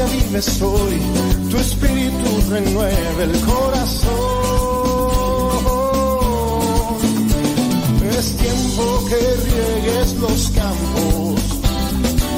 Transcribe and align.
gracia 0.00 0.06
vives 0.06 0.62
hoy, 0.62 1.00
tu 1.50 1.56
espíritu 1.56 2.42
renueve 2.48 3.24
el 3.24 3.40
corazón. 3.40 4.10
Es 8.18 8.36
tiempo 8.36 9.04
que 9.08 9.16
riegues 9.16 10.14
los 10.14 10.50
campos, 10.50 11.40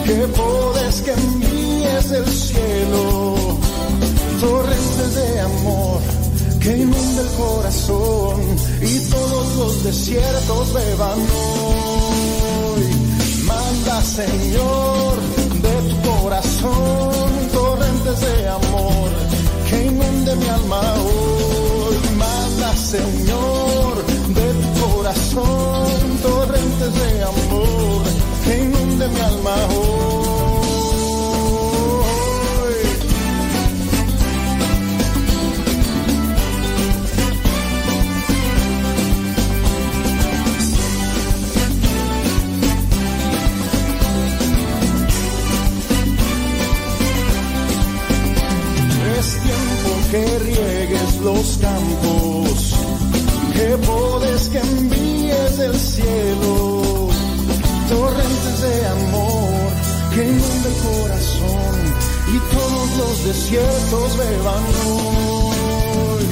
que 0.04 0.26
podes 0.28 1.02
que 1.02 1.12
envíes 1.12 2.10
del 2.10 2.28
cielo, 2.28 3.58
torrentes 4.40 5.14
de 5.14 5.40
amor 5.40 6.00
que 6.60 6.76
inunde 6.76 7.22
el 7.22 7.28
corazón 7.36 8.40
y 8.80 8.98
todos 9.10 9.56
los 9.56 9.84
desiertos 9.84 10.72
beban 10.72 11.18
hoy. 11.18 12.84
Manda 13.44 14.00
Señor 14.02 15.16
de 15.60 15.90
tu 15.90 15.96
corazón 16.08 17.01
de 18.24 18.48
amor 18.48 19.10
que 19.68 19.84
inunde 19.86 20.36
mi 20.36 20.48
alma 20.48 20.80
hoy. 21.04 21.96
Manda 22.16 22.76
Señor 22.76 24.04
de 24.38 24.46
tu 24.62 24.86
corazón 24.86 26.18
torrentes 26.22 26.94
de 27.00 27.22
amor 27.22 28.02
que 28.44 28.58
inunde 28.64 29.08
mi 29.08 29.20
alma 29.20 29.54
hoy. 29.74 30.31
Los 51.22 51.58
campos, 51.58 52.74
que 53.54 53.76
podes 53.86 54.48
que 54.48 54.58
envíes 54.58 55.56
del 55.58 55.78
cielo, 55.78 57.08
torrentes 57.88 58.62
de 58.62 58.86
amor 58.86 59.52
que 60.14 60.24
inunde 60.24 60.68
el 60.68 60.76
corazón 60.88 61.74
y 62.34 62.38
todos 62.54 62.96
los 62.98 63.24
desiertos 63.24 64.16
beban 64.16 64.64
hoy. 64.86 66.24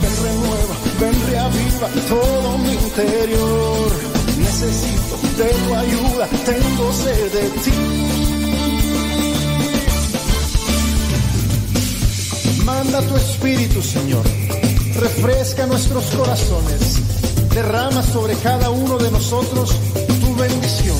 Ven 0.00 0.16
renueva, 0.26 0.76
ven 1.00 1.26
reaviva 1.30 1.88
todo 2.08 2.58
mi 2.58 2.72
interior. 2.72 3.90
Necesito 4.38 5.16
de 5.38 5.48
tu 5.48 5.74
ayuda, 5.74 6.28
tengo 6.44 6.92
sed 6.92 7.32
de 7.32 7.48
ti. 7.64 8.05
Manda 12.76 13.00
tu 13.00 13.16
espíritu, 13.16 13.80
Señor. 13.80 14.22
Refresca 15.00 15.66
nuestros 15.66 16.04
corazones. 16.14 17.00
Derrama 17.54 18.02
sobre 18.02 18.34
cada 18.34 18.68
uno 18.68 18.98
de 18.98 19.10
nosotros 19.10 19.74
tu 20.20 20.36
bendición. 20.36 20.98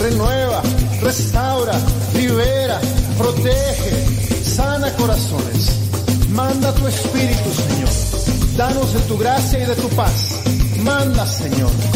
Renueva, 0.00 0.62
restaura, 1.02 1.74
libera, 2.14 2.80
protege, 3.18 4.42
sana 4.42 4.90
corazones. 4.94 5.76
Manda 6.30 6.72
tu 6.72 6.88
espíritu, 6.88 7.50
Señor. 7.60 8.56
Danos 8.56 8.94
de 8.94 9.00
tu 9.00 9.18
gracia 9.18 9.58
y 9.58 9.66
de 9.66 9.76
tu 9.76 9.88
paz. 9.90 10.40
Manda, 10.82 11.26
Señor. 11.26 11.91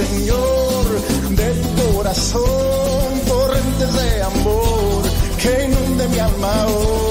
Señor, 0.00 0.86
de 1.28 1.50
tu 1.52 1.94
corazón 1.94 3.20
torrentes 3.28 3.92
de 3.92 4.22
amor 4.22 5.02
que 5.36 5.64
inunde 5.64 6.08
mi 6.08 6.18
alma 6.18 6.66
hoy. 6.68 7.10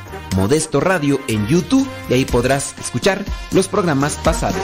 Modesto 0.35 0.79
Radio 0.79 1.19
en 1.27 1.47
YouTube 1.47 1.87
y 2.09 2.13
ahí 2.13 2.25
podrás 2.25 2.75
escuchar 2.79 3.23
los 3.51 3.67
programas 3.67 4.15
pasados. 4.17 4.61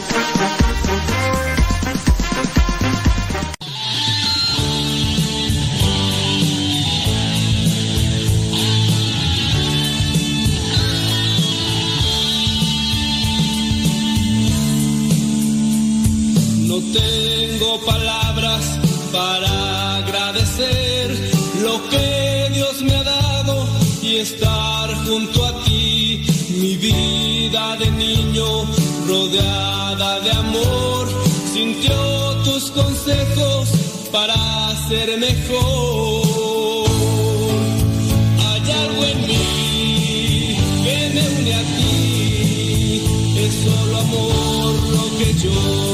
No 16.68 16.76
tengo 16.94 17.86
palabras 17.86 18.80
para 19.12 19.98
agradecer 19.98 21.32
lo 21.62 21.90
que 21.90 22.50
Dios 22.54 22.82
me 22.84 22.96
ha 22.96 23.04
dado 23.04 23.68
y 24.02 24.18
estar 24.18 24.57
niño 28.38 28.66
rodeada 29.08 30.20
de 30.20 30.32
amor 30.32 31.08
sintió 31.54 31.96
tus 32.44 32.72
consejos 32.72 33.70
para 34.12 34.36
ser 34.88 35.18
mejor. 35.18 36.88
Hay 38.48 38.72
algo 38.72 39.04
en 39.06 39.28
mí 39.28 40.58
que 40.84 41.10
me 41.14 41.24
une 41.40 41.54
a 41.54 41.64
ti, 41.78 43.02
es 43.40 43.54
solo 43.64 43.98
amor 43.98 44.74
lo 44.92 45.18
que 45.18 45.34
yo 45.34 45.87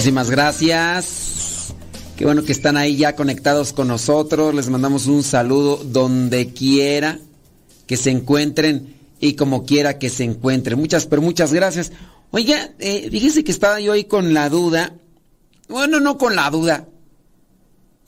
Muchísimas 0.00 0.30
gracias. 0.30 1.74
Qué 2.16 2.24
bueno 2.24 2.42
que 2.42 2.52
están 2.52 2.78
ahí 2.78 2.96
ya 2.96 3.14
conectados 3.14 3.74
con 3.74 3.88
nosotros. 3.88 4.54
Les 4.54 4.70
mandamos 4.70 5.06
un 5.08 5.22
saludo 5.22 5.76
donde 5.76 6.54
quiera 6.54 7.18
que 7.86 7.98
se 7.98 8.10
encuentren 8.10 8.94
y 9.20 9.34
como 9.34 9.66
quiera 9.66 9.98
que 9.98 10.08
se 10.08 10.24
encuentren. 10.24 10.78
Muchas, 10.78 11.04
pero 11.04 11.20
muchas 11.20 11.52
gracias. 11.52 11.92
Oiga, 12.30 12.70
eh, 12.78 13.08
fíjese 13.10 13.44
que 13.44 13.52
estaba 13.52 13.78
yo 13.78 13.92
ahí 13.92 14.04
con 14.04 14.32
la 14.32 14.48
duda. 14.48 14.94
Bueno, 15.68 16.00
no 16.00 16.16
con 16.16 16.34
la 16.34 16.48
duda. 16.48 16.88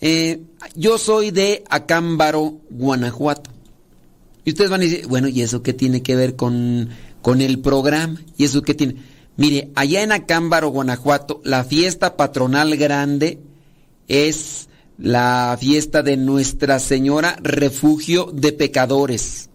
Eh, 0.01 0.41
yo 0.75 0.97
soy 0.97 1.31
de 1.31 1.63
Acámbaro, 1.69 2.59
Guanajuato. 2.71 3.51
Y 4.47 4.53
ustedes 4.53 4.71
van 4.71 4.81
a 4.81 4.85
decir, 4.85 5.07
bueno, 5.09 5.29
¿y 5.29 5.43
eso 5.43 5.63
qué 5.63 5.75
tiene 5.75 6.03
que 6.03 6.17
ver 6.17 6.37
con, 6.37 6.89
con 7.21 7.43
el 7.43 7.59
programa? 7.59 8.19
¿Y 8.39 8.45
eso 8.47 8.63
qué 8.63 8.73
tiene? 8.73 8.97
Mire, 9.43 9.73
allá 9.75 10.05
en 10.05 10.13
Acámbaro, 10.13 10.69
Guanajuato, 10.69 11.41
la 11.43 11.65
fiesta 11.65 12.17
patronal 12.17 12.77
grande 12.77 13.41
es 14.07 14.69
la 14.99 15.59
fiesta 15.59 16.05
de 16.05 16.17
Nuestra 16.17 16.79
Señora 16.79 17.37
Refugio 17.43 18.31
de 18.33 18.53
Pecadores. 18.53 19.51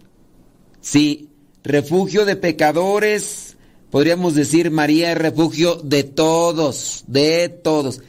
Sí, 0.81 1.29
refugio 1.63 2.25
de 2.25 2.35
pecadores, 2.35 3.55
podríamos 3.89 4.35
decir 4.35 4.71
María 4.71 5.13
es 5.13 5.17
refugio 5.17 5.75
de 5.75 6.03
todos, 6.03 7.05
de 7.07 7.47
todos. 7.47 8.01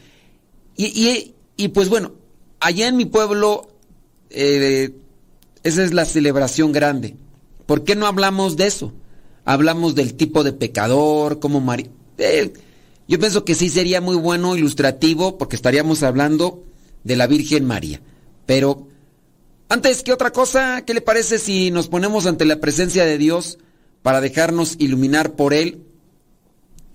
Y, 0.77 1.69
pues 1.69 1.89
bueno, 1.89 2.15
allá 2.59 2.89
en 2.89 2.97
mi 2.97 3.05
pueblo, 3.05 3.69
eh, 4.31 4.97
esa 5.63 5.85
es 5.85 5.95
la 5.95 6.07
celebración 6.07 6.73
grande. 6.73 7.15
¿Por 7.67 7.85
qué 7.85 7.95
no 7.95 8.09
hablamos 8.09 8.57
de 8.57 8.67
eso? 8.67 8.93
Hablamos 9.49 9.95
del 9.95 10.13
tipo 10.13 10.45
de 10.45 10.53
pecador, 10.53 11.39
como 11.39 11.63
María. 11.63 11.87
Eh, 12.19 12.53
yo 13.09 13.19
pienso 13.19 13.47
que 13.47 13.55
sí 13.55 13.71
sería 13.71 14.03
muy 14.03 14.15
bueno, 14.15 14.55
ilustrativo, 14.57 15.39
porque 15.39 15.57
estaríamos 15.57 16.03
hablando 16.03 16.65
de 17.03 17.17
la 17.17 17.27
Virgen 17.27 17.65
María. 17.65 18.03
Pero, 18.45 18.89
antes 19.71 20.03
que 20.03 20.13
otra 20.13 20.33
cosa, 20.33 20.83
¿qué 20.85 20.93
le 20.93 21.01
parece 21.01 21.39
si 21.39 21.71
nos 21.71 21.89
ponemos 21.89 22.27
ante 22.27 22.45
la 22.45 22.61
presencia 22.61 23.07
de 23.07 23.17
Dios 23.17 23.59
para 24.03 24.21
dejarnos 24.21 24.77
iluminar 24.79 25.33
por 25.33 25.55
Él 25.55 25.83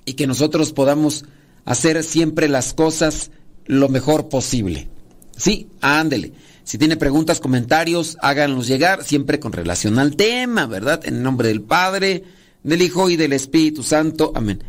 y 0.06 0.14
que 0.14 0.28
nosotros 0.28 0.74
podamos 0.74 1.26
hacer 1.66 2.04
siempre 2.04 2.48
las 2.48 2.76
cosas 2.76 3.32
lo 3.66 3.90
mejor 3.90 4.30
posible? 4.30 4.90
Sí, 5.36 5.70
ándele. 5.82 6.34
Si 6.64 6.78
tiene 6.78 6.98
preguntas, 6.98 7.40
comentarios, 7.40 8.16
háganlos 8.22 8.68
llegar, 8.68 9.04
siempre 9.04 9.40
con 9.40 9.54
relación 9.54 9.98
al 9.98 10.16
tema, 10.16 10.68
¿verdad? 10.68 11.02
En 11.06 11.24
nombre 11.24 11.48
del 11.48 11.64
Padre, 11.64 12.24
del 12.64 12.82
Hijo 12.82 13.10
y 13.10 13.16
del 13.16 13.34
Espíritu 13.34 13.84
Santo. 13.84 14.32
Amén. 14.36 14.64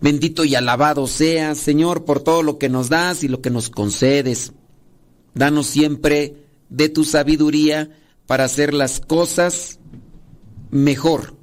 Bendito 0.00 0.44
y 0.44 0.54
alabado 0.54 1.06
seas, 1.06 1.58
Señor, 1.58 2.04
por 2.04 2.20
todo 2.20 2.42
lo 2.42 2.58
que 2.58 2.68
nos 2.68 2.88
das 2.88 3.22
y 3.22 3.28
lo 3.28 3.40
que 3.40 3.50
nos 3.50 3.68
concedes. 3.68 4.52
Danos 5.34 5.66
siempre 5.66 6.36
de 6.68 6.88
tu 6.88 7.04
sabiduría 7.04 7.90
para 8.26 8.44
hacer 8.44 8.72
las 8.72 9.00
cosas 9.00 9.78
mejor. 10.70 11.34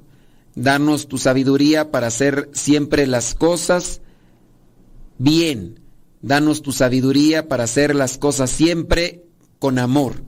Danos 0.54 1.06
tu 1.06 1.18
sabiduría 1.18 1.92
para 1.92 2.08
hacer 2.08 2.50
siempre 2.52 3.06
las 3.06 3.34
cosas 3.34 4.00
bien. 5.18 5.80
Danos 6.20 6.62
tu 6.62 6.72
sabiduría 6.72 7.46
para 7.46 7.64
hacer 7.64 7.94
las 7.94 8.18
cosas 8.18 8.50
siempre 8.50 9.24
con 9.60 9.78
amor. 9.78 10.24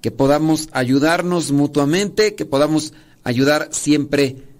Que 0.00 0.12
podamos 0.12 0.68
ayudarnos 0.72 1.50
mutuamente, 1.50 2.36
que 2.36 2.44
podamos 2.44 2.92
ayudar 3.24 3.70
siempre 3.72 4.53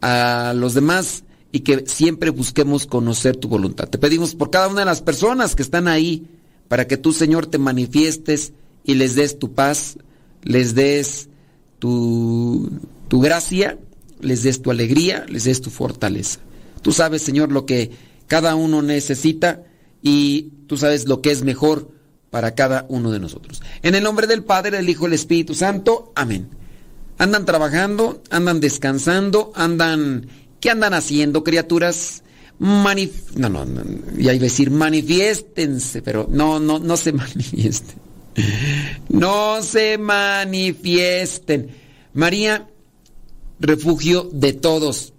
a 0.00 0.52
los 0.56 0.74
demás 0.74 1.24
y 1.52 1.60
que 1.60 1.84
siempre 1.86 2.30
busquemos 2.30 2.86
conocer 2.86 3.36
tu 3.36 3.48
voluntad. 3.48 3.88
Te 3.88 3.98
pedimos 3.98 4.34
por 4.34 4.50
cada 4.50 4.68
una 4.68 4.80
de 4.80 4.86
las 4.86 5.02
personas 5.02 5.54
que 5.54 5.62
están 5.62 5.88
ahí, 5.88 6.26
para 6.68 6.86
que 6.86 6.98
tú, 6.98 7.12
Señor, 7.12 7.46
te 7.46 7.58
manifiestes 7.58 8.52
y 8.84 8.94
les 8.94 9.14
des 9.14 9.38
tu 9.38 9.54
paz, 9.54 9.96
les 10.42 10.74
des 10.74 11.28
tu, 11.78 12.70
tu 13.08 13.20
gracia, 13.20 13.78
les 14.20 14.42
des 14.42 14.60
tu 14.60 14.70
alegría, 14.70 15.24
les 15.28 15.44
des 15.44 15.60
tu 15.60 15.70
fortaleza. 15.70 16.40
Tú 16.82 16.92
sabes, 16.92 17.22
Señor, 17.22 17.50
lo 17.50 17.64
que 17.64 17.90
cada 18.26 18.54
uno 18.54 18.82
necesita 18.82 19.62
y 20.02 20.52
tú 20.66 20.76
sabes 20.76 21.08
lo 21.08 21.22
que 21.22 21.30
es 21.30 21.42
mejor 21.42 21.90
para 22.30 22.54
cada 22.54 22.84
uno 22.88 23.10
de 23.10 23.20
nosotros. 23.20 23.62
En 23.82 23.94
el 23.94 24.02
nombre 24.02 24.26
del 24.26 24.44
Padre, 24.44 24.76
del 24.76 24.88
Hijo 24.88 25.04
y 25.04 25.08
del 25.08 25.14
Espíritu 25.14 25.54
Santo. 25.54 26.12
Amén. 26.14 26.48
Andan 27.18 27.44
trabajando, 27.44 28.22
andan 28.30 28.60
descansando, 28.60 29.52
andan... 29.54 30.28
¿Qué 30.60 30.70
andan 30.70 30.94
haciendo, 30.94 31.44
criaturas? 31.44 32.22
Manif 32.58 33.36
no, 33.36 33.48
no, 33.48 33.64
no, 33.64 33.84
ya 34.16 34.34
iba 34.34 34.42
a 34.42 34.50
decir 34.50 34.72
manifiéstense, 34.72 36.02
pero 36.02 36.26
no, 36.28 36.58
no, 36.58 36.80
no 36.80 36.96
se 36.96 37.12
manifiesten. 37.24 37.96
No 39.08 39.62
se 39.62 39.98
manifiesten. 39.98 41.68
María, 42.14 42.68
refugio 43.60 44.28
de 44.32 44.52
todos. 44.52 45.12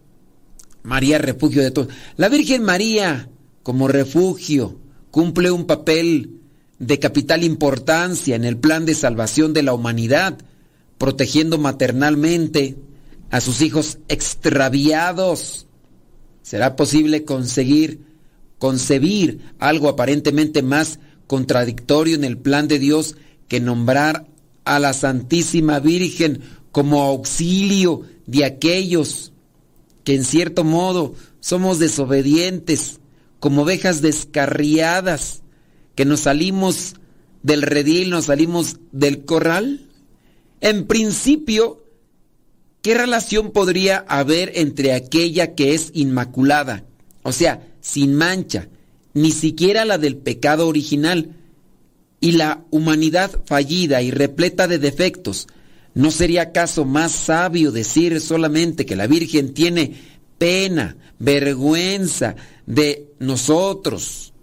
María, 0.84 1.18
refugio 1.18 1.62
de 1.62 1.72
todos. 1.72 1.90
La 2.18 2.30
Virgen 2.30 2.64
María, 2.64 3.30
como 3.64 3.88
refugio, 3.88 4.78
cumple 5.12 5.52
un 5.52 5.66
papel 5.66 6.42
de 6.78 7.00
capital 7.00 7.44
importancia 7.44 8.36
en 8.36 8.46
el 8.46 8.58
plan 8.58 8.86
de 8.86 8.96
salvación 8.96 9.54
de 9.54 9.64
la 9.64 9.74
humanidad 9.74 10.38
protegiendo 11.00 11.58
maternalmente 11.58 12.78
a 13.32 13.42
sus 13.42 13.62
hijos 13.62 13.98
extraviados. 14.08 15.66
¿Será 16.44 16.76
posible 16.76 17.26
conseguir, 17.26 18.02
concebir 18.60 19.54
algo 19.58 19.90
aparentemente 19.90 20.62
más 20.62 21.00
contradictorio 21.26 22.16
en 22.16 22.24
el 22.24 22.38
plan 22.38 22.68
de 22.68 22.78
Dios 22.78 23.16
que 23.48 23.60
nombrar 23.60 24.28
a 24.66 24.78
la 24.78 24.94
Santísima 24.94 25.80
Virgen 25.80 26.42
como 26.72 27.02
auxilio 27.02 28.04
de 28.28 28.46
aquellos 28.46 29.32
que 30.04 30.16
en 30.16 30.24
cierto 30.24 30.64
modo 30.64 31.16
somos 31.40 31.80
desobedientes, 31.80 33.00
como 33.40 33.62
ovejas 33.62 34.02
descarriadas, 34.02 35.44
que 35.96 36.04
nos 36.04 36.22
salimos 36.22 36.96
del 37.42 37.62
redil, 37.62 38.10
nos 38.10 38.26
salimos 38.26 38.78
del 38.92 39.24
corral? 39.24 39.89
En 40.62 40.88
principio, 40.88 41.84
¿qué 42.82 42.94
relación 42.94 43.52
podría 43.52 44.06
haber 44.08 44.52
entre 44.56 44.94
aquella 44.94 45.56
que 45.56 45.74
es 45.74 45.92
inmaculada, 45.94 46.84
o 47.24 47.32
sea, 47.32 47.68
sin 47.82 48.14
mancha, 48.16 48.68
ni 49.14 49.32
siquiera 49.32 49.86
la 49.86 49.98
del 49.98 50.18
pecado 50.18 50.68
original, 50.68 51.36
y 52.22 52.34
la 52.34 52.66
humanidad 52.70 53.42
fallida 53.46 54.02
y 54.02 54.12
repleta 54.12 54.68
de 54.68 54.80
defectos? 54.80 55.48
¿No 55.94 56.12
sería 56.12 56.44
acaso 56.44 56.86
más 56.86 57.12
sabio 57.12 57.72
decir 57.72 58.20
solamente 58.22 58.86
que 58.86 58.96
la 58.96 59.08
Virgen 59.08 59.54
tiene 59.54 59.94
pena, 60.38 60.98
vergüenza 61.18 62.36
de 62.66 63.08
nosotros, 63.20 64.34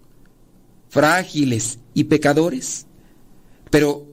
frágiles 0.89 1.79
y 1.93 2.05
pecadores? 2.05 2.85
Pero 3.69 4.07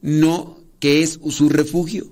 no 0.00 0.57
que 0.78 1.02
es 1.02 1.18
su 1.30 1.48
refugio. 1.48 2.08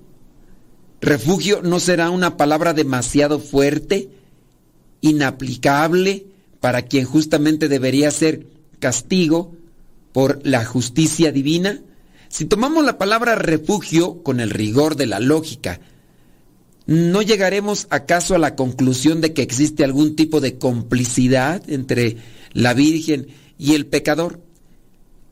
Refugio 1.01 1.61
no 1.61 1.79
será 1.79 2.09
una 2.09 2.37
palabra 2.37 2.73
demasiado 2.73 3.39
fuerte, 3.39 4.09
inaplicable 5.01 6.25
para 6.59 6.83
quien 6.83 7.05
justamente 7.05 7.67
debería 7.67 8.09
ser 8.11 8.47
castigo 8.79 9.55
por 10.11 10.39
la 10.43 10.65
justicia 10.65 11.31
divina. 11.31 11.81
Si 12.29 12.45
tomamos 12.45 12.83
la 12.83 12.97
palabra 12.97 13.35
refugio 13.35 14.23
con 14.23 14.39
el 14.39 14.49
rigor 14.49 14.95
de 14.95 15.05
la 15.05 15.19
lógica, 15.19 15.79
¿no 16.87 17.21
llegaremos 17.21 17.87
acaso 17.89 18.33
a 18.33 18.39
la 18.39 18.55
conclusión 18.55 19.21
de 19.21 19.33
que 19.33 19.43
existe 19.43 19.83
algún 19.83 20.15
tipo 20.15 20.41
de 20.41 20.57
complicidad 20.57 21.61
entre 21.69 22.17
la 22.53 22.73
Virgen 22.73 23.27
y 23.59 23.75
el 23.75 23.85
pecador? 23.85 24.41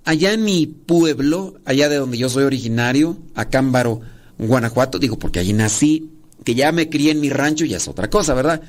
Allá 0.05 0.33
en 0.33 0.43
mi 0.43 0.67
pueblo, 0.67 1.55
allá 1.65 1.89
de 1.89 1.97
donde 1.97 2.17
yo 2.17 2.29
soy 2.29 2.43
originario, 2.43 3.17
a 3.33 3.45
Cámbaro, 3.45 4.01
Guanajuato, 4.37 4.99
digo 4.99 5.17
porque 5.17 5.39
allí 5.39 5.53
nací, 5.53 6.11
que 6.43 6.53
ya 6.53 6.71
me 6.71 6.89
crié 6.89 7.11
en 7.11 7.19
mi 7.19 7.29
rancho 7.29 7.65
ya 7.65 7.77
es 7.77 7.87
otra 7.87 8.09
cosa, 8.09 8.35
¿verdad? 8.35 8.61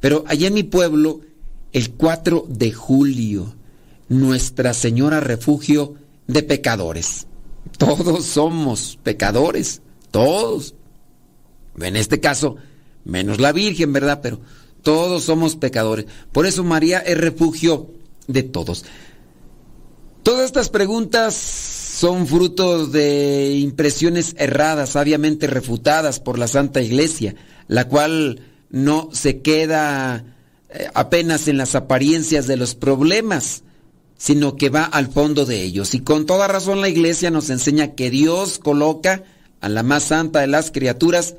Pero 0.00 0.24
allá 0.26 0.48
en 0.48 0.54
mi 0.54 0.64
pueblo, 0.64 1.20
el 1.72 1.92
4 1.92 2.46
de 2.48 2.72
julio, 2.72 3.54
Nuestra 4.08 4.74
Señora 4.74 5.20
Refugio 5.20 5.94
de 6.26 6.42
Pecadores. 6.42 7.28
Todos 7.78 8.24
somos 8.24 8.98
pecadores, 9.02 9.80
todos. 10.10 10.74
En 11.80 11.96
este 11.96 12.20
caso, 12.20 12.56
menos 13.04 13.40
la 13.40 13.52
Virgen, 13.52 13.92
¿verdad? 13.92 14.20
Pero 14.20 14.40
todos 14.82 15.24
somos 15.24 15.56
pecadores. 15.56 16.06
Por 16.32 16.46
eso 16.46 16.64
María 16.64 16.98
es 16.98 17.16
refugio 17.16 17.90
de 18.26 18.42
todos. 18.42 18.84
Todas 20.22 20.44
estas 20.44 20.68
preguntas 20.68 21.34
son 21.34 22.28
frutos 22.28 22.92
de 22.92 23.56
impresiones 23.56 24.36
erradas, 24.38 24.90
sabiamente 24.90 25.48
refutadas 25.48 26.20
por 26.20 26.38
la 26.38 26.46
Santa 26.46 26.80
Iglesia, 26.80 27.34
la 27.66 27.88
cual 27.88 28.40
no 28.70 29.08
se 29.12 29.40
queda 29.40 30.24
eh, 30.70 30.86
apenas 30.94 31.48
en 31.48 31.58
las 31.58 31.74
apariencias 31.74 32.46
de 32.46 32.56
los 32.56 32.76
problemas, 32.76 33.64
sino 34.16 34.56
que 34.56 34.70
va 34.70 34.84
al 34.84 35.08
fondo 35.08 35.44
de 35.44 35.62
ellos. 35.62 35.92
Y 35.94 36.00
con 36.00 36.24
toda 36.24 36.46
razón 36.46 36.80
la 36.80 36.88
Iglesia 36.88 37.32
nos 37.32 37.50
enseña 37.50 37.96
que 37.96 38.08
Dios 38.08 38.60
coloca 38.60 39.24
a 39.60 39.68
la 39.68 39.82
más 39.82 40.04
santa 40.04 40.40
de 40.40 40.46
las 40.46 40.70
criaturas 40.70 41.34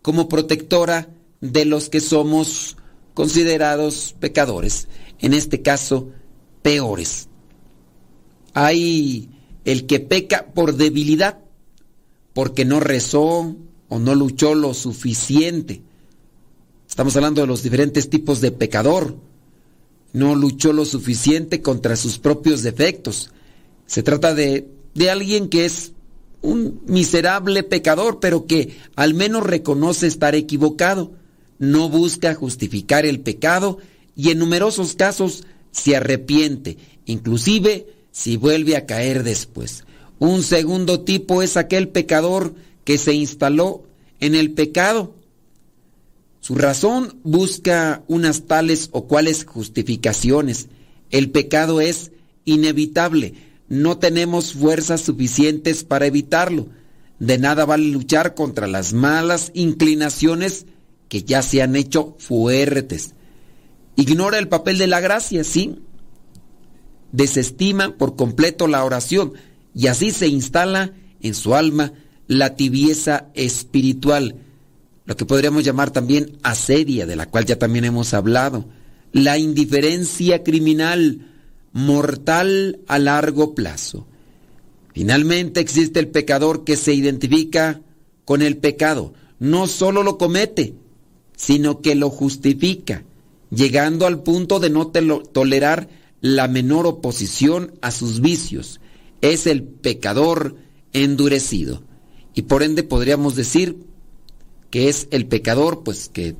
como 0.00 0.30
protectora 0.30 1.10
de 1.42 1.66
los 1.66 1.90
que 1.90 2.00
somos 2.00 2.78
considerados 3.12 4.14
pecadores, 4.18 4.88
en 5.20 5.34
este 5.34 5.60
caso 5.60 6.08
peores. 6.62 7.28
Hay 8.54 9.30
el 9.64 9.86
que 9.86 10.00
peca 10.00 10.46
por 10.54 10.76
debilidad, 10.76 11.38
porque 12.34 12.64
no 12.64 12.80
rezó 12.80 13.56
o 13.88 13.98
no 13.98 14.14
luchó 14.14 14.54
lo 14.54 14.74
suficiente. 14.74 15.82
Estamos 16.88 17.16
hablando 17.16 17.40
de 17.40 17.46
los 17.46 17.62
diferentes 17.62 18.10
tipos 18.10 18.40
de 18.40 18.52
pecador. 18.52 19.16
No 20.12 20.34
luchó 20.34 20.72
lo 20.72 20.84
suficiente 20.84 21.62
contra 21.62 21.96
sus 21.96 22.18
propios 22.18 22.62
defectos. 22.62 23.30
Se 23.86 24.02
trata 24.02 24.34
de, 24.34 24.68
de 24.94 25.10
alguien 25.10 25.48
que 25.48 25.64
es 25.64 25.92
un 26.42 26.82
miserable 26.86 27.62
pecador, 27.62 28.20
pero 28.20 28.46
que 28.46 28.76
al 28.96 29.14
menos 29.14 29.44
reconoce 29.44 30.06
estar 30.06 30.34
equivocado, 30.34 31.12
no 31.58 31.88
busca 31.88 32.34
justificar 32.34 33.06
el 33.06 33.20
pecado 33.20 33.78
y 34.16 34.30
en 34.30 34.38
numerosos 34.38 34.94
casos 34.94 35.44
se 35.70 35.96
arrepiente, 35.96 36.76
inclusive 37.06 37.86
si 38.12 38.36
vuelve 38.36 38.76
a 38.76 38.86
caer 38.86 39.24
después. 39.24 39.84
Un 40.18 40.44
segundo 40.44 41.00
tipo 41.00 41.42
es 41.42 41.56
aquel 41.56 41.88
pecador 41.88 42.54
que 42.84 42.98
se 42.98 43.14
instaló 43.14 43.82
en 44.20 44.36
el 44.36 44.52
pecado. 44.52 45.14
Su 46.40 46.54
razón 46.54 47.18
busca 47.24 48.04
unas 48.06 48.42
tales 48.42 48.88
o 48.92 49.06
cuales 49.08 49.44
justificaciones. 49.44 50.68
El 51.10 51.30
pecado 51.30 51.80
es 51.80 52.12
inevitable. 52.44 53.34
No 53.68 53.98
tenemos 53.98 54.52
fuerzas 54.52 55.00
suficientes 55.00 55.82
para 55.82 56.06
evitarlo. 56.06 56.68
De 57.18 57.38
nada 57.38 57.64
vale 57.64 57.86
luchar 57.86 58.34
contra 58.34 58.66
las 58.66 58.92
malas 58.92 59.50
inclinaciones 59.54 60.66
que 61.08 61.22
ya 61.22 61.42
se 61.42 61.62
han 61.62 61.76
hecho 61.76 62.16
fuertes. 62.18 63.14
Ignora 63.96 64.38
el 64.38 64.48
papel 64.48 64.78
de 64.78 64.86
la 64.86 65.00
gracia, 65.00 65.44
sí, 65.44 65.78
desestima 67.12 67.96
por 67.96 68.16
completo 68.16 68.66
la 68.66 68.84
oración 68.84 69.34
y 69.74 69.86
así 69.86 70.10
se 70.10 70.26
instala 70.28 70.92
en 71.20 71.34
su 71.34 71.54
alma 71.54 71.92
la 72.26 72.56
tibieza 72.56 73.28
espiritual, 73.34 74.36
lo 75.04 75.16
que 75.16 75.26
podríamos 75.26 75.64
llamar 75.64 75.90
también 75.90 76.38
asedia, 76.42 77.06
de 77.06 77.16
la 77.16 77.26
cual 77.26 77.44
ya 77.44 77.58
también 77.58 77.84
hemos 77.84 78.14
hablado, 78.14 78.66
la 79.12 79.38
indiferencia 79.38 80.42
criminal, 80.42 81.28
mortal 81.72 82.80
a 82.86 82.98
largo 82.98 83.54
plazo. 83.54 84.06
Finalmente 84.94 85.60
existe 85.60 86.00
el 86.00 86.08
pecador 86.08 86.64
que 86.64 86.76
se 86.76 86.94
identifica 86.94 87.80
con 88.24 88.42
el 88.42 88.56
pecado, 88.56 89.14
no 89.38 89.66
solo 89.66 90.02
lo 90.02 90.18
comete, 90.18 90.74
sino 91.36 91.80
que 91.80 91.94
lo 91.94 92.08
justifica, 92.08 93.04
llegando 93.50 94.06
al 94.06 94.22
punto 94.22 94.60
de 94.60 94.70
no 94.70 94.86
tolerar 94.86 95.88
la 96.22 96.48
menor 96.48 96.86
oposición 96.86 97.74
a 97.82 97.90
sus 97.90 98.22
vicios. 98.22 98.80
Es 99.20 99.46
el 99.46 99.64
pecador 99.64 100.56
endurecido. 100.94 101.82
Y 102.32 102.42
por 102.42 102.62
ende 102.62 102.82
podríamos 102.82 103.36
decir 103.36 103.84
que 104.70 104.88
es 104.88 105.08
el 105.10 105.26
pecador 105.26 105.82
pues 105.84 106.08
que 106.08 106.34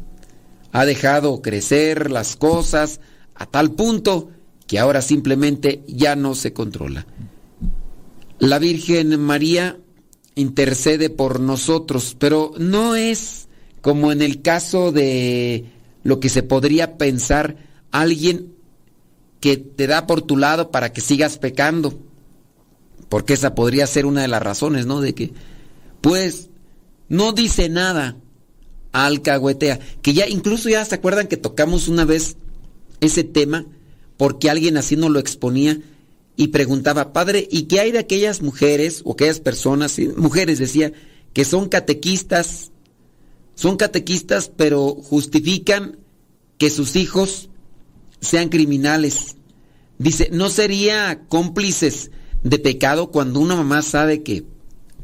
ha 0.73 0.87
dejado 0.87 1.43
crecer 1.43 2.11
las 2.11 2.37
cosas 2.37 3.01
a 3.35 3.45
tal 3.45 3.73
punto 3.73 4.31
que 4.67 4.79
ahora 4.79 5.03
simplemente 5.03 5.83
ya 5.87 6.17
no 6.17 6.35
se 6.35 6.55
controla. 6.55 7.07
La 8.39 8.59
Virgen 8.59 9.21
María 9.21 9.79
intercede 10.35 11.11
por 11.11 11.41
nosotros, 11.41 12.17
pero 12.19 12.53
no 12.57 12.95
es 12.95 13.49
como 13.83 14.13
en 14.13 14.23
el 14.23 14.43
caso 14.43 14.93
de 14.93 15.67
lo 16.05 16.21
que 16.21 16.29
se 16.29 16.43
podría 16.43 16.97
pensar 16.97 17.57
alguien 17.91 18.52
que 19.43 19.57
te 19.57 19.89
da 19.89 20.07
por 20.07 20.23
tu 20.23 20.37
lado 20.37 20.71
para 20.71 20.93
que 20.93 21.01
sigas 21.01 21.37
pecando. 21.37 21.99
Porque 23.09 23.35
esa 23.35 23.57
podría 23.57 23.89
ser 23.89 24.07
una 24.07 24.23
de 24.23 24.29
las 24.29 24.41
razones, 24.41 24.87
¿no? 24.87 25.01
De 25.01 25.17
que, 25.17 25.33
pues, 26.01 26.49
no 27.09 27.33
dice 27.33 27.69
nada, 27.69 28.17
alcahuetea. 28.93 29.81
Que 30.01 30.15
ya, 30.15 30.29
incluso 30.29 30.69
ya 30.69 30.85
se 30.85 30.95
acuerdan 30.95 31.27
que 31.27 31.37
tocamos 31.37 31.89
una 31.89 32.05
vez 32.05 32.37
ese 33.01 33.25
tema, 33.25 33.67
porque 34.17 34.49
alguien 34.49 34.77
así 34.77 34.95
nos 34.95 35.11
lo 35.11 35.19
exponía 35.19 35.81
y 36.37 36.49
preguntaba, 36.49 37.13
padre, 37.13 37.49
¿y 37.51 37.65
qué 37.65 37.81
hay 37.81 37.91
de 37.91 37.99
aquellas 37.99 38.43
mujeres 38.43 39.03
o 39.05 39.15
aquellas 39.15 39.41
personas, 39.41 39.99
mujeres 40.17 40.61
decía, 40.61 40.93
que 41.33 41.45
son 41.45 41.69
catequistas, 41.69 42.71
son 43.57 43.77
catequistas, 43.77 44.53
pero 44.57 44.95
justifican 44.95 45.99
que 46.59 46.71
sus 46.71 46.95
hijos 46.95 47.49
sean 48.23 48.49
criminales. 48.49 49.37
Dice, 49.99 50.31
¿no 50.33 50.49
sería 50.49 51.25
cómplices 51.29 52.11
de 52.43 52.59
pecado 52.59 53.11
cuando 53.11 53.41
una 53.41 53.57
mamá 53.57 53.83
sabe 53.83 54.23
que, 54.23 54.45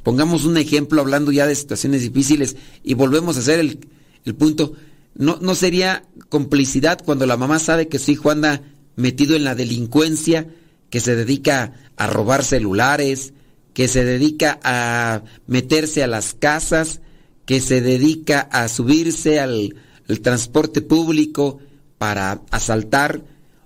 pongamos 0.02 0.46
un 0.46 0.56
ejemplo 0.56 1.02
hablando 1.02 1.30
ya 1.32 1.46
de 1.46 1.54
situaciones 1.54 2.00
difíciles 2.00 2.56
y 2.82 2.94
volvemos 2.94 3.36
a 3.36 3.40
hacer 3.40 3.60
el, 3.60 3.86
el 4.24 4.34
punto, 4.34 4.72
¿no, 5.14 5.38
¿no 5.42 5.54
sería 5.54 6.04
complicidad 6.30 7.04
cuando 7.04 7.26
la 7.26 7.36
mamá 7.36 7.58
sabe 7.58 7.88
que 7.88 7.98
su 7.98 8.12
hijo 8.12 8.30
anda 8.30 8.62
metido 8.96 9.36
en 9.36 9.44
la 9.44 9.54
delincuencia, 9.54 10.48
que 10.88 11.00
se 11.00 11.14
dedica 11.14 11.74
a 11.96 12.06
robar 12.06 12.42
celulares, 12.42 13.34
que 13.74 13.88
se 13.88 14.04
dedica 14.04 14.58
a 14.62 15.22
meterse 15.46 16.02
a 16.02 16.06
las 16.06 16.34
casas, 16.34 17.00
que 17.44 17.60
se 17.60 17.80
dedica 17.80 18.40
a 18.40 18.68
subirse 18.68 19.40
al 19.40 19.74
el 20.08 20.22
transporte 20.22 20.80
público 20.80 21.60
para 21.98 22.40
asaltar 22.50 23.22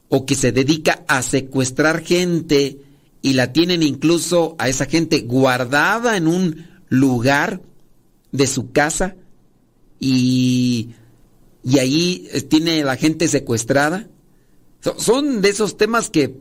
o 0.08 0.26
que 0.26 0.34
se 0.34 0.52
dedica 0.52 1.04
a 1.08 1.22
secuestrar 1.22 2.02
gente 2.02 2.78
y 3.22 3.34
la 3.34 3.52
tienen 3.52 3.82
incluso 3.82 4.56
a 4.58 4.68
esa 4.68 4.86
gente 4.86 5.20
guardada 5.20 6.16
en 6.16 6.26
un 6.26 6.66
lugar 6.88 7.62
de 8.32 8.46
su 8.46 8.72
casa 8.72 9.14
y, 10.00 10.90
y 11.62 11.78
ahí 11.78 12.28
tiene 12.48 12.82
la 12.82 12.96
gente 12.96 13.28
secuestrada. 13.28 14.08
Son 14.98 15.40
de 15.40 15.48
esos 15.50 15.76
temas 15.76 16.10
que 16.10 16.40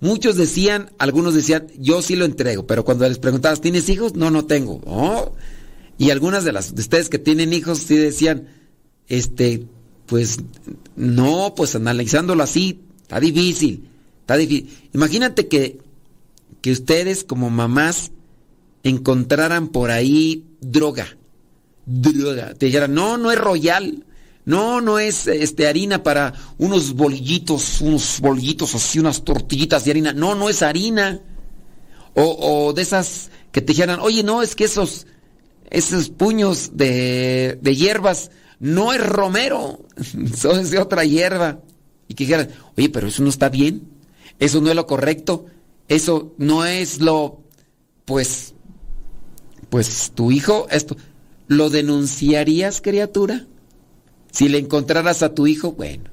muchos 0.00 0.36
decían, 0.36 0.90
algunos 0.98 1.34
decían, 1.34 1.68
yo 1.78 2.02
sí 2.02 2.16
lo 2.16 2.24
entrego, 2.24 2.66
pero 2.66 2.84
cuando 2.84 3.08
les 3.08 3.18
preguntabas, 3.18 3.60
¿tienes 3.60 3.88
hijos? 3.88 4.14
No, 4.14 4.30
no 4.30 4.44
tengo. 4.44 4.80
Oh. 4.84 5.32
Y 5.98 6.10
algunas 6.10 6.44
de 6.44 6.52
las 6.52 6.74
de 6.74 6.82
ustedes 6.82 7.08
que 7.08 7.18
tienen 7.18 7.52
hijos 7.52 7.78
sí 7.78 7.96
decían, 7.96 8.48
este, 9.08 9.66
pues 10.06 10.38
no, 10.94 11.54
pues 11.56 11.74
analizándolo 11.74 12.42
así, 12.42 12.80
está 13.02 13.20
difícil, 13.20 13.88
está 14.20 14.36
difícil. 14.36 14.70
Imagínate 14.94 15.48
que, 15.48 15.80
que 16.62 16.72
ustedes 16.72 17.24
como 17.24 17.50
mamás 17.50 18.12
encontraran 18.82 19.68
por 19.68 19.90
ahí 19.90 20.44
droga, 20.60 21.06
droga, 21.84 22.54
te 22.54 22.66
dijeran, 22.66 22.94
no, 22.94 23.18
no 23.18 23.30
es 23.30 23.38
royal, 23.38 24.04
no, 24.46 24.80
no 24.80 25.00
es 25.00 25.26
este 25.26 25.66
harina 25.66 26.04
para 26.04 26.32
unos 26.58 26.94
bolillitos, 26.94 27.80
unos 27.80 28.20
bolillitos 28.20 28.76
así, 28.76 29.00
unas 29.00 29.24
tortillitas 29.24 29.84
de 29.84 29.90
harina. 29.90 30.12
No, 30.12 30.36
no 30.36 30.48
es 30.48 30.62
harina. 30.62 31.20
O, 32.14 32.72
de 32.72 32.80
esas 32.80 33.28
que 33.52 33.60
te 33.60 33.72
dijeran, 33.72 34.00
oye, 34.00 34.22
no, 34.22 34.40
es 34.40 34.54
que 34.54 34.64
esos, 34.64 35.06
esos 35.68 36.08
puños 36.08 36.70
de, 36.74 37.58
de 37.60 37.76
hierbas 37.76 38.30
no 38.58 38.92
es 38.92 39.04
romero, 39.04 39.80
son 40.36 40.68
de 40.68 40.78
otra 40.78 41.04
hierba. 41.04 41.60
Y 42.08 42.14
que 42.14 42.24
dijeran, 42.24 42.50
oye, 42.76 42.88
pero 42.88 43.08
eso 43.08 43.22
no 43.22 43.28
está 43.28 43.48
bien, 43.48 43.82
eso 44.38 44.60
no 44.60 44.70
es 44.70 44.76
lo 44.76 44.86
correcto, 44.86 45.46
eso 45.88 46.34
no 46.38 46.64
es 46.64 47.00
lo, 47.00 47.40
pues, 48.04 48.54
pues 49.68 50.12
tu 50.14 50.30
hijo, 50.30 50.68
esto, 50.70 50.96
¿lo 51.48 51.68
denunciarías, 51.70 52.80
criatura? 52.80 53.46
Si 54.30 54.48
le 54.48 54.58
encontraras 54.58 55.22
a 55.22 55.34
tu 55.34 55.46
hijo, 55.46 55.72
bueno, 55.72 56.10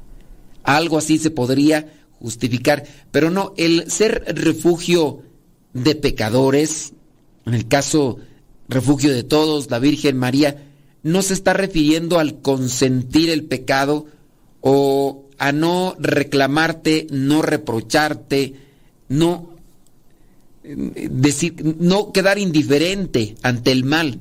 algo 0.63 0.97
así 0.97 1.19
se 1.19 1.29
podría 1.29 1.93
justificar, 2.19 2.85
pero 3.11 3.29
no, 3.29 3.53
el 3.57 3.91
ser 3.91 4.23
refugio 4.35 5.21
de 5.73 5.95
pecadores, 5.95 6.93
en 7.45 7.53
el 7.53 7.67
caso 7.67 8.17
refugio 8.69 9.13
de 9.13 9.23
todos, 9.23 9.69
la 9.69 9.79
Virgen 9.79 10.17
María, 10.17 10.72
no 11.03 11.21
se 11.21 11.33
está 11.33 11.53
refiriendo 11.53 12.19
al 12.19 12.41
consentir 12.41 13.29
el 13.29 13.43
pecado 13.43 14.07
o 14.61 15.25
a 15.37 15.51
no 15.51 15.95
reclamarte, 15.99 17.07
no 17.11 17.41
reprocharte, 17.41 18.55
no 19.09 19.53
decir, 20.63 21.75
no 21.79 22.13
quedar 22.13 22.39
indiferente 22.39 23.35
ante 23.41 23.71
el 23.71 23.83
mal, 23.83 24.19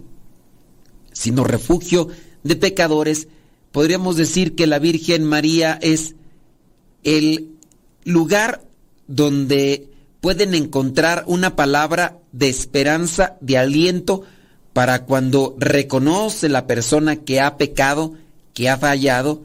sino 1.12 1.44
refugio 1.44 2.08
de 2.42 2.56
pecadores. 2.56 3.28
Podríamos 3.70 4.16
decir 4.16 4.54
que 4.54 4.66
la 4.66 4.80
Virgen 4.80 5.24
María 5.24 5.78
es 5.80 6.16
el 7.04 7.50
lugar 8.04 8.64
donde 9.06 9.88
pueden 10.20 10.54
encontrar 10.54 11.24
una 11.26 11.56
palabra 11.56 12.18
de 12.32 12.48
esperanza, 12.48 13.36
de 13.40 13.58
aliento, 13.58 14.22
para 14.72 15.04
cuando 15.04 15.54
reconoce 15.58 16.48
la 16.48 16.66
persona 16.66 17.16
que 17.16 17.40
ha 17.40 17.56
pecado, 17.56 18.14
que 18.54 18.68
ha 18.68 18.78
fallado 18.78 19.42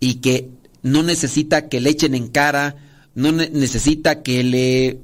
y 0.00 0.14
que 0.16 0.50
no 0.82 1.02
necesita 1.02 1.68
que 1.68 1.80
le 1.80 1.90
echen 1.90 2.14
en 2.14 2.28
cara, 2.28 2.76
no 3.14 3.32
necesita 3.32 4.22
que 4.22 4.44
le 4.44 5.00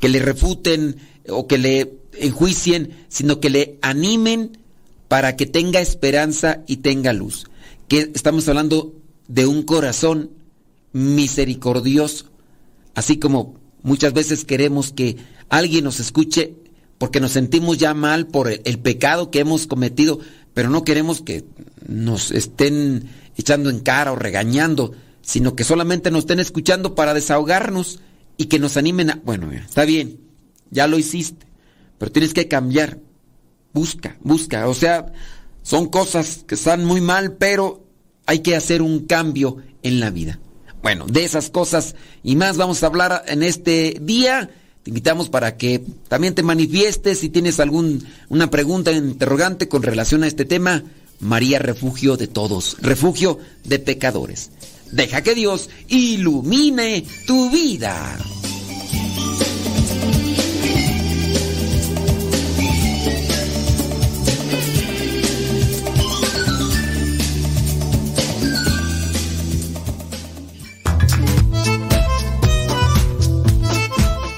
que 0.00 0.08
le 0.08 0.20
refuten 0.20 0.96
o 1.28 1.46
que 1.46 1.58
le 1.58 1.92
enjuicien, 2.18 3.06
sino 3.08 3.40
que 3.40 3.50
le 3.50 3.78
animen 3.82 4.58
para 5.08 5.36
que 5.36 5.46
tenga 5.46 5.80
esperanza 5.80 6.62
y 6.66 6.78
tenga 6.78 7.12
luz. 7.12 7.46
Que 7.88 8.10
estamos 8.14 8.48
hablando 8.48 8.94
de 9.26 9.46
un 9.46 9.62
corazón 9.62 10.30
misericordioso, 10.92 12.26
así 12.94 13.18
como 13.18 13.56
muchas 13.82 14.12
veces 14.12 14.44
queremos 14.44 14.92
que 14.92 15.16
alguien 15.48 15.84
nos 15.84 16.00
escuche 16.00 16.54
porque 16.98 17.20
nos 17.20 17.32
sentimos 17.32 17.78
ya 17.78 17.94
mal 17.94 18.26
por 18.26 18.50
el, 18.50 18.78
pecado 18.80 19.30
que 19.30 19.40
hemos 19.40 19.66
cometido, 19.66 20.18
pero 20.52 20.68
no 20.68 20.84
queremos 20.84 21.22
que 21.22 21.44
nos 21.86 22.32
estén 22.32 23.08
echando 23.36 23.70
en 23.70 23.80
cara 23.80 24.12
o 24.12 24.16
regañando, 24.16 24.92
sino 25.22 25.54
que 25.54 25.64
solamente 25.64 26.10
nos 26.10 26.20
estén 26.20 26.40
escuchando 26.40 26.94
para 26.94 27.14
desahogarnos 27.14 28.00
y 28.36 28.46
que 28.46 28.58
nos 28.58 28.76
animen 28.76 29.10
a, 29.10 29.20
bueno, 29.24 29.50
está 29.52 29.84
bien, 29.84 30.20
ya 30.70 30.86
lo 30.86 30.98
hiciste, 30.98 31.46
pero 31.98 32.12
tienes 32.12 32.34
que 32.34 32.48
cambiar, 32.48 32.98
busca, 33.72 34.16
busca. 34.20 34.68
O 34.68 34.74
sea, 34.74 35.12
son 35.62 35.88
cosas 35.88 36.44
que 36.46 36.54
están 36.56 36.84
muy 36.84 37.00
mal, 37.00 37.36
pero 37.36 37.86
hay 38.26 38.40
que 38.40 38.56
hacer 38.56 38.82
un 38.82 39.06
cambio 39.06 39.58
en 39.82 40.00
la 40.00 40.10
vida. 40.10 40.40
Bueno, 40.82 41.06
de 41.06 41.24
esas 41.24 41.50
cosas 41.50 41.96
y 42.22 42.36
más 42.36 42.56
vamos 42.56 42.82
a 42.82 42.86
hablar 42.86 43.24
en 43.26 43.42
este 43.42 43.98
día. 44.00 44.50
Te 44.88 44.90
invitamos 44.90 45.28
para 45.28 45.58
que 45.58 45.84
también 46.08 46.34
te 46.34 46.42
manifiestes 46.42 47.18
si 47.18 47.28
tienes 47.28 47.60
alguna 47.60 48.48
pregunta, 48.50 48.90
interrogante 48.90 49.68
con 49.68 49.82
relación 49.82 50.24
a 50.24 50.26
este 50.26 50.46
tema. 50.46 50.82
María, 51.20 51.58
refugio 51.58 52.16
de 52.16 52.26
todos, 52.26 52.78
refugio 52.80 53.38
de 53.64 53.80
pecadores. 53.80 54.50
Deja 54.90 55.20
que 55.20 55.34
Dios 55.34 55.68
ilumine 55.88 57.04
tu 57.26 57.50
vida. 57.50 58.16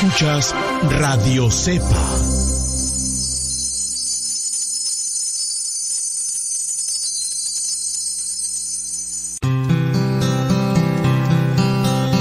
Escuchas 0.00 0.54
Radio 0.90 1.50
Cepa. 1.50 1.84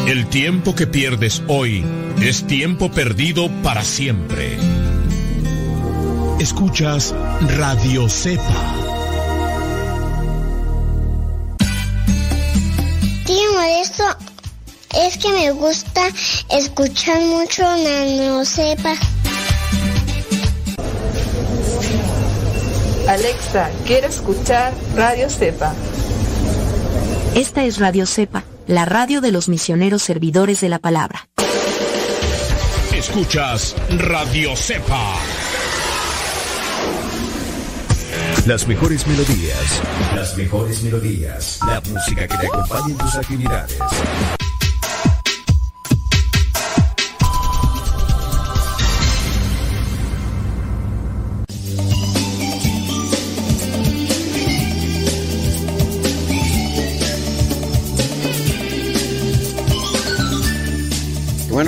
El 0.08 0.26
tiempo 0.30 0.74
que 0.74 0.88
pierdes 0.88 1.44
hoy 1.48 1.86
es 2.20 2.48
tiempo 2.48 2.90
perdido 2.90 3.48
para 3.62 3.84
siempre. 3.84 4.58
Escuchas 6.40 7.14
Radio 7.58 8.10
Cepa. 8.10 8.74
Tío 13.24 13.62
esto 13.80 14.04
es 14.98 15.18
que 15.18 15.32
me 15.32 15.52
gusta 15.52 16.02
escuchar 16.50 17.22
mucho 17.22 17.64
Nano 17.64 18.44
Sepa. 18.44 18.96
Alexa, 23.08 23.70
quiero 23.86 24.08
escuchar 24.08 24.74
Radio 24.96 25.30
Cepa. 25.30 25.74
Esta 27.36 27.64
es 27.64 27.78
Radio 27.78 28.06
Cepa, 28.06 28.44
la 28.66 28.86
radio 28.86 29.22
de 29.22 29.32
los 29.32 29.48
misioneros 29.48 30.02
servidores 30.02 30.62
de 30.62 30.70
la 30.70 30.80
palabra. 30.80 31.28
Escuchas 32.94 33.76
Radio 33.98 34.56
Cepa. 34.56 35.14
Las 38.46 38.68
mejores 38.68 39.06
melodías. 39.06 39.82
Las 40.16 40.38
mejores 40.38 40.82
melodías. 40.82 41.60
La 41.68 41.82
música 41.82 42.28
que 42.28 42.38
te 42.38 42.48
acompañe 42.48 42.92
en 42.94 42.98
tus 42.98 43.16
actividades. 43.16 43.78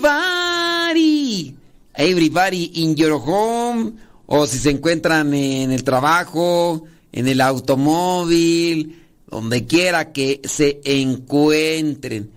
Everybody 1.93 2.71
in 2.83 2.95
your 2.95 3.13
home. 3.13 3.93
O 4.25 4.45
si 4.45 4.57
se 4.57 4.71
encuentran 4.71 5.33
en 5.33 5.71
el 5.71 5.85
trabajo, 5.85 6.83
en 7.13 7.29
el 7.29 7.39
automóvil, 7.39 9.03
donde 9.29 9.65
quiera 9.65 10.11
que 10.11 10.41
se 10.43 10.81
encuentren. 10.83 12.29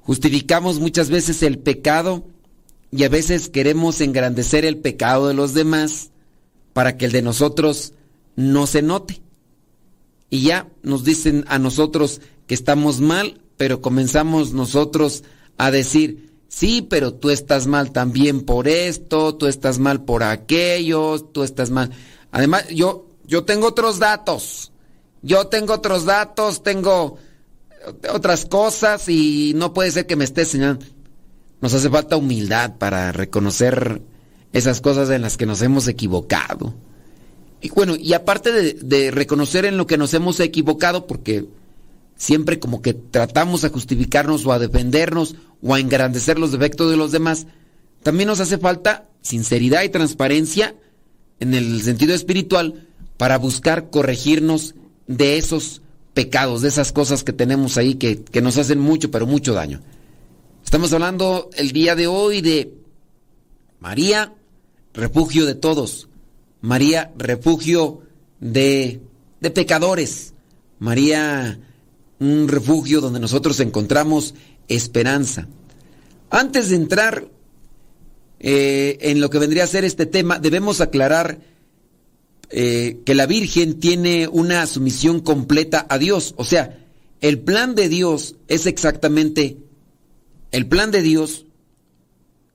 Justificamos 0.00 0.80
muchas 0.80 1.10
veces 1.10 1.42
el 1.42 1.58
pecado 1.58 2.24
y 2.90 3.04
a 3.04 3.08
veces 3.08 3.48
queremos 3.48 4.00
engrandecer 4.00 4.64
el 4.64 4.78
pecado 4.78 5.28
de 5.28 5.34
los 5.34 5.54
demás 5.54 6.10
para 6.72 6.96
que 6.96 7.06
el 7.06 7.12
de 7.12 7.22
nosotros 7.22 7.94
no 8.36 8.66
se 8.66 8.82
note. 8.82 9.22
Y 10.30 10.42
ya 10.42 10.68
nos 10.82 11.04
dicen 11.04 11.44
a 11.48 11.58
nosotros 11.58 12.20
que 12.46 12.54
estamos 12.54 13.00
mal, 13.00 13.40
pero 13.56 13.80
comenzamos 13.80 14.52
nosotros 14.52 15.24
a 15.56 15.70
decir, 15.70 16.32
sí, 16.48 16.82
pero 16.82 17.14
tú 17.14 17.30
estás 17.30 17.66
mal 17.66 17.92
también 17.92 18.42
por 18.42 18.68
esto, 18.68 19.34
tú 19.34 19.46
estás 19.46 19.78
mal 19.78 20.04
por 20.04 20.22
aquello, 20.22 21.20
tú 21.20 21.42
estás 21.42 21.70
mal. 21.70 21.90
Además, 22.30 22.68
yo, 22.68 23.06
yo 23.26 23.44
tengo 23.44 23.68
otros 23.68 23.98
datos, 23.98 24.72
yo 25.22 25.46
tengo 25.46 25.74
otros 25.74 26.04
datos, 26.04 26.62
tengo 26.62 27.18
otras 28.12 28.46
cosas 28.46 29.08
y 29.08 29.52
no 29.54 29.72
puede 29.72 29.90
ser 29.90 30.06
que 30.06 30.16
me 30.16 30.24
esté 30.24 30.44
señalando. 30.44 30.84
Nos 31.60 31.74
hace 31.74 31.88
falta 31.90 32.16
humildad 32.16 32.76
para 32.76 33.12
reconocer 33.12 34.02
esas 34.52 34.80
cosas 34.80 35.10
en 35.10 35.22
las 35.22 35.36
que 35.36 35.46
nos 35.46 35.62
hemos 35.62 35.88
equivocado. 35.88 36.74
Y 37.60 37.70
bueno, 37.70 37.96
y 37.96 38.12
aparte 38.12 38.52
de, 38.52 39.10
reconocer 39.10 39.64
en 39.64 39.76
lo 39.76 39.86
que 39.86 39.98
nos 39.98 40.14
hemos 40.14 40.40
equivocado, 40.40 41.06
porque 41.06 41.46
siempre 42.16 42.58
como 42.58 42.82
que 42.82 42.94
tratamos 42.94 43.64
a 43.64 43.70
justificarnos 43.70 44.46
o 44.46 44.52
a 44.52 44.58
defendernos 44.58 45.36
o 45.62 45.74
a 45.74 45.80
engrandecer 45.80 46.38
los 46.38 46.52
defectos 46.52 46.90
de 46.90 46.96
los 46.96 47.12
demás, 47.12 47.46
también 48.02 48.28
nos 48.28 48.40
hace 48.40 48.58
falta 48.58 49.08
sinceridad 49.22 49.82
y 49.82 49.88
transparencia 49.88 50.74
en 51.40 51.54
el 51.54 51.82
sentido 51.82 52.14
espiritual 52.14 52.86
para 53.16 53.38
buscar 53.38 53.90
corregirnos 53.90 54.74
de 55.06 55.38
esos 55.38 55.82
pecados, 56.14 56.62
de 56.62 56.68
esas 56.68 56.92
cosas 56.92 57.24
que 57.24 57.32
tenemos 57.32 57.76
ahí 57.78 57.96
que, 57.96 58.22
que 58.22 58.42
nos 58.42 58.58
hacen 58.58 58.78
mucho, 58.78 59.10
pero 59.10 59.26
mucho 59.26 59.54
daño. 59.54 59.80
Estamos 60.66 60.92
hablando 60.92 61.48
el 61.56 61.70
día 61.70 61.94
de 61.94 62.08
hoy 62.08 62.40
de 62.40 62.74
María, 63.78 64.34
refugio 64.94 65.46
de 65.46 65.54
todos. 65.54 66.08
María, 66.60 67.12
refugio 67.16 68.02
de, 68.40 69.00
de 69.40 69.50
pecadores. 69.52 70.34
María, 70.80 71.60
un 72.18 72.48
refugio 72.48 73.00
donde 73.00 73.20
nosotros 73.20 73.60
encontramos 73.60 74.34
esperanza. 74.66 75.46
Antes 76.30 76.70
de 76.70 76.76
entrar 76.76 77.28
eh, 78.40 78.98
en 79.02 79.20
lo 79.20 79.30
que 79.30 79.38
vendría 79.38 79.62
a 79.62 79.68
ser 79.68 79.84
este 79.84 80.04
tema, 80.04 80.40
debemos 80.40 80.80
aclarar 80.80 81.38
eh, 82.50 82.98
que 83.06 83.14
la 83.14 83.26
Virgen 83.26 83.78
tiene 83.78 84.26
una 84.26 84.66
sumisión 84.66 85.20
completa 85.20 85.86
a 85.88 85.96
Dios. 85.96 86.34
O 86.36 86.44
sea, 86.44 86.76
el 87.20 87.38
plan 87.38 87.76
de 87.76 87.88
Dios 87.88 88.34
es 88.48 88.66
exactamente 88.66 89.58
el 90.56 90.66
plan 90.66 90.90
de 90.90 91.02
Dios, 91.02 91.44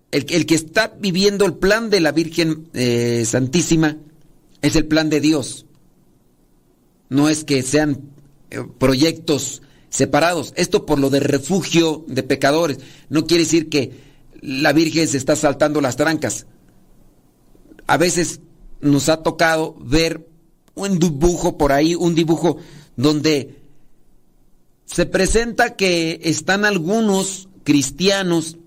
el, 0.09 0.25
que 0.25 0.55
está 0.55 0.91
viviendo 0.99 1.45
el 1.45 1.53
plan 1.53 1.91
de 1.91 1.99
la 1.99 2.11
Virgen 2.11 2.67
eh, 2.73 3.23
Santísima, 3.27 3.99
es 4.63 4.75
el 4.75 4.87
plan 4.87 5.11
de 5.11 5.21
Dios. 5.21 5.67
No 7.09 7.29
es 7.29 7.43
que 7.43 7.61
sean 7.61 8.09
eh, 8.49 8.63
proyectos 8.79 9.61
separados. 9.89 10.51
Esto 10.55 10.87
por 10.87 10.97
lo 10.97 11.11
de 11.11 11.19
refugio 11.19 12.03
de 12.07 12.23
pecadores. 12.23 12.79
No 13.09 13.27
quiere 13.27 13.43
decir 13.43 13.69
que 13.69 13.91
la 14.41 14.73
Virgen 14.73 15.07
se 15.07 15.17
está 15.17 15.35
saltando 15.35 15.79
las 15.79 15.95
trancas. 15.95 16.47
A 17.85 17.97
veces 17.97 18.39
nos 18.79 19.09
ha 19.09 19.21
tocado 19.21 19.75
ver 19.79 20.27
un 20.73 20.97
dibujo 20.97 21.55
por 21.55 21.71
ahí, 21.71 21.93
un 21.93 22.15
dibujo 22.15 22.57
donde 22.95 23.61
se 24.85 25.05
presenta 25.05 25.75
que 25.75 26.19
están 26.23 26.65
algunos 26.65 27.47
cristianos 27.63 28.57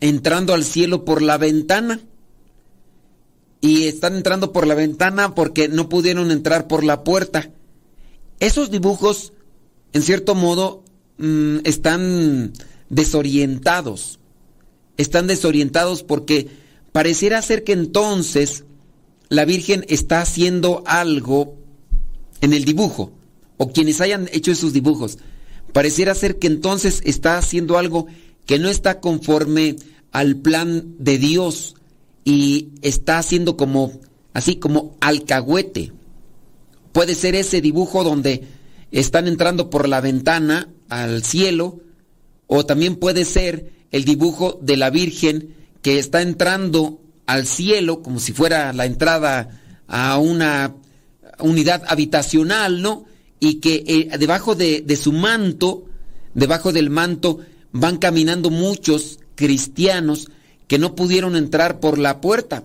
entrando 0.00 0.54
al 0.54 0.64
cielo 0.64 1.04
por 1.04 1.22
la 1.22 1.38
ventana. 1.38 2.00
Y 3.60 3.84
están 3.84 4.16
entrando 4.16 4.52
por 4.52 4.66
la 4.66 4.74
ventana 4.74 5.34
porque 5.34 5.68
no 5.68 5.88
pudieron 5.88 6.30
entrar 6.30 6.66
por 6.66 6.82
la 6.82 7.04
puerta. 7.04 7.50
Esos 8.38 8.70
dibujos, 8.70 9.34
en 9.92 10.02
cierto 10.02 10.34
modo, 10.34 10.82
mm, 11.18 11.58
están 11.64 12.52
desorientados. 12.88 14.18
Están 14.96 15.26
desorientados 15.26 16.02
porque 16.02 16.48
pareciera 16.92 17.42
ser 17.42 17.64
que 17.64 17.72
entonces 17.72 18.64
la 19.28 19.44
Virgen 19.44 19.84
está 19.88 20.20
haciendo 20.20 20.82
algo 20.86 21.56
en 22.40 22.52
el 22.52 22.64
dibujo, 22.64 23.12
o 23.58 23.72
quienes 23.72 24.00
hayan 24.00 24.28
hecho 24.32 24.50
esos 24.50 24.72
dibujos, 24.72 25.18
pareciera 25.72 26.14
ser 26.14 26.38
que 26.38 26.46
entonces 26.46 27.00
está 27.04 27.38
haciendo 27.38 27.78
algo 27.78 28.06
que 28.50 28.58
no 28.58 28.68
está 28.68 28.98
conforme 28.98 29.76
al 30.10 30.34
plan 30.34 30.96
de 30.98 31.18
Dios 31.18 31.76
y 32.24 32.70
está 32.82 33.18
haciendo 33.18 33.56
como, 33.56 33.92
así 34.32 34.56
como 34.56 34.96
alcahuete. 35.00 35.92
Puede 36.90 37.14
ser 37.14 37.36
ese 37.36 37.60
dibujo 37.60 38.02
donde 38.02 38.48
están 38.90 39.28
entrando 39.28 39.70
por 39.70 39.88
la 39.88 40.00
ventana 40.00 40.68
al 40.88 41.22
cielo, 41.22 41.78
o 42.48 42.66
también 42.66 42.96
puede 42.96 43.24
ser 43.24 43.70
el 43.92 44.04
dibujo 44.04 44.58
de 44.60 44.76
la 44.76 44.90
Virgen 44.90 45.54
que 45.80 46.00
está 46.00 46.20
entrando 46.20 47.00
al 47.26 47.46
cielo 47.46 48.02
como 48.02 48.18
si 48.18 48.32
fuera 48.32 48.72
la 48.72 48.84
entrada 48.84 49.60
a 49.86 50.18
una 50.18 50.74
unidad 51.38 51.84
habitacional, 51.86 52.82
¿no? 52.82 53.04
Y 53.38 53.60
que 53.60 53.84
eh, 53.86 54.18
debajo 54.18 54.56
de, 54.56 54.82
de 54.84 54.96
su 54.96 55.12
manto, 55.12 55.84
debajo 56.34 56.72
del 56.72 56.90
manto, 56.90 57.38
van 57.72 57.98
caminando 57.98 58.50
muchos 58.50 59.20
cristianos 59.34 60.28
que 60.66 60.78
no 60.78 60.94
pudieron 60.94 61.36
entrar 61.36 61.80
por 61.80 61.98
la 61.98 62.20
puerta. 62.20 62.64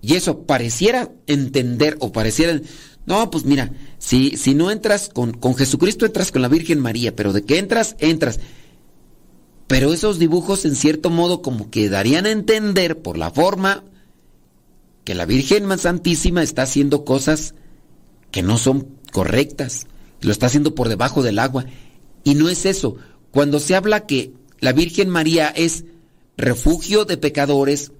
Y 0.00 0.14
eso 0.14 0.42
pareciera 0.42 1.10
entender 1.26 1.96
o 2.00 2.12
pareciera... 2.12 2.60
No, 3.06 3.30
pues 3.30 3.44
mira, 3.44 3.72
si, 3.98 4.36
si 4.36 4.54
no 4.54 4.70
entras 4.70 5.08
con, 5.08 5.32
con 5.32 5.54
Jesucristo, 5.54 6.06
entras 6.06 6.30
con 6.32 6.42
la 6.42 6.48
Virgen 6.48 6.80
María, 6.80 7.14
pero 7.14 7.32
de 7.32 7.42
que 7.42 7.58
entras, 7.58 7.96
entras. 7.98 8.40
Pero 9.66 9.92
esos 9.92 10.18
dibujos 10.18 10.64
en 10.64 10.76
cierto 10.76 11.10
modo 11.10 11.42
como 11.42 11.70
que 11.70 11.88
darían 11.88 12.26
a 12.26 12.30
entender 12.30 13.00
por 13.00 13.16
la 13.16 13.30
forma 13.30 13.84
que 15.04 15.14
la 15.14 15.26
Virgen 15.26 15.66
más 15.66 15.82
Santísima 15.82 16.42
está 16.42 16.62
haciendo 16.62 17.04
cosas 17.04 17.54
que 18.30 18.42
no 18.42 18.58
son 18.58 18.88
correctas, 19.12 19.86
lo 20.20 20.32
está 20.32 20.46
haciendo 20.46 20.74
por 20.74 20.88
debajo 20.88 21.22
del 21.22 21.38
agua. 21.38 21.66
Y 22.24 22.34
no 22.34 22.48
es 22.48 22.66
eso. 22.66 22.96
Cuando 23.32 23.60
se 23.60 23.74
habla 23.74 24.06
que 24.06 24.34
la 24.60 24.72
Virgen 24.72 25.08
María 25.08 25.48
es 25.48 25.84
refugio 26.36 27.06
de 27.06 27.16
pecadores, 27.16 27.90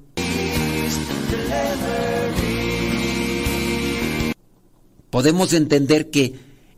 podemos 5.08 5.54
entender 5.54 6.10
que 6.10 6.34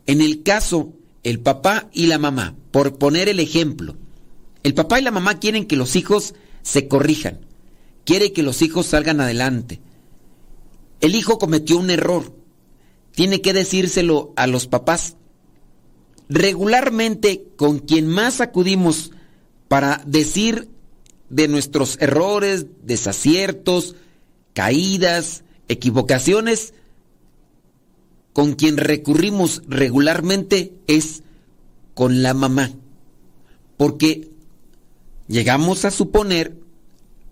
en 0.07 0.21
el 0.21 0.41
caso 0.41 0.93
el 1.23 1.41
papá 1.41 1.89
y 1.91 2.07
la 2.07 2.17
mamá, 2.17 2.55
por 2.71 2.97
poner 2.97 3.27
el 3.27 3.41
ejemplo, 3.41 3.97
el 4.63 4.73
papá 4.73 5.01
y 5.01 5.03
la 5.03 5.11
mamá 5.11 5.37
quieren 5.37 5.65
que 5.65 5.75
los 5.75 5.97
hijos 5.97 6.33
se 6.61 6.87
corrijan, 6.87 7.41
quiere 8.05 8.31
que 8.31 8.41
los 8.41 8.61
hijos 8.61 8.85
salgan 8.85 9.19
adelante. 9.19 9.81
El 11.01 11.15
hijo 11.15 11.39
cometió 11.39 11.77
un 11.77 11.89
error, 11.89 12.33
tiene 13.11 13.41
que 13.41 13.51
decírselo 13.51 14.31
a 14.37 14.47
los 14.47 14.67
papás 14.67 15.17
regularmente 16.29 17.45
con 17.55 17.79
quien 17.79 18.07
más 18.07 18.41
acudimos 18.41 19.11
para 19.67 20.01
decir 20.05 20.69
de 21.29 21.47
nuestros 21.47 21.97
errores, 21.99 22.67
desaciertos, 22.83 23.95
caídas, 24.53 25.43
equivocaciones, 25.67 26.73
con 28.33 28.53
quien 28.53 28.77
recurrimos 28.77 29.61
regularmente 29.67 30.73
es 30.87 31.23
con 31.93 32.21
la 32.21 32.33
mamá. 32.33 32.71
Porque 33.77 34.29
llegamos 35.27 35.85
a 35.85 35.91
suponer, 35.91 36.57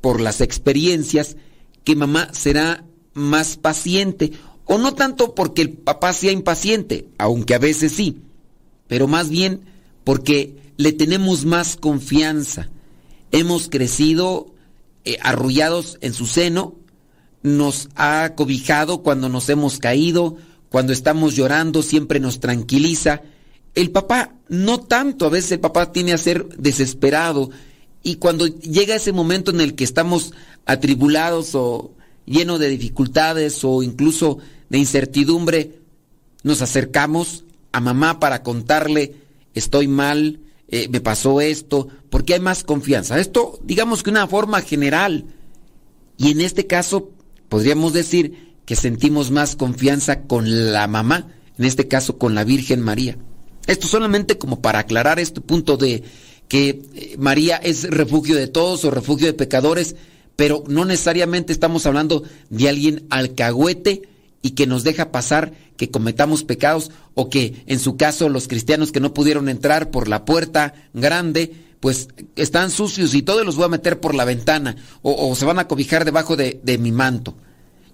por 0.02 0.20
las 0.20 0.42
experiencias, 0.42 1.38
que 1.84 1.96
mamá 1.96 2.30
será 2.34 2.86
más 3.14 3.58
paciente, 3.58 4.32
o 4.66 4.78
no 4.78 4.96
tanto 4.96 5.36
porque 5.36 5.62
el 5.62 5.72
papá 5.72 6.14
sea 6.14 6.32
impaciente, 6.32 7.08
aunque 7.18 7.56
a 7.56 7.60
veces 7.60 7.94
sí, 7.94 8.22
pero 8.94 9.08
más 9.08 9.30
bien 9.30 9.62
porque 10.04 10.56
le 10.78 10.92
tenemos 10.92 11.46
más 11.46 11.78
confianza. 11.78 12.70
Hemos 13.32 13.68
crecido 13.68 14.54
eh, 15.04 15.18
arrullados 15.24 15.98
en 16.02 16.14
su 16.14 16.28
seno, 16.28 16.76
nos 17.42 17.90
ha 17.96 18.34
cobijado 18.36 19.02
cuando 19.02 19.30
nos 19.30 19.50
hemos 19.50 19.80
caído, 19.80 20.38
cuando 20.70 20.94
estamos 20.94 21.36
llorando, 21.36 21.82
siempre 21.82 22.20
nos 22.20 22.40
tranquiliza. 22.40 23.24
El 23.74 23.90
papá, 23.90 24.36
no 24.48 24.82
tanto, 24.82 25.26
a 25.26 25.30
veces 25.30 25.54
el 25.54 25.60
papá 25.60 25.92
tiene 25.92 26.14
a 26.14 26.20
ser 26.20 26.48
desesperado 26.50 27.50
y 28.04 28.18
cuando 28.18 28.46
llega 28.46 28.94
ese 28.94 29.12
momento 29.12 29.50
en 29.50 29.62
el 29.62 29.74
que 29.74 29.86
estamos 29.86 30.36
atribulados 30.68 31.56
o 31.56 31.96
llenos 32.28 32.60
de 32.60 32.70
dificultades 32.70 33.64
o 33.64 33.82
incluso 33.82 34.38
de 34.70 34.78
incertidumbre, 34.78 35.80
nos 36.44 36.62
acercamos 36.62 37.44
a 37.74 37.82
mamá 37.82 38.20
para 38.20 38.44
contarle, 38.44 39.16
estoy 39.54 39.88
mal, 39.88 40.40
eh, 40.70 40.88
me 40.90 41.02
pasó 41.02 41.42
esto, 41.42 41.90
porque 42.10 42.36
hay 42.36 42.40
más 42.40 42.64
confianza. 42.64 43.20
Esto, 43.20 43.60
digamos 43.64 44.04
que 44.04 44.12
una 44.12 44.28
forma 44.28 44.62
general. 44.62 45.26
Y 46.18 46.32
en 46.32 46.40
este 46.40 46.68
caso, 46.68 47.12
podríamos 47.50 47.92
decir 47.92 48.54
que 48.66 48.76
sentimos 48.76 49.32
más 49.32 49.56
confianza 49.56 50.22
con 50.22 50.72
la 50.72 50.88
mamá, 50.88 51.28
en 51.58 51.66
este 51.66 51.88
caso 51.88 52.18
con 52.18 52.36
la 52.36 52.44
Virgen 52.44 52.80
María. 52.80 53.18
Esto 53.68 53.88
solamente 53.88 54.38
como 54.38 54.62
para 54.62 54.80
aclarar 54.80 55.20
este 55.20 55.42
punto 55.42 55.76
de 55.76 56.04
que 56.48 56.82
eh, 56.94 57.16
María 57.18 57.58
es 57.58 57.90
refugio 57.90 58.36
de 58.36 58.48
todos 58.48 58.86
o 58.86 58.92
refugio 58.92 59.28
de 59.28 59.34
pecadores, 59.34 59.96
pero 60.36 60.64
no 60.68 60.86
necesariamente 60.86 61.54
estamos 61.54 61.86
hablando 61.86 62.24
de 62.50 62.70
alguien 62.70 63.08
alcahuete 63.10 64.04
y 64.44 64.52
que 64.52 64.68
nos 64.68 64.84
deja 64.84 65.12
pasar 65.12 65.54
que 65.78 65.90
cometamos 65.90 66.44
pecados 66.44 66.92
o 67.16 67.30
que 67.30 67.64
en 67.66 67.80
su 67.80 67.98
caso 67.98 68.30
los 68.30 68.48
cristianos 68.48 68.92
que 68.92 69.00
no 69.00 69.14
pudieron 69.14 69.50
entrar 69.50 69.90
por 69.90 70.08
la 70.08 70.26
puerta 70.26 70.76
grande, 70.94 71.56
pues 71.80 72.10
están 72.36 72.70
sucios 72.70 73.16
y 73.16 73.24
todos 73.24 73.46
los 73.46 73.56
voy 73.56 73.66
a 73.66 73.70
meter 73.70 74.00
por 74.00 74.14
la 74.14 74.26
ventana 74.26 74.76
o, 75.02 75.34
se 75.36 75.46
van 75.46 75.60
a 75.60 75.68
cobijar 75.68 76.06
debajo 76.06 76.36
de, 76.36 76.78
mi 76.80 76.92
manto. 76.92 77.36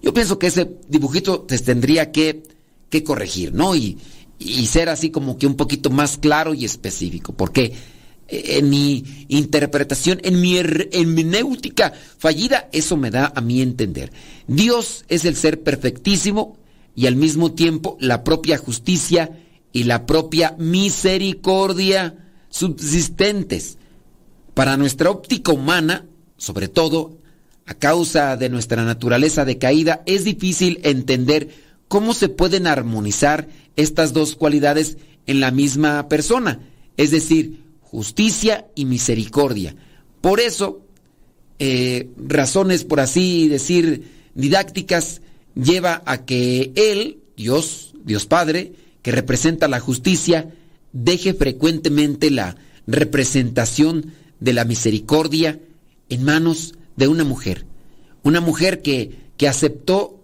Yo 0.02 0.12
pienso 0.12 0.38
que 0.38 0.48
ese 0.48 0.76
dibujito 0.88 1.46
se 1.48 1.60
tendría 1.60 2.10
que, 2.10 2.42
que 2.90 3.04
corregir, 3.04 3.54
¿no? 3.54 3.76
Y, 3.76 3.98
y 4.38 4.66
ser 4.66 4.88
así 4.88 5.10
como 5.10 5.38
que 5.38 5.46
un 5.46 5.54
poquito 5.54 5.90
más 5.90 6.18
claro 6.18 6.52
y 6.52 6.64
específico, 6.64 7.32
porque 7.32 7.74
en 8.30 8.70
mi 8.70 9.26
interpretación, 9.28 10.20
en 10.22 10.40
mi 10.40 10.56
hermenéutica 10.56 11.92
fallida, 12.18 12.68
eso 12.72 12.96
me 12.96 13.10
da 13.10 13.32
a 13.34 13.40
mí 13.40 13.60
entender. 13.60 14.12
Dios 14.46 15.04
es 15.08 15.24
el 15.24 15.36
ser 15.36 15.62
perfectísimo 15.62 16.56
y 16.94 17.06
al 17.06 17.16
mismo 17.16 17.52
tiempo 17.52 17.96
la 18.00 18.24
propia 18.24 18.58
justicia 18.58 19.38
y 19.72 19.84
la 19.84 20.06
propia 20.06 20.54
misericordia 20.58 22.16
subsistentes. 22.48 23.78
Para 24.54 24.76
nuestra 24.76 25.10
óptica 25.10 25.52
humana, 25.52 26.06
sobre 26.36 26.68
todo 26.68 27.18
a 27.66 27.74
causa 27.74 28.36
de 28.36 28.48
nuestra 28.48 28.84
naturaleza 28.84 29.44
decaída, 29.44 30.02
es 30.06 30.24
difícil 30.24 30.80
entender 30.82 31.50
cómo 31.88 32.14
se 32.14 32.28
pueden 32.28 32.66
armonizar 32.66 33.48
estas 33.76 34.12
dos 34.12 34.34
cualidades 34.34 34.98
en 35.26 35.40
la 35.40 35.50
misma 35.50 36.08
persona. 36.08 36.60
Es 36.96 37.10
decir, 37.10 37.69
justicia 37.90 38.68
y 38.76 38.84
misericordia. 38.84 39.74
Por 40.20 40.38
eso, 40.38 40.86
eh, 41.58 42.08
razones, 42.16 42.84
por 42.84 43.00
así 43.00 43.48
decir, 43.48 44.30
didácticas, 44.34 45.22
lleva 45.56 46.00
a 46.06 46.24
que 46.24 46.70
Él, 46.76 47.18
Dios, 47.36 47.94
Dios 48.04 48.26
Padre, 48.26 48.74
que 49.02 49.10
representa 49.10 49.66
la 49.66 49.80
justicia, 49.80 50.54
deje 50.92 51.34
frecuentemente 51.34 52.30
la 52.30 52.56
representación 52.86 54.12
de 54.38 54.52
la 54.52 54.64
misericordia 54.64 55.58
en 56.08 56.22
manos 56.22 56.74
de 56.94 57.08
una 57.08 57.24
mujer. 57.24 57.66
Una 58.22 58.40
mujer 58.40 58.82
que, 58.82 59.16
que 59.36 59.48
aceptó, 59.48 60.22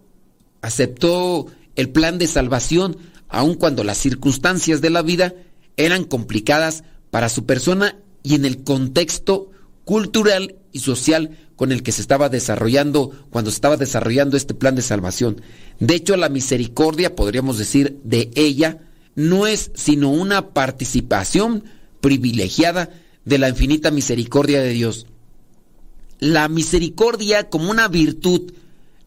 aceptó 0.63 1.49
el 1.75 1.89
plan 1.89 2.19
de 2.19 2.29
salvación, 2.29 2.97
aun 3.29 3.55
cuando 3.55 3.83
las 3.83 3.99
circunstancias 3.99 4.81
de 4.81 4.91
la 4.91 5.03
vida 5.03 5.35
eran 5.77 6.05
complicadas 6.05 6.85
para 7.11 7.29
su 7.29 7.47
persona 7.47 7.97
y 8.23 8.35
en 8.35 8.45
el 8.45 8.65
contexto 8.65 9.51
cultural 9.85 10.57
y 10.73 10.81
social 10.81 11.39
con 11.55 11.73
el 11.73 11.83
que 11.83 11.93
se 11.93 12.03
estaba 12.03 12.29
desarrollando 12.29 13.13
cuando 13.31 13.51
se 13.51 13.57
estaba 13.57 13.77
desarrollando 13.77 14.37
este 14.37 14.55
plan 14.55 14.75
de 14.75 14.83
salvación. 14.83 15.41
De 15.81 15.95
hecho, 15.95 16.17
la 16.17 16.29
misericordia, 16.29 17.15
podríamos 17.15 17.59
decir, 17.59 17.99
de 18.05 18.31
ella, 18.35 18.81
no 19.15 19.47
es 19.47 19.71
sino 19.75 20.11
una 20.11 20.51
participación 20.51 21.65
privilegiada 22.01 22.91
de 23.25 23.39
la 23.39 23.49
infinita 23.49 23.91
misericordia 23.91 24.61
de 24.61 24.71
Dios. 24.71 25.07
La 26.19 26.49
misericordia 26.49 27.49
como 27.49 27.71
una 27.71 27.89
virtud 27.89 28.53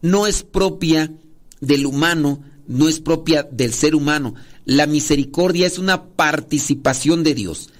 no 0.02 0.26
es 0.26 0.42
propia 0.42 1.12
del 1.60 1.86
humano, 1.86 2.42
no 2.66 2.88
es 2.88 3.00
propia 3.00 3.46
del 3.50 3.72
ser 3.72 3.94
humano. 3.94 4.34
La 4.64 4.86
misericordia 4.86 5.66
es 5.66 5.78
una 5.78 6.04
participación 6.04 7.22
de 7.22 7.34
Dios. 7.34 7.70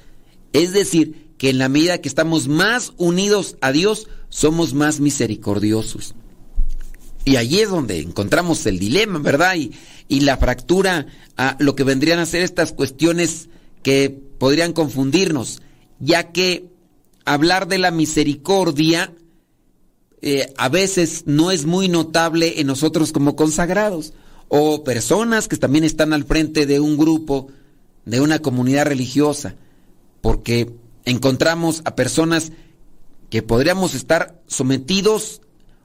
Es 0.53 0.73
decir, 0.73 1.31
que 1.39 1.51
en 1.51 1.59
la 1.59 1.69
medida 1.69 2.01
que 2.01 2.09
estamos 2.09 2.49
más 2.49 2.93
unidos 2.97 3.57
a 3.61 3.73
Dios, 3.73 4.09
somos 4.29 4.75
más 4.75 5.01
misericordiosos. 5.01 6.15
Y 7.25 7.37
allí 7.37 7.61
es 7.61 7.71
donde 7.71 8.01
encontramos 8.01 8.65
el 8.67 8.79
dilema, 8.79 9.19
¿verdad? 9.19 9.57
Y, 9.57 9.73
y 10.09 10.21
la 10.21 10.37
fractura 10.37 11.07
a 11.37 11.57
lo 11.59 11.75
que 11.77 11.85
vendrían 11.85 12.19
a 12.19 12.27
ser 12.27 12.43
estas 12.43 12.73
cuestiones 12.73 13.49
que 13.83 14.11
podrían 14.11 14.73
confundirnos, 14.73 15.63
ya 15.99 16.33
que 16.33 16.67
hablar 17.25 17.69
de 17.69 17.79
la 17.79 17.91
misericordia 17.91 19.13
eh, 20.23 20.53
a 20.59 20.69
veces 20.69 21.23
no 21.27 21.51
es 21.51 21.65
muy 21.65 21.89
notable 21.89 22.61
en 22.61 22.67
nosotros 22.67 23.13
como 23.13 23.37
consagrados 23.37 24.13
o 24.49 24.85
personas 24.85 25.49
que 25.49 25.57
también 25.57 25.85
están 25.85 26.13
al 26.13 26.25
frente 26.25 26.67
de 26.67 26.81
un 26.81 26.99
grupo, 26.99 27.49
de 28.05 28.21
una 28.21 28.41
comunidad 28.41 28.87
religiosa 28.87 29.55
porque 30.21 30.73
encontramos 31.05 31.83
a 31.85 31.95
personas 31.95 32.53
que 33.31 33.43
podríamos 33.43 33.95
estar 33.95 34.41
sometidos 34.47 35.41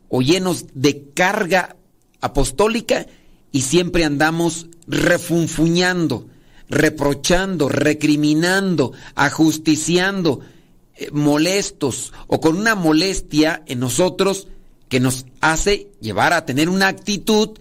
o 0.10 0.22
llenos 0.22 0.66
de 0.74 1.10
carga 1.14 1.76
apostólica 2.22 3.06
y 3.52 3.62
siempre 3.62 4.04
andamos 4.04 4.68
refunfuñando, 4.88 6.28
reprochando, 6.70 7.70
recriminando, 7.70 8.94
ajusticiando, 9.14 10.42
eh, 10.96 11.10
molestos 11.12 12.14
o 12.28 12.40
con 12.40 12.58
una 12.58 12.76
molestia 12.76 13.64
en 13.68 13.80
nosotros 13.80 14.48
que 14.90 15.00
nos 15.00 15.26
hace 15.42 15.92
llevar 16.02 16.34
a 16.34 16.46
tener 16.46 16.70
una 16.70 16.88
actitud 16.88 17.52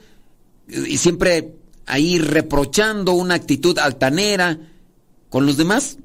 eh, 0.69 0.85
y 0.89 0.99
siempre 0.99 1.55
ahí 1.87 2.19
reprochando 2.19 3.13
una 3.13 3.35
actitud 3.35 3.79
altanera 3.79 4.59
con 5.29 5.47
los 5.47 5.57
demás 5.57 5.99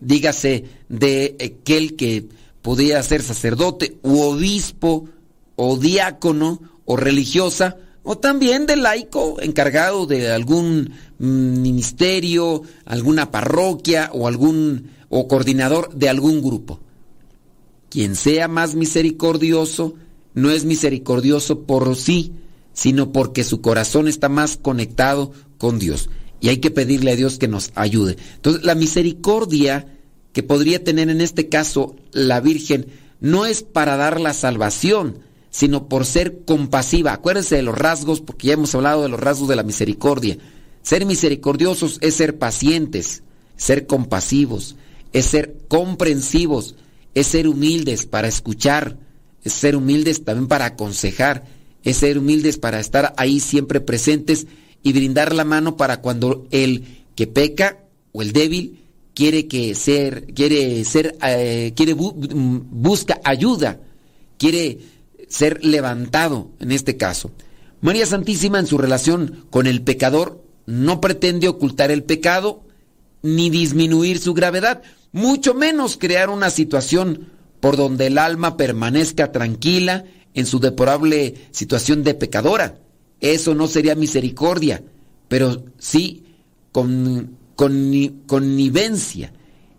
dígase 0.00 0.64
de 0.88 1.36
aquel 1.40 1.96
que 1.96 2.28
podía 2.62 3.02
ser 3.02 3.22
sacerdote 3.22 3.98
u 4.02 4.20
obispo 4.20 5.08
o 5.56 5.76
diácono 5.76 6.60
o 6.84 6.96
religiosa, 6.96 7.76
o 8.02 8.16
también 8.16 8.66
de 8.66 8.76
laico 8.76 9.40
encargado 9.40 10.06
de 10.06 10.32
algún 10.32 10.92
ministerio, 11.18 12.62
alguna 12.86 13.30
parroquia 13.30 14.10
o 14.14 14.26
algún 14.26 14.90
o 15.10 15.28
coordinador 15.28 15.94
de 15.94 16.08
algún 16.08 16.40
grupo. 16.40 16.80
Quien 17.90 18.16
sea 18.16 18.48
más 18.48 18.74
misericordioso 18.74 19.94
no 20.34 20.50
es 20.50 20.64
misericordioso 20.64 21.62
por 21.62 21.96
sí, 21.96 22.32
sino 22.72 23.12
porque 23.12 23.44
su 23.44 23.60
corazón 23.60 24.08
está 24.08 24.28
más 24.28 24.56
conectado 24.56 25.32
con 25.58 25.78
Dios. 25.78 26.08
Y 26.40 26.48
hay 26.48 26.58
que 26.58 26.70
pedirle 26.70 27.12
a 27.12 27.16
Dios 27.16 27.38
que 27.38 27.48
nos 27.48 27.72
ayude. 27.74 28.16
Entonces, 28.36 28.64
la 28.64 28.74
misericordia 28.74 29.98
que 30.32 30.42
podría 30.42 30.84
tener 30.84 31.10
en 31.10 31.20
este 31.20 31.48
caso 31.48 31.96
la 32.12 32.40
Virgen 32.40 32.86
no 33.20 33.46
es 33.46 33.62
para 33.62 33.96
dar 33.96 34.20
la 34.20 34.34
salvación, 34.34 35.18
sino 35.50 35.88
por 35.88 36.06
ser 36.06 36.44
compasiva. 36.44 37.12
Acuérdense 37.12 37.56
de 37.56 37.62
los 37.62 37.76
rasgos, 37.76 38.20
porque 38.20 38.48
ya 38.48 38.54
hemos 38.54 38.74
hablado 38.74 39.02
de 39.02 39.08
los 39.08 39.20
rasgos 39.20 39.48
de 39.48 39.56
la 39.56 39.62
misericordia. 39.62 40.38
Ser 40.82 41.04
misericordiosos 41.06 41.98
es 42.00 42.14
ser 42.14 42.38
pacientes, 42.38 43.22
ser 43.56 43.86
compasivos, 43.86 44.76
es 45.12 45.26
ser 45.26 45.56
comprensivos, 45.68 46.76
es 47.14 47.26
ser 47.26 47.48
humildes 47.48 48.06
para 48.06 48.28
escuchar, 48.28 48.96
es 49.42 49.52
ser 49.52 49.76
humildes 49.76 50.24
también 50.24 50.48
para 50.48 50.66
aconsejar, 50.66 51.44
es 51.82 51.96
ser 51.96 52.18
humildes 52.18 52.58
para 52.58 52.80
estar 52.80 53.14
ahí 53.16 53.40
siempre 53.40 53.80
presentes 53.80 54.46
y 54.82 54.92
brindar 54.92 55.34
la 55.34 55.44
mano 55.44 55.76
para 55.76 56.00
cuando 56.00 56.46
el 56.50 57.04
que 57.14 57.26
peca 57.26 57.78
o 58.12 58.22
el 58.22 58.32
débil 58.32 58.84
quiere 59.14 59.48
que 59.48 59.74
ser, 59.74 60.32
quiere 60.34 60.84
ser, 60.84 61.16
eh, 61.22 61.72
quiere 61.74 61.94
busca 61.94 63.20
ayuda, 63.24 63.80
quiere 64.36 64.78
ser 65.28 65.64
levantado 65.64 66.50
en 66.60 66.72
este 66.72 66.96
caso. 66.96 67.30
María 67.80 68.06
Santísima 68.06 68.58
en 68.58 68.66
su 68.66 68.78
relación 68.78 69.46
con 69.50 69.66
el 69.66 69.82
pecador 69.82 70.42
no 70.66 71.00
pretende 71.00 71.48
ocultar 71.48 71.90
el 71.90 72.04
pecado 72.04 72.62
ni 73.22 73.50
disminuir 73.50 74.18
su 74.18 74.34
gravedad, 74.34 74.82
mucho 75.12 75.54
menos 75.54 75.96
crear 75.96 76.30
una 76.30 76.50
situación 76.50 77.28
por 77.60 77.76
donde 77.76 78.06
el 78.06 78.18
alma 78.18 78.56
permanezca 78.56 79.32
tranquila 79.32 80.04
en 80.34 80.46
su 80.46 80.60
deplorable 80.60 81.34
situación 81.50 82.04
de 82.04 82.14
pecadora. 82.14 82.78
Eso 83.20 83.54
no 83.54 83.66
sería 83.66 83.94
misericordia, 83.94 84.82
pero 85.28 85.64
sí 85.78 86.24
con, 86.72 87.36
con 87.56 88.22
connivencia. 88.26 89.32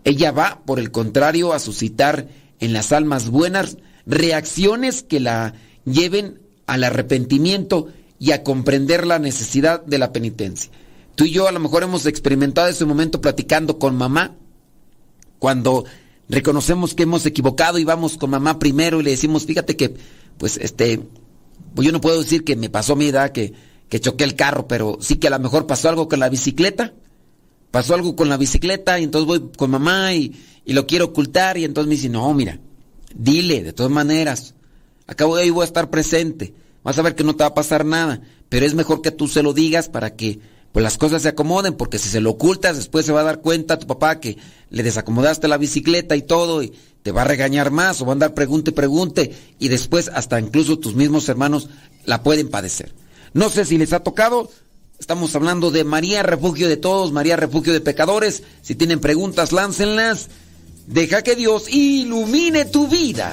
Ella 0.04 0.32
va, 0.32 0.62
por 0.64 0.78
el 0.78 0.90
contrario, 0.90 1.52
a 1.52 1.58
suscitar 1.58 2.28
en 2.58 2.72
las 2.72 2.92
almas 2.92 3.30
buenas 3.30 3.78
reacciones 4.06 5.02
que 5.02 5.20
la 5.20 5.54
lleven 5.84 6.40
al 6.66 6.84
arrepentimiento 6.84 7.88
y 8.18 8.32
a 8.32 8.42
comprender 8.42 9.06
la 9.06 9.18
necesidad 9.18 9.84
de 9.84 9.98
la 9.98 10.12
penitencia. 10.12 10.70
Tú 11.14 11.24
y 11.24 11.30
yo 11.30 11.48
a 11.48 11.52
lo 11.52 11.60
mejor 11.60 11.82
hemos 11.82 12.06
experimentado 12.06 12.68
ese 12.68 12.84
momento 12.84 13.20
platicando 13.20 13.78
con 13.78 13.96
mamá, 13.96 14.36
cuando 15.38 15.84
reconocemos 16.28 16.94
que 16.94 17.02
hemos 17.04 17.26
equivocado 17.26 17.78
y 17.78 17.84
vamos 17.84 18.16
con 18.16 18.30
mamá 18.30 18.58
primero 18.58 19.00
y 19.00 19.04
le 19.04 19.10
decimos, 19.10 19.46
fíjate 19.46 19.76
que, 19.76 19.96
pues, 20.38 20.58
este, 20.58 21.00
pues 21.74 21.86
yo 21.86 21.92
no 21.92 22.00
puedo 22.00 22.18
decir 22.20 22.44
que 22.44 22.56
me 22.56 22.70
pasó 22.70 22.96
mi 22.96 23.06
edad 23.06 23.32
que, 23.32 23.52
que 23.88 24.00
choqué 24.00 24.24
el 24.24 24.36
carro, 24.36 24.66
pero 24.68 24.98
sí 25.00 25.16
que 25.16 25.28
a 25.28 25.30
lo 25.30 25.38
mejor 25.38 25.66
pasó 25.66 25.88
algo 25.88 26.08
con 26.08 26.20
la 26.20 26.28
bicicleta. 26.28 26.94
Pasó 27.70 27.94
algo 27.94 28.16
con 28.16 28.28
la 28.28 28.36
bicicleta 28.36 28.98
y 28.98 29.04
entonces 29.04 29.26
voy 29.28 29.50
con 29.56 29.70
mamá 29.70 30.12
y, 30.12 30.34
y 30.64 30.72
lo 30.72 30.86
quiero 30.86 31.06
ocultar 31.06 31.56
y 31.56 31.64
entonces 31.64 31.88
me 31.88 31.94
dice, 31.94 32.08
no, 32.08 32.32
mira, 32.34 32.58
dile, 33.14 33.62
de 33.62 33.72
todas 33.72 33.92
maneras, 33.92 34.54
acabo 35.06 35.36
de 35.36 35.42
ahí 35.42 35.50
voy 35.50 35.62
a 35.62 35.66
estar 35.66 35.90
presente, 35.90 36.54
vas 36.82 36.98
a 36.98 37.02
ver 37.02 37.14
que 37.14 37.24
no 37.24 37.36
te 37.36 37.44
va 37.44 37.48
a 37.48 37.54
pasar 37.54 37.84
nada, 37.84 38.22
pero 38.48 38.66
es 38.66 38.74
mejor 38.74 39.02
que 39.02 39.10
tú 39.10 39.28
se 39.28 39.42
lo 39.42 39.52
digas 39.52 39.88
para 39.88 40.16
que 40.16 40.40
pues 40.72 40.82
las 40.82 40.98
cosas 40.98 41.22
se 41.22 41.28
acomoden, 41.28 41.74
porque 41.74 41.98
si 41.98 42.08
se 42.08 42.20
lo 42.20 42.30
ocultas, 42.30 42.76
después 42.76 43.04
se 43.04 43.12
va 43.12 43.20
a 43.20 43.24
dar 43.24 43.40
cuenta 43.40 43.74
a 43.74 43.78
tu 43.78 43.86
papá 43.86 44.20
que 44.20 44.38
le 44.70 44.82
desacomodaste 44.82 45.48
la 45.48 45.58
bicicleta 45.58 46.16
y 46.16 46.22
todo, 46.22 46.62
y 46.62 46.72
te 47.02 47.12
va 47.12 47.22
a 47.22 47.26
regañar 47.26 47.70
más, 47.70 48.00
o 48.00 48.06
va 48.06 48.12
a 48.12 48.14
andar 48.14 48.34
pregunte, 48.34 48.72
pregunte, 48.72 49.34
y 49.58 49.68
después 49.68 50.10
hasta 50.14 50.38
incluso 50.38 50.78
tus 50.78 50.94
mismos 50.94 51.28
hermanos 51.28 51.68
la 52.04 52.22
pueden 52.22 52.48
padecer. 52.48 52.92
No 53.32 53.48
sé 53.48 53.64
si 53.64 53.78
les 53.78 53.92
ha 53.92 54.00
tocado, 54.00 54.50
estamos 54.98 55.34
hablando 55.34 55.70
de 55.70 55.84
María, 55.84 56.22
refugio 56.22 56.68
de 56.68 56.76
todos, 56.76 57.12
María, 57.12 57.36
refugio 57.36 57.72
de 57.72 57.80
pecadores. 57.80 58.42
Si 58.62 58.74
tienen 58.74 59.00
preguntas, 59.00 59.52
láncenlas. 59.52 60.28
Deja 60.86 61.22
que 61.22 61.36
Dios 61.36 61.68
ilumine 61.68 62.64
tu 62.64 62.88
vida. 62.88 63.32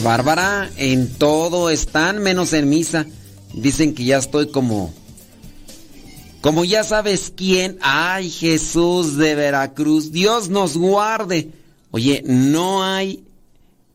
Bárbara, 0.00 0.70
en 0.76 1.08
todo 1.08 1.70
están 1.70 2.18
menos 2.22 2.52
en 2.52 2.68
misa. 2.68 3.06
Dicen 3.54 3.94
que 3.94 4.04
ya 4.04 4.18
estoy 4.18 4.50
como 4.50 4.92
como 6.40 6.64
ya 6.64 6.84
sabes 6.84 7.32
quién. 7.34 7.78
Ay, 7.80 8.30
Jesús 8.30 9.16
de 9.16 9.34
Veracruz, 9.34 10.12
Dios 10.12 10.48
nos 10.48 10.76
guarde. 10.76 11.50
Oye, 11.90 12.22
no 12.24 12.84
hay 12.84 13.24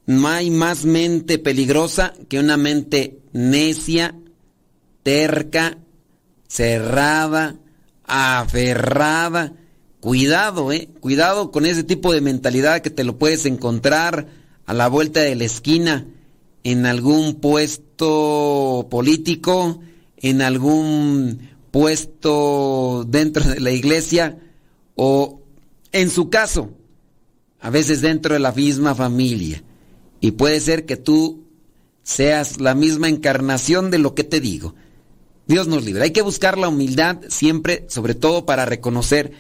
no 0.05 0.27
hay 0.27 0.49
más 0.49 0.83
mente 0.83 1.39
peligrosa 1.39 2.13
que 2.27 2.39
una 2.39 2.57
mente 2.57 3.19
necia, 3.31 4.15
terca, 5.01 5.77
cerrada, 6.47 7.55
aferrada. 8.03 9.53
Cuidado, 10.01 10.73
eh, 10.73 10.89
cuidado 10.99 11.51
con 11.51 11.65
ese 11.65 11.85
tipo 11.85 12.11
de 12.11 12.19
mentalidad 12.19 12.81
que 12.81 12.89
te 12.89 13.05
lo 13.05 13.17
puedes 13.17 13.45
encontrar 13.45 14.27
a 14.65 14.73
la 14.73 14.87
vuelta 14.87 15.21
de 15.21 15.35
la 15.35 15.45
esquina 15.45 16.07
en 16.63 16.85
algún 16.85 17.35
puesto 17.35 18.87
político, 18.89 19.81
en 20.17 20.41
algún 20.41 21.49
puesto 21.71 23.05
dentro 23.07 23.43
de 23.43 23.59
la 23.59 23.71
iglesia 23.71 24.37
o 24.95 25.41
en 25.91 26.09
su 26.09 26.29
caso, 26.29 26.71
a 27.59 27.69
veces 27.69 28.01
dentro 28.01 28.33
de 28.33 28.39
la 28.39 28.51
misma 28.51 28.95
familia. 28.95 29.63
Y 30.21 30.31
puede 30.31 30.59
ser 30.59 30.85
que 30.85 30.97
tú 30.97 31.43
seas 32.03 32.59
la 32.61 32.75
misma 32.75 33.09
encarnación 33.09 33.91
de 33.91 33.97
lo 33.97 34.15
que 34.15 34.23
te 34.23 34.39
digo. 34.39 34.75
Dios 35.47 35.67
nos 35.67 35.83
libre. 35.83 36.03
Hay 36.03 36.11
que 36.11 36.21
buscar 36.21 36.57
la 36.57 36.69
humildad 36.69 37.17
siempre, 37.27 37.85
sobre 37.89 38.15
todo 38.15 38.45
para 38.45 38.65
reconocer 38.65 39.31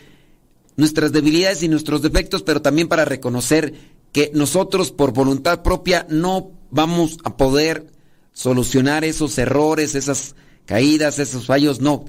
nuestras 0.75 1.11
debilidades 1.11 1.63
y 1.63 1.69
nuestros 1.69 2.01
defectos, 2.01 2.43
pero 2.43 2.61
también 2.61 2.87
para 2.87 3.05
reconocer 3.05 3.73
que 4.13 4.31
nosotros 4.33 4.91
por 4.91 5.11
voluntad 5.11 5.61
propia 5.63 6.05
no 6.09 6.51
vamos 6.71 7.17
a 7.25 7.35
poder 7.35 7.87
solucionar 8.31 9.03
esos 9.03 9.37
errores, 9.37 9.95
esas 9.95 10.35
caídas, 10.65 11.19
esos 11.19 11.45
fallos, 11.47 11.81
no. 11.81 12.05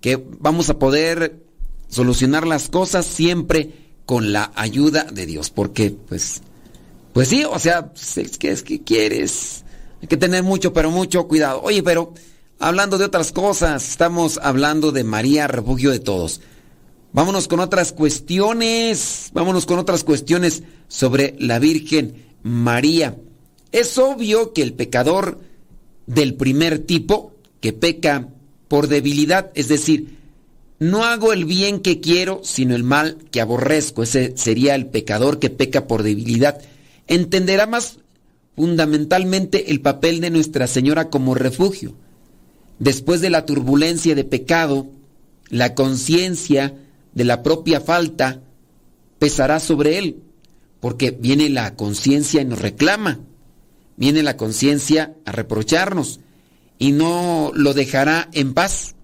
Que 0.00 0.22
vamos 0.38 0.70
a 0.70 0.78
poder 0.78 1.42
solucionar 1.88 2.46
las 2.46 2.68
cosas 2.68 3.06
siempre 3.06 3.72
con 4.04 4.32
la 4.32 4.52
ayuda 4.54 5.04
de 5.04 5.26
Dios, 5.26 5.50
porque 5.50 5.90
pues 5.90 6.42
pues 7.12 7.28
sí, 7.28 7.44
o 7.44 7.58
sea, 7.58 7.92
es 7.94 8.38
que 8.38 8.50
es 8.50 8.62
que 8.62 8.82
quieres 8.82 9.64
hay 10.02 10.08
que 10.08 10.16
tener 10.16 10.42
mucho, 10.42 10.72
pero 10.72 10.90
mucho 10.90 11.26
cuidado. 11.26 11.62
Oye, 11.62 11.82
pero 11.82 12.12
hablando 12.58 12.98
de 12.98 13.06
otras 13.06 13.32
cosas, 13.32 13.88
estamos 13.88 14.38
hablando 14.42 14.92
de 14.92 15.04
María, 15.04 15.48
refugio 15.48 15.90
de 15.90 16.00
todos. 16.00 16.40
Vámonos 17.16 17.48
con 17.48 17.60
otras 17.60 17.94
cuestiones, 17.94 19.30
vámonos 19.32 19.64
con 19.64 19.78
otras 19.78 20.04
cuestiones 20.04 20.64
sobre 20.86 21.34
la 21.38 21.58
Virgen 21.58 22.26
María. 22.42 23.16
Es 23.72 23.96
obvio 23.96 24.52
que 24.52 24.60
el 24.60 24.74
pecador 24.74 25.40
del 26.06 26.34
primer 26.34 26.80
tipo, 26.80 27.32
que 27.62 27.72
peca 27.72 28.28
por 28.68 28.88
debilidad, 28.88 29.50
es 29.54 29.68
decir, 29.68 30.18
no 30.78 31.06
hago 31.06 31.32
el 31.32 31.46
bien 31.46 31.80
que 31.80 32.00
quiero, 32.00 32.42
sino 32.44 32.76
el 32.76 32.82
mal 32.82 33.16
que 33.30 33.40
aborrezco. 33.40 34.02
Ese 34.02 34.36
sería 34.36 34.74
el 34.74 34.84
pecador 34.84 35.38
que 35.38 35.48
peca 35.48 35.86
por 35.86 36.02
debilidad. 36.02 36.60
Entenderá 37.06 37.66
más 37.66 37.96
fundamentalmente 38.56 39.70
el 39.70 39.80
papel 39.80 40.20
de 40.20 40.28
Nuestra 40.28 40.66
Señora 40.66 41.08
como 41.08 41.34
refugio. 41.34 41.94
Después 42.78 43.22
de 43.22 43.30
la 43.30 43.46
turbulencia 43.46 44.14
de 44.14 44.24
pecado, 44.24 44.88
la 45.48 45.74
conciencia 45.74 46.74
de 47.16 47.24
la 47.24 47.42
propia 47.42 47.80
falta 47.80 48.42
pesará 49.18 49.58
sobre 49.58 49.96
él, 49.98 50.22
porque 50.80 51.10
viene 51.10 51.48
la 51.48 51.74
conciencia 51.74 52.42
y 52.42 52.44
nos 52.44 52.60
reclama, 52.60 53.20
viene 53.96 54.22
la 54.22 54.36
conciencia 54.36 55.14
a 55.24 55.32
reprocharnos 55.32 56.20
y 56.78 56.92
no 56.92 57.52
lo 57.54 57.72
dejará 57.72 58.28
en 58.34 58.52
paz. 58.52 58.96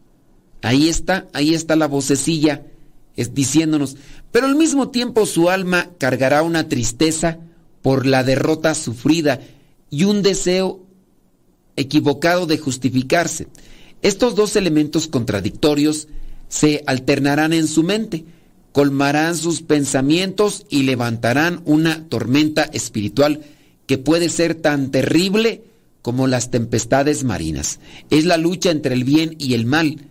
Ahí 0.61 0.91
está, 0.91 1.27
ahí 1.33 1.55
está 1.55 1.75
la 1.75 1.89
vocecilla 1.89 2.67
es 3.17 3.35
diciéndonos, 3.35 3.97
pero 4.31 4.47
al 4.47 4.57
mismo 4.57 4.91
tiempo 4.91 5.25
su 5.25 5.49
alma 5.49 5.91
cargará 5.99 6.43
una 6.43 6.69
tristeza 6.69 7.39
por 7.81 8.07
la 8.07 8.25
derrota 8.25 8.75
sufrida 8.75 9.41
y 9.91 10.05
un 10.05 10.23
deseo 10.23 10.81
equivocado 11.77 12.47
de 12.47 12.59
justificarse. 12.59 13.49
Estos 14.03 14.35
dos 14.35 14.57
elementos 14.57 15.09
contradictorios 15.09 16.09
se 16.53 16.85
alternarán 16.87 17.55
en 17.55 17.67
su 17.67 17.83
mente, 17.83 18.27
colmarán 18.73 19.35
sus 19.35 19.63
pensamientos 19.63 20.67
y 20.69 20.83
levantarán 20.83 21.63
una 21.65 22.07
tormenta 22.11 22.65
espiritual 22.65 23.41
que 23.87 23.97
puede 23.97 24.29
ser 24.29 24.55
tan 24.55 24.91
terrible 24.91 25.65
como 26.03 26.27
las 26.27 26.51
tempestades 26.51 27.25
marinas. 27.25 27.81
Es 28.11 28.27
la 28.27 28.37
lucha 28.37 28.71
entre 28.71 28.95
el 28.95 29.05
bien 29.05 29.35
y 29.39 29.55
el 29.55 29.65
mal, 29.65 30.11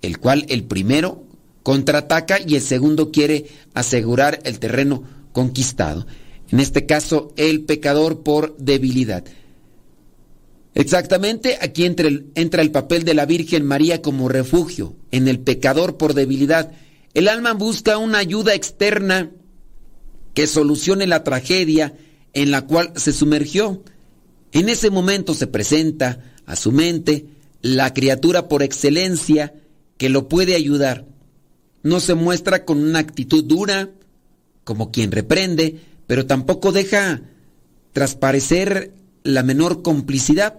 el 0.00 0.20
cual 0.20 0.46
el 0.48 0.62
primero 0.62 1.24
contraataca 1.64 2.38
y 2.38 2.54
el 2.54 2.62
segundo 2.62 3.10
quiere 3.10 3.46
asegurar 3.74 4.38
el 4.44 4.60
terreno 4.60 5.02
conquistado. 5.32 6.06
En 6.52 6.60
este 6.60 6.86
caso, 6.86 7.32
el 7.36 7.62
pecador 7.62 8.22
por 8.22 8.56
debilidad. 8.58 9.24
Exactamente, 10.74 11.58
aquí 11.60 11.84
entra 11.84 12.08
el, 12.08 12.70
papel 12.70 13.04
de 13.04 13.14
la 13.14 13.26
Virgen 13.26 13.64
María 13.64 14.02
como 14.02 14.28
refugio, 14.28 14.94
en 15.10 15.26
el 15.26 15.40
pecador 15.40 15.96
por 15.96 16.14
debilidad. 16.14 16.72
El 17.12 17.28
alma 17.28 17.54
busca 17.54 17.98
una 17.98 18.18
ayuda 18.18 18.54
externa 18.54 19.30
que 20.32 20.46
solucione 20.46 21.08
la 21.08 21.24
tragedia 21.24 21.94
en 22.32 22.52
la 22.52 22.62
cual 22.62 22.92
se 22.94 23.12
sumergió. 23.12 23.82
En 24.52 24.68
ese 24.68 24.90
momento 24.90 25.34
se 25.34 25.48
presenta 25.48 26.20
a 26.46 26.54
su 26.54 26.70
mente 26.70 27.26
la 27.62 27.92
criatura 27.92 28.48
por 28.48 28.62
excelencia 28.62 29.54
que 29.96 30.08
lo 30.08 30.28
puede 30.28 30.54
ayudar. 30.54 31.04
No 31.82 31.98
se 31.98 32.14
muestra 32.14 32.64
con 32.64 32.78
una 32.78 33.00
actitud 33.00 33.44
dura, 33.44 33.90
como 34.62 34.92
quien 34.92 35.10
reprende, 35.10 35.80
pero 36.06 36.26
tampoco 36.26 36.70
deja 36.70 37.22
transparecer 37.92 38.92
la 39.22 39.42
menor 39.42 39.82
complicidad. 39.82 40.58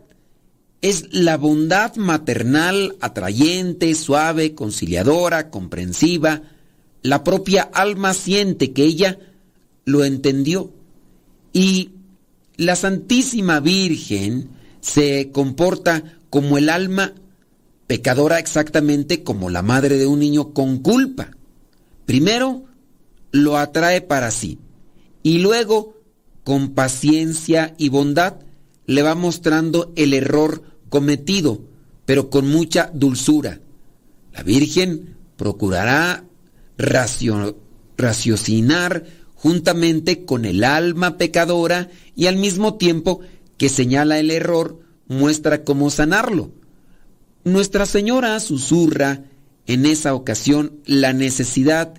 Es 0.82 1.14
la 1.14 1.38
bondad 1.38 1.96
maternal, 1.96 2.96
atrayente, 3.02 3.94
suave, 3.94 4.56
conciliadora, 4.56 5.50
comprensiva. 5.50 6.42
La 7.04 7.24
propia 7.24 7.64
alma 7.64 8.14
siente 8.14 8.72
que 8.72 8.84
ella 8.84 9.20
lo 9.86 10.04
entendió. 10.04 10.72
Y 11.54 11.92
la 12.58 12.76
Santísima 12.76 13.60
Virgen 13.60 14.50
se 14.80 15.30
comporta 15.32 16.04
como 16.30 16.58
el 16.58 16.70
alma 16.70 17.14
pecadora 17.88 18.40
exactamente 18.40 19.24
como 19.24 19.50
la 19.50 19.62
madre 19.62 19.98
de 19.98 20.08
un 20.08 20.20
niño 20.20 20.54
con 20.54 20.80
culpa. 20.80 21.32
Primero 22.06 22.64
lo 23.32 23.58
atrae 23.58 24.02
para 24.02 24.32
sí 24.32 24.60
y 25.24 25.40
luego 25.40 25.98
con 26.44 26.74
paciencia 26.74 27.76
y 27.78 27.90
bondad 27.90 28.36
le 28.86 29.02
va 29.02 29.16
mostrando 29.16 29.92
el 29.96 30.14
error 30.14 30.64
cometido, 30.90 31.62
pero 32.06 32.30
con 32.30 32.48
mucha 32.48 32.92
dulzura. 32.94 33.62
La 34.34 34.44
Virgen 34.44 35.18
procurará 35.38 36.24
raciocinar 37.98 39.06
juntamente 39.36 40.26
con 40.26 40.46
el 40.46 40.64
alma 40.64 41.18
pecadora 41.18 41.90
y 42.16 42.28
al 42.28 42.38
mismo 42.38 42.76
tiempo 42.76 43.22
que 43.58 43.70
señala 43.70 44.20
el 44.20 44.32
error, 44.32 44.80
muestra 45.08 45.64
cómo 45.64 45.90
sanarlo. 45.90 46.52
Nuestra 47.44 47.86
Señora 47.86 48.40
susurra 48.40 49.24
en 49.68 49.86
esa 49.86 50.14
ocasión 50.14 50.80
la 50.86 51.14
necesidad 51.14 51.94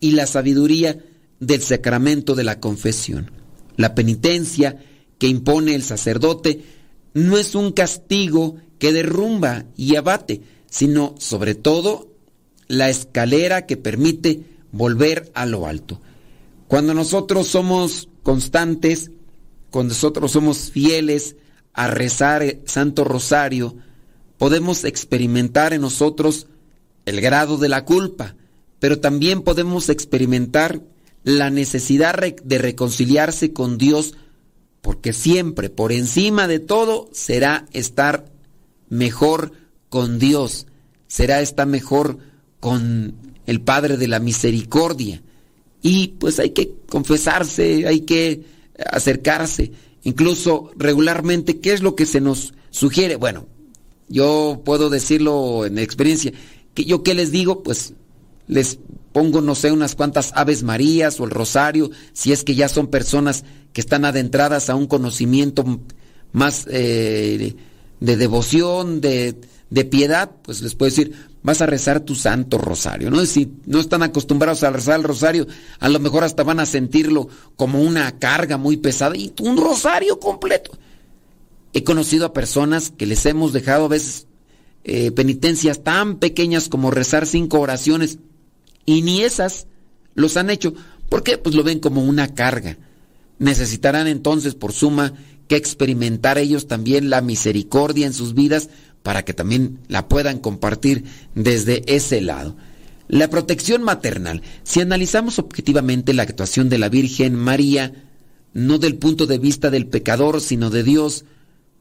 y 0.00 0.12
la 0.12 0.26
sabiduría 0.26 0.98
del 1.40 1.62
sacramento 1.62 2.34
de 2.34 2.44
la 2.44 2.60
confesión. 2.60 3.30
La 3.76 3.94
penitencia 3.94 4.78
que 5.22 5.28
impone 5.28 5.76
el 5.76 5.84
sacerdote 5.84 6.64
no 7.14 7.38
es 7.38 7.54
un 7.54 7.70
castigo 7.70 8.56
que 8.80 8.92
derrumba 8.92 9.66
y 9.76 9.94
abate, 9.94 10.42
sino 10.68 11.14
sobre 11.16 11.54
todo 11.54 12.08
la 12.66 12.90
escalera 12.90 13.64
que 13.64 13.76
permite 13.76 14.42
volver 14.72 15.30
a 15.34 15.46
lo 15.46 15.68
alto. 15.68 16.00
Cuando 16.66 16.92
nosotros 16.92 17.46
somos 17.46 18.08
constantes, 18.24 19.12
cuando 19.70 19.94
nosotros 19.94 20.32
somos 20.32 20.72
fieles 20.72 21.36
a 21.72 21.86
rezar 21.86 22.56
Santo 22.64 23.04
Rosario, 23.04 23.76
podemos 24.38 24.82
experimentar 24.82 25.72
en 25.72 25.82
nosotros 25.82 26.48
el 27.06 27.20
grado 27.20 27.58
de 27.58 27.68
la 27.68 27.84
culpa, 27.84 28.34
pero 28.80 28.98
también 28.98 29.42
podemos 29.42 29.88
experimentar 29.88 30.80
la 31.22 31.48
necesidad 31.48 32.18
de 32.18 32.58
reconciliarse 32.58 33.52
con 33.52 33.78
Dios, 33.78 34.14
porque 34.82 35.12
siempre, 35.12 35.70
por 35.70 35.92
encima 35.92 36.46
de 36.48 36.58
todo, 36.58 37.08
será 37.12 37.66
estar 37.72 38.26
mejor 38.90 39.52
con 39.88 40.18
Dios, 40.18 40.66
será 41.06 41.40
estar 41.40 41.66
mejor 41.66 42.18
con 42.60 43.14
el 43.46 43.60
Padre 43.60 43.96
de 43.96 44.08
la 44.08 44.18
Misericordia. 44.18 45.22
Y 45.80 46.08
pues 46.18 46.38
hay 46.38 46.50
que 46.50 46.74
confesarse, 46.88 47.86
hay 47.86 48.00
que 48.00 48.44
acercarse, 48.90 49.72
incluso 50.02 50.70
regularmente, 50.76 51.60
¿qué 51.60 51.72
es 51.72 51.82
lo 51.82 51.94
que 51.94 52.06
se 52.06 52.20
nos 52.20 52.52
sugiere? 52.70 53.16
Bueno, 53.16 53.46
yo 54.08 54.62
puedo 54.64 54.90
decirlo 54.90 55.64
en 55.64 55.78
experiencia, 55.78 56.32
que 56.74 56.84
yo 56.84 57.02
qué 57.02 57.14
les 57.14 57.30
digo, 57.30 57.62
pues 57.62 57.94
les 58.52 58.78
pongo, 59.12 59.40
no 59.40 59.54
sé, 59.54 59.72
unas 59.72 59.94
cuantas 59.94 60.32
Aves 60.34 60.62
Marías 60.62 61.20
o 61.20 61.24
el 61.24 61.30
Rosario, 61.30 61.90
si 62.12 62.32
es 62.32 62.44
que 62.44 62.54
ya 62.54 62.68
son 62.68 62.88
personas 62.88 63.44
que 63.72 63.80
están 63.80 64.04
adentradas 64.04 64.70
a 64.70 64.74
un 64.74 64.86
conocimiento 64.86 65.64
más 66.32 66.66
eh, 66.70 67.54
de 68.00 68.16
devoción, 68.16 69.00
de, 69.00 69.36
de, 69.70 69.84
piedad, 69.84 70.30
pues 70.42 70.60
les 70.62 70.74
puedo 70.74 70.90
decir, 70.90 71.12
vas 71.42 71.60
a 71.60 71.66
rezar 71.66 72.00
tu 72.00 72.14
santo 72.14 72.58
rosario, 72.58 73.10
¿no? 73.10 73.24
Si 73.26 73.52
no 73.66 73.80
están 73.80 74.02
acostumbrados 74.02 74.62
a 74.62 74.70
rezar 74.70 74.98
el 74.98 75.04
rosario, 75.04 75.46
a 75.78 75.88
lo 75.88 75.98
mejor 76.00 76.24
hasta 76.24 76.42
van 76.42 76.60
a 76.60 76.66
sentirlo 76.66 77.28
como 77.56 77.80
una 77.82 78.18
carga 78.18 78.56
muy 78.56 78.76
pesada 78.76 79.16
y 79.16 79.32
un 79.40 79.56
rosario 79.56 80.18
completo. 80.20 80.72
He 81.74 81.84
conocido 81.84 82.26
a 82.26 82.32
personas 82.32 82.90
que 82.90 83.06
les 83.06 83.24
hemos 83.24 83.52
dejado 83.52 83.86
a 83.86 83.88
veces 83.88 84.26
eh, 84.84 85.10
penitencias 85.12 85.82
tan 85.82 86.16
pequeñas 86.16 86.68
como 86.68 86.90
rezar 86.90 87.26
cinco 87.26 87.60
oraciones 87.60 88.18
y 88.86 89.02
ni 89.02 89.22
esas 89.22 89.66
los 90.14 90.36
han 90.36 90.50
hecho. 90.50 90.74
¿Por 91.08 91.22
qué? 91.22 91.38
Pues 91.38 91.54
lo 91.54 91.62
ven 91.62 91.80
como 91.80 92.02
una 92.02 92.34
carga. 92.34 92.78
Necesitarán 93.38 94.06
entonces, 94.06 94.54
por 94.54 94.72
suma, 94.72 95.14
que 95.48 95.56
experimentar 95.56 96.38
ellos 96.38 96.66
también 96.68 97.10
la 97.10 97.20
misericordia 97.20 98.06
en 98.06 98.14
sus 98.14 98.34
vidas 98.34 98.70
para 99.02 99.24
que 99.24 99.34
también 99.34 99.78
la 99.88 100.08
puedan 100.08 100.38
compartir 100.38 101.04
desde 101.34 101.82
ese 101.86 102.20
lado. 102.20 102.56
La 103.08 103.28
protección 103.28 103.82
maternal. 103.82 104.42
Si 104.62 104.80
analizamos 104.80 105.38
objetivamente 105.38 106.14
la 106.14 106.22
actuación 106.22 106.68
de 106.68 106.78
la 106.78 106.88
Virgen 106.88 107.34
María, 107.34 107.92
no 108.54 108.78
del 108.78 108.96
punto 108.96 109.26
de 109.26 109.38
vista 109.38 109.70
del 109.70 109.86
pecador, 109.86 110.40
sino 110.40 110.70
de 110.70 110.82
Dios, 110.82 111.24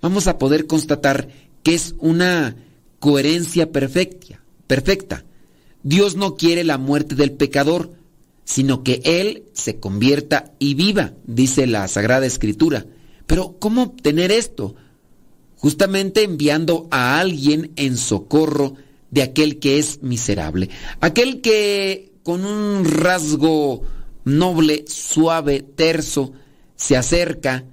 vamos 0.02 0.28
a 0.28 0.38
poder 0.38 0.68
constatar 0.68 1.30
que 1.64 1.76
es 1.76 1.96
una 2.00 2.56
coherencia 3.00 3.72
perfecta, 3.72 4.42
perfecta. 4.68 5.24
Dios 5.84 6.16
no 6.16 6.36
quiere 6.36 6.64
la 6.64 6.78
muerte 6.78 7.16
del 7.16 7.32
pecador, 7.32 7.94
sino 8.44 8.84
que 8.84 9.02
Él 9.04 9.46
se 9.54 9.80
convierta 9.80 10.52
y 10.60 10.74
viva, 10.74 11.14
dice 11.26 11.68
la 11.68 11.88
Sagrada 11.88 12.26
Escritura. 12.26 12.86
Pero 13.28 13.56
¿cómo 13.60 13.84
obtener 13.84 14.32
esto? 14.32 14.76
Justamente 15.56 16.24
enviando 16.24 16.88
a 16.92 17.20
alguien 17.20 17.72
en 17.76 17.98
socorro 17.98 18.76
de 19.10 19.22
aquel 19.22 19.60
que 19.60 19.80
es 19.80 20.02
miserable, 20.02 20.70
aquel 21.00 21.42
que 21.42 22.12
con 22.24 22.46
un 22.46 22.86
rasgo 22.86 23.84
noble, 24.24 24.86
suave, 24.88 25.62
terso, 25.62 26.34
se 26.76 26.98
acerca 26.98 27.66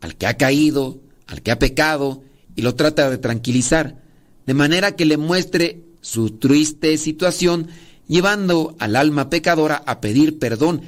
al 0.00 0.16
que 0.16 0.26
ha 0.26 0.36
caído, 0.36 1.00
al 1.26 1.42
que 1.42 1.50
ha 1.50 1.58
pecado, 1.58 2.22
y 2.54 2.62
lo 2.62 2.74
trata 2.74 3.10
de 3.10 3.18
tranquilizar, 3.18 4.02
de 4.46 4.54
manera 4.54 4.96
que 4.96 5.04
le 5.04 5.16
muestre 5.16 5.82
su 6.06 6.30
triste 6.30 6.96
situación, 6.98 7.66
llevando 8.06 8.76
al 8.78 8.94
alma 8.94 9.28
pecadora 9.28 9.82
a 9.86 10.00
pedir 10.00 10.38
perdón 10.38 10.82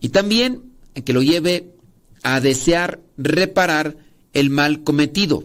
y 0.00 0.10
también 0.10 0.62
que 1.04 1.12
lo 1.12 1.20
lleve 1.20 1.74
a 2.22 2.38
desear 2.40 3.00
reparar 3.16 3.96
el 4.32 4.50
mal 4.50 4.84
cometido. 4.84 5.44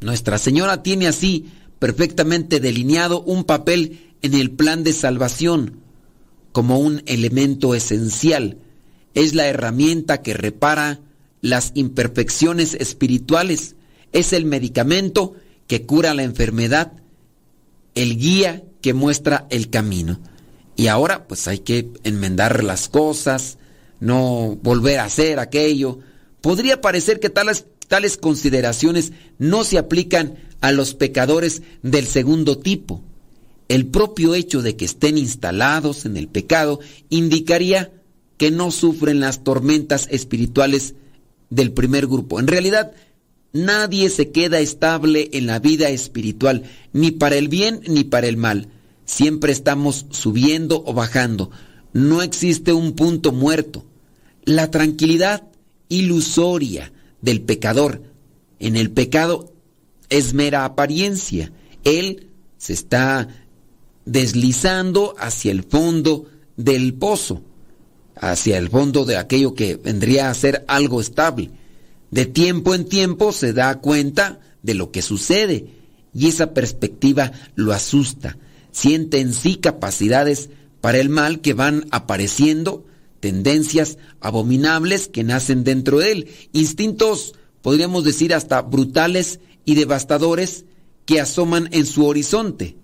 Nuestra 0.00 0.38
Señora 0.38 0.82
tiene 0.82 1.08
así 1.08 1.44
perfectamente 1.78 2.58
delineado 2.58 3.20
un 3.20 3.44
papel 3.44 4.14
en 4.22 4.32
el 4.32 4.50
plan 4.50 4.82
de 4.82 4.94
salvación 4.94 5.80
como 6.52 6.78
un 6.78 7.02
elemento 7.04 7.74
esencial. 7.74 8.56
Es 9.12 9.34
la 9.34 9.46
herramienta 9.46 10.22
que 10.22 10.32
repara 10.32 11.00
las 11.42 11.72
imperfecciones 11.74 12.72
espirituales. 12.72 13.76
Es 14.12 14.32
el 14.32 14.46
medicamento 14.46 15.34
que 15.66 15.84
cura 15.84 16.14
la 16.14 16.22
enfermedad, 16.22 16.92
el 17.96 18.16
guía 18.16 18.62
que 18.80 18.94
muestra 18.94 19.48
el 19.50 19.68
camino. 19.68 20.20
Y 20.76 20.86
ahora 20.86 21.26
pues 21.26 21.48
hay 21.48 21.58
que 21.58 21.90
enmendar 22.04 22.62
las 22.62 22.88
cosas, 22.88 23.58
no 23.98 24.56
volver 24.62 25.00
a 25.00 25.06
hacer 25.06 25.40
aquello. 25.40 25.98
Podría 26.40 26.80
parecer 26.80 27.18
que 27.18 27.30
tales, 27.30 27.66
tales 27.88 28.16
consideraciones 28.16 29.12
no 29.38 29.64
se 29.64 29.78
aplican 29.78 30.36
a 30.60 30.70
los 30.70 30.94
pecadores 30.94 31.62
del 31.82 32.06
segundo 32.06 32.58
tipo. 32.58 33.02
El 33.68 33.86
propio 33.86 34.34
hecho 34.34 34.62
de 34.62 34.76
que 34.76 34.84
estén 34.84 35.18
instalados 35.18 36.04
en 36.04 36.16
el 36.16 36.28
pecado 36.28 36.78
indicaría 37.08 37.90
que 38.36 38.50
no 38.50 38.70
sufren 38.70 39.18
las 39.18 39.42
tormentas 39.42 40.06
espirituales 40.10 40.94
del 41.50 41.72
primer 41.72 42.06
grupo. 42.06 42.38
En 42.38 42.46
realidad, 42.46 42.92
nadie 43.64 44.10
se 44.10 44.30
queda 44.30 44.60
estable 44.60 45.30
en 45.32 45.46
la 45.46 45.58
vida 45.58 45.88
espiritual, 45.88 46.64
ni 46.92 47.10
para 47.10 47.36
el 47.36 47.48
bien 47.48 47.80
ni 47.88 48.04
para 48.04 48.26
el 48.26 48.36
mal. 48.36 48.68
Siempre 49.04 49.52
estamos 49.52 50.06
subiendo 50.10 50.82
o 50.84 50.92
bajando. 50.92 51.50
No 51.92 52.22
existe 52.22 52.72
un 52.72 52.92
punto 52.92 53.32
muerto. 53.32 53.84
La 54.44 54.70
tranquilidad 54.70 55.44
ilusoria 55.88 56.92
del 57.22 57.40
pecador 57.40 58.02
en 58.58 58.76
el 58.76 58.90
pecado 58.90 59.52
es 60.08 60.34
mera 60.34 60.64
apariencia. 60.64 61.52
Él 61.84 62.28
se 62.58 62.72
está 62.72 63.28
deslizando 64.04 65.14
hacia 65.18 65.52
el 65.52 65.64
fondo 65.64 66.26
del 66.56 66.94
pozo, 66.94 67.42
hacia 68.16 68.58
el 68.58 68.70
fondo 68.70 69.04
de 69.04 69.16
aquello 69.16 69.54
que 69.54 69.76
vendría 69.76 70.30
a 70.30 70.34
ser 70.34 70.64
algo 70.68 71.00
estable. 71.00 71.50
De 72.10 72.26
tiempo 72.26 72.74
en 72.74 72.84
tiempo 72.84 73.32
se 73.32 73.52
da 73.52 73.80
cuenta 73.80 74.40
de 74.62 74.74
lo 74.74 74.90
que 74.90 75.02
sucede 75.02 75.66
y 76.14 76.28
esa 76.28 76.54
perspectiva 76.54 77.32
lo 77.54 77.72
asusta. 77.72 78.38
Siente 78.70 79.20
en 79.20 79.34
sí 79.34 79.56
capacidades 79.56 80.50
para 80.80 80.98
el 80.98 81.08
mal 81.08 81.40
que 81.40 81.52
van 81.52 81.86
apareciendo, 81.90 82.86
tendencias 83.20 83.98
abominables 84.20 85.08
que 85.08 85.24
nacen 85.24 85.64
dentro 85.64 85.98
de 85.98 86.12
él, 86.12 86.28
instintos, 86.52 87.34
podríamos 87.62 88.04
decir, 88.04 88.32
hasta 88.34 88.62
brutales 88.62 89.40
y 89.64 89.74
devastadores 89.74 90.64
que 91.04 91.20
asoman 91.20 91.68
en 91.72 91.86
su 91.86 92.06
horizonte. 92.06 92.76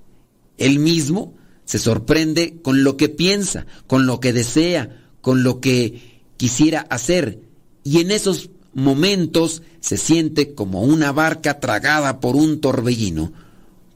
Él 0.59 0.79
mismo 0.79 1.35
se 1.64 1.79
sorprende 1.79 2.61
con 2.62 2.85
lo 2.85 2.97
que 2.97 3.09
piensa, 3.09 3.66
con 3.87 4.07
lo 4.07 4.20
que 4.20 4.33
desea, 4.33 5.07
con 5.20 5.43
lo 5.43 5.61
que 5.61 6.20
quisiera 6.37 6.81
hacer, 6.91 7.41
y 7.85 8.01
en 8.01 8.11
esos 8.11 8.51
momentos 8.75 9.62
se 9.81 9.97
siente 9.97 10.55
como 10.55 10.83
una 10.83 11.12
barca 11.12 11.61
tragada 11.61 12.20
por 12.20 12.37
un 12.37 12.61
torbellino. 12.61 13.33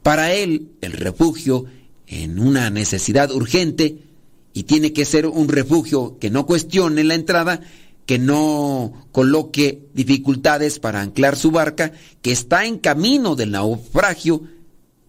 Para 0.03 0.33
él, 0.33 0.69
el 0.81 0.93
refugio 0.93 1.65
en 2.07 2.39
una 2.39 2.69
necesidad 2.69 3.31
urgente, 3.31 3.99
y 4.53 4.63
tiene 4.63 4.91
que 4.91 5.05
ser 5.05 5.27
un 5.27 5.49
refugio 5.49 6.17
que 6.19 6.31
no 6.31 6.45
cuestione 6.45 7.03
la 7.03 7.13
entrada, 7.13 7.61
que 8.07 8.17
no 8.17 9.07
coloque 9.11 9.87
dificultades 9.93 10.79
para 10.79 11.01
anclar 11.01 11.35
su 11.35 11.51
barca, 11.51 11.91
que 12.21 12.31
está 12.31 12.65
en 12.65 12.79
camino 12.79 13.35
del 13.35 13.51
naufragio, 13.51 14.43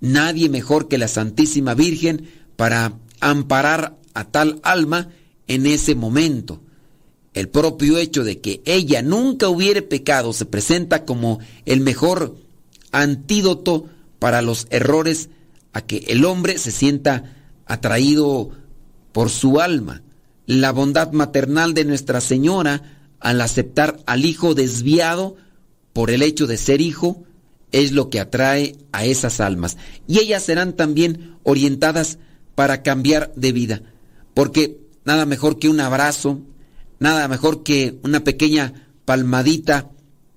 nadie 0.00 0.48
mejor 0.48 0.88
que 0.88 0.98
la 0.98 1.08
Santísima 1.08 1.74
Virgen 1.74 2.28
para 2.56 2.98
amparar 3.20 3.96
a 4.14 4.24
tal 4.24 4.60
alma 4.64 5.08
en 5.46 5.64
ese 5.66 5.94
momento. 5.94 6.60
El 7.38 7.48
propio 7.48 7.98
hecho 7.98 8.24
de 8.24 8.40
que 8.40 8.62
ella 8.64 9.02
nunca 9.02 9.48
hubiere 9.48 9.82
pecado 9.82 10.32
se 10.32 10.44
presenta 10.44 11.04
como 11.04 11.38
el 11.66 11.80
mejor 11.80 12.36
antídoto 12.90 13.86
para 14.18 14.42
los 14.42 14.66
errores 14.70 15.28
a 15.72 15.82
que 15.82 15.98
el 16.08 16.24
hombre 16.24 16.58
se 16.58 16.72
sienta 16.72 17.36
atraído 17.66 18.50
por 19.12 19.30
su 19.30 19.60
alma 19.60 20.02
la 20.48 20.72
bondad 20.72 21.12
maternal 21.12 21.74
de 21.74 21.84
Nuestra 21.84 22.22
Señora 22.22 22.82
al 23.20 23.42
aceptar 23.42 24.00
al 24.06 24.24
hijo 24.24 24.54
desviado 24.54 25.36
por 25.92 26.10
el 26.10 26.22
hecho 26.22 26.46
de 26.46 26.56
ser 26.56 26.80
hijo 26.80 27.22
es 27.70 27.92
lo 27.92 28.08
que 28.08 28.18
atrae 28.18 28.74
a 28.90 29.04
esas 29.04 29.40
almas. 29.40 29.76
Y 30.06 30.20
ellas 30.20 30.42
serán 30.42 30.72
también 30.72 31.36
orientadas 31.42 32.18
para 32.54 32.82
cambiar 32.82 33.30
de 33.36 33.52
vida. 33.52 33.82
Porque 34.32 34.80
nada 35.04 35.26
mejor 35.26 35.58
que 35.58 35.68
un 35.68 35.80
abrazo, 35.80 36.40
nada 36.98 37.28
mejor 37.28 37.62
que 37.62 37.98
una 38.02 38.24
pequeña 38.24 38.88
palmadita, 39.04 39.90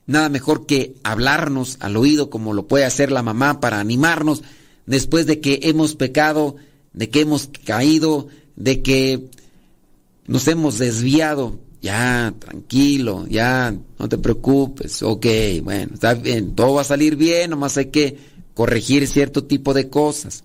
nada 0.05 0.29
mejor 0.29 0.65
que 0.65 0.95
hablarnos 1.03 1.77
al 1.79 1.97
oído 1.97 2.29
como 2.29 2.53
lo 2.53 2.67
puede 2.67 2.85
hacer 2.85 3.11
la 3.11 3.23
mamá 3.23 3.59
para 3.59 3.79
animarnos 3.79 4.43
después 4.85 5.25
de 5.25 5.39
que 5.39 5.59
hemos 5.63 5.95
pecado, 5.95 6.55
de 6.93 7.09
que 7.09 7.21
hemos 7.21 7.49
caído, 7.65 8.27
de 8.55 8.81
que 8.81 9.29
nos 10.27 10.47
hemos 10.47 10.77
desviado. 10.77 11.59
Ya, 11.81 12.31
tranquilo, 12.37 13.25
ya, 13.27 13.73
no 13.97 14.07
te 14.07 14.19
preocupes, 14.19 15.01
ok, 15.01 15.25
bueno, 15.63 15.95
está 15.95 16.13
bien, 16.13 16.53
todo 16.53 16.75
va 16.75 16.81
a 16.81 16.83
salir 16.83 17.15
bien, 17.15 17.49
nomás 17.49 17.75
hay 17.75 17.87
que 17.87 18.19
corregir 18.53 19.07
cierto 19.07 19.45
tipo 19.45 19.73
de 19.73 19.89
cosas, 19.89 20.43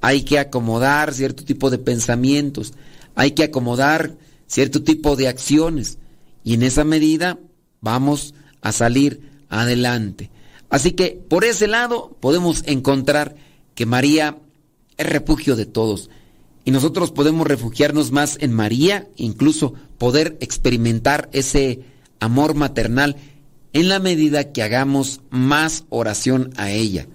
hay 0.00 0.22
que 0.22 0.38
acomodar 0.38 1.12
cierto 1.12 1.44
tipo 1.44 1.70
de 1.70 1.78
pensamientos, 1.78 2.72
hay 3.16 3.32
que 3.32 3.42
acomodar 3.42 4.14
cierto 4.46 4.82
tipo 4.82 5.16
de 5.16 5.28
acciones 5.28 5.98
y 6.44 6.54
en 6.54 6.62
esa 6.62 6.84
medida 6.84 7.38
vamos 7.80 8.34
a 8.60 8.72
salir 8.72 9.20
adelante. 9.48 10.30
Así 10.70 10.92
que 10.92 11.20
por 11.28 11.44
ese 11.44 11.66
lado 11.66 12.16
podemos 12.20 12.62
encontrar 12.66 13.36
que 13.74 13.86
María 13.86 14.38
es 14.96 15.06
refugio 15.06 15.56
de 15.56 15.66
todos. 15.66 16.10
Y 16.64 16.72
nosotros 16.72 17.12
podemos 17.12 17.46
refugiarnos 17.46 18.10
más 18.10 18.38
en 18.40 18.52
María, 18.52 19.08
incluso 19.16 19.74
poder 19.98 20.36
experimentar 20.40 21.28
ese 21.32 21.80
amor 22.18 22.54
maternal 22.54 23.16
en 23.72 23.88
la 23.88 24.00
medida 24.00 24.52
que 24.52 24.62
hagamos 24.62 25.20
más 25.30 25.84
oración 25.90 26.52
a 26.56 26.70
ella. 26.70 27.06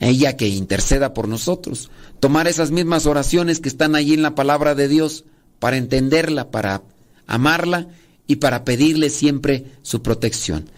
ella 0.00 0.36
que 0.36 0.48
interceda 0.48 1.14
por 1.14 1.28
nosotros. 1.28 1.90
Tomar 2.20 2.48
esas 2.48 2.70
mismas 2.70 3.06
oraciones 3.06 3.60
que 3.60 3.68
están 3.68 3.94
allí 3.94 4.14
en 4.14 4.22
la 4.22 4.34
palabra 4.34 4.74
de 4.74 4.88
Dios 4.88 5.24
para 5.64 5.78
entenderla, 5.78 6.50
para 6.50 6.82
amarla 7.26 7.88
y 8.26 8.36
para 8.36 8.66
pedirle 8.66 9.08
siempre 9.08 9.64
su 9.80 10.02
protección. 10.02 10.68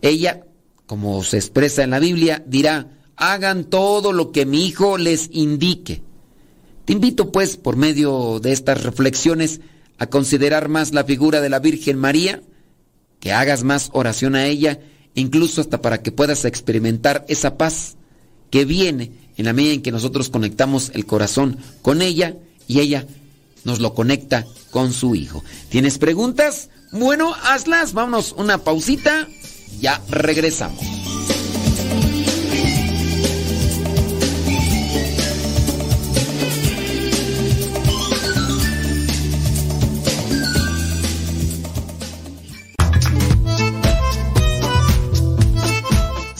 Ella, 0.00 0.42
como 0.86 1.22
se 1.22 1.36
expresa 1.36 1.84
en 1.84 1.90
la 1.90 2.00
Biblia, 2.00 2.42
dirá, 2.44 2.88
hagan 3.14 3.62
todo 3.62 4.12
lo 4.12 4.32
que 4.32 4.44
mi 4.44 4.66
hijo 4.66 4.98
les 4.98 5.28
indique. 5.30 6.02
Te 6.86 6.92
invito 6.92 7.30
pues 7.30 7.56
por 7.56 7.76
medio 7.76 8.40
de 8.40 8.50
estas 8.50 8.82
reflexiones 8.82 9.60
a 9.98 10.08
considerar 10.08 10.68
más 10.68 10.92
la 10.92 11.04
figura 11.04 11.40
de 11.40 11.48
la 11.48 11.60
Virgen 11.60 11.96
María, 11.96 12.42
que 13.20 13.32
hagas 13.32 13.62
más 13.62 13.90
oración 13.92 14.34
a 14.34 14.46
ella, 14.46 14.80
incluso 15.14 15.60
hasta 15.60 15.80
para 15.80 16.02
que 16.02 16.10
puedas 16.10 16.44
experimentar 16.46 17.24
esa 17.28 17.56
paz 17.56 17.94
que 18.50 18.64
viene 18.64 19.12
en 19.36 19.44
la 19.44 19.52
medida 19.52 19.74
en 19.74 19.82
que 19.82 19.92
nosotros 19.92 20.30
conectamos 20.30 20.90
el 20.94 21.06
corazón 21.06 21.58
con 21.80 22.02
ella 22.02 22.34
y 22.66 22.80
ella 22.80 23.06
nos 23.64 23.80
lo 23.80 23.94
conecta 23.94 24.46
con 24.70 24.92
su 24.92 25.14
hijo. 25.14 25.42
¿Tienes 25.68 25.98
preguntas? 25.98 26.70
Bueno, 26.92 27.34
hazlas. 27.44 27.92
Vámonos 27.92 28.32
una 28.36 28.58
pausita. 28.58 29.28
Ya 29.80 30.00
regresamos. 30.08 30.80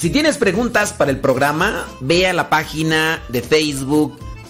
Si 0.03 0.11
tienes 0.11 0.37
preguntas 0.37 0.93
para 0.93 1.13
el 1.13 1.21
programa, 1.21 1.87
ve 2.01 2.27
a 2.27 2.33
la 2.33 2.51
página 2.51 3.23
de 3.29 3.41
Facebook 3.41 4.19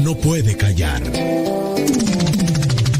no 0.00 0.14
puede 0.16 0.56
callar. 0.56 1.02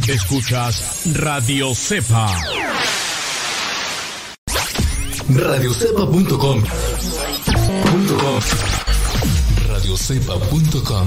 Escuchas 0.09 1.03
Radio 1.15 1.75
Cepa. 1.75 2.37
Radiocepa.com. 5.29 6.63
Radiocepa.com. 9.69 11.07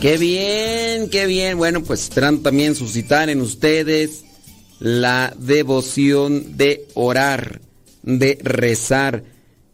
Qué 0.00 0.16
bien, 0.16 1.10
qué 1.10 1.26
bien. 1.26 1.58
Bueno, 1.58 1.82
pues 1.82 2.04
esperando 2.04 2.40
también 2.40 2.74
suscitar 2.74 3.28
en 3.28 3.42
ustedes 3.42 4.24
la 4.78 5.36
devoción 5.38 6.56
de 6.56 6.88
orar, 6.94 7.60
de 8.02 8.38
rezar. 8.42 9.24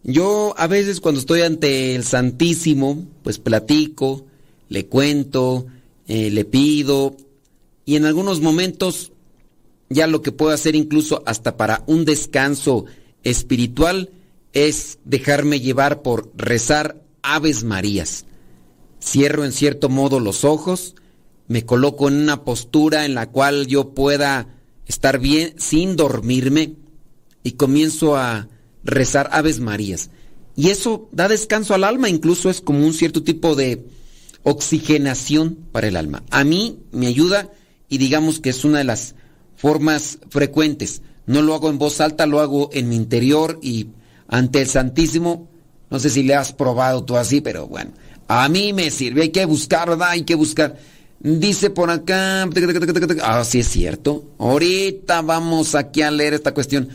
Yo 0.02 0.52
a 0.58 0.66
veces 0.66 0.98
cuando 1.00 1.20
estoy 1.20 1.42
ante 1.42 1.94
el 1.94 2.02
Santísimo, 2.02 3.06
pues 3.22 3.38
platico, 3.38 4.26
le 4.68 4.86
cuento, 4.86 5.68
eh, 6.08 6.28
le 6.32 6.44
pido 6.44 7.16
y 7.84 7.94
en 7.94 8.04
algunos 8.04 8.40
momentos 8.40 9.12
ya 9.90 10.08
lo 10.08 10.22
que 10.22 10.32
puedo 10.32 10.50
hacer 10.50 10.74
incluso 10.74 11.22
hasta 11.24 11.56
para 11.56 11.84
un 11.86 12.04
descanso 12.04 12.84
espiritual 13.22 14.10
es 14.52 14.98
dejarme 15.04 15.60
llevar 15.60 16.02
por 16.02 16.32
rezar 16.36 17.00
Aves 17.22 17.62
Marías 17.62 18.24
cierro 19.00 19.44
en 19.44 19.52
cierto 19.52 19.88
modo 19.88 20.20
los 20.20 20.44
ojos, 20.44 20.94
me 21.48 21.64
coloco 21.64 22.08
en 22.08 22.14
una 22.14 22.44
postura 22.44 23.04
en 23.04 23.14
la 23.14 23.30
cual 23.30 23.66
yo 23.66 23.94
pueda 23.94 24.48
estar 24.86 25.18
bien 25.18 25.54
sin 25.58 25.96
dormirme 25.96 26.74
y 27.42 27.52
comienzo 27.52 28.16
a 28.16 28.48
rezar 28.82 29.28
Aves 29.32 29.60
Marías. 29.60 30.10
Y 30.56 30.70
eso 30.70 31.08
da 31.12 31.28
descanso 31.28 31.74
al 31.74 31.84
alma, 31.84 32.08
incluso 32.08 32.50
es 32.50 32.60
como 32.60 32.84
un 32.84 32.94
cierto 32.94 33.22
tipo 33.22 33.54
de 33.54 33.86
oxigenación 34.42 35.56
para 35.70 35.88
el 35.88 35.96
alma. 35.96 36.22
A 36.30 36.44
mí 36.44 36.80
me 36.92 37.06
ayuda 37.06 37.52
y 37.88 37.98
digamos 37.98 38.40
que 38.40 38.50
es 38.50 38.64
una 38.64 38.78
de 38.78 38.84
las 38.84 39.14
formas 39.56 40.18
frecuentes. 40.30 41.02
No 41.26 41.42
lo 41.42 41.54
hago 41.54 41.68
en 41.68 41.78
voz 41.78 42.00
alta, 42.00 42.26
lo 42.26 42.40
hago 42.40 42.70
en 42.72 42.88
mi 42.88 42.96
interior 42.96 43.58
y 43.62 43.88
ante 44.28 44.62
el 44.62 44.68
Santísimo. 44.68 45.48
No 45.90 45.98
sé 45.98 46.10
si 46.10 46.22
le 46.22 46.34
has 46.34 46.52
probado 46.52 47.04
tú 47.04 47.16
así, 47.16 47.40
pero 47.40 47.66
bueno, 47.66 47.92
a 48.28 48.48
mí 48.48 48.72
me 48.72 48.90
sirve, 48.90 49.22
hay 49.22 49.28
que 49.30 49.44
buscar, 49.44 49.88
¿verdad? 49.88 50.10
Hay 50.10 50.22
que 50.22 50.34
buscar. 50.34 50.76
Dice 51.18 51.70
por 51.70 51.90
acá, 51.90 52.48
ah, 53.22 53.44
sí 53.44 53.60
es 53.60 53.68
cierto. 53.68 54.24
Ahorita 54.38 55.22
vamos 55.22 55.74
aquí 55.74 56.02
a 56.02 56.10
leer 56.10 56.34
esta 56.34 56.52
cuestión. 56.52 56.88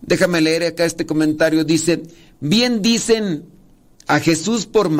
Déjame 0.00 0.40
leer 0.40 0.64
acá 0.64 0.84
este 0.84 1.06
comentario. 1.06 1.64
Dice, 1.64 2.02
bien 2.40 2.82
dicen 2.82 3.44
a 4.06 4.20
Jesús 4.20 4.66
por, 4.66 4.90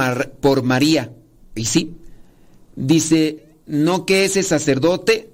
por 0.41 0.62
María. 0.62 1.12
Y 1.55 1.66
sí, 1.66 1.95
dice, 2.74 3.45
no 3.66 4.07
que 4.07 4.24
ese 4.24 4.43
sacerdote, 4.43 5.30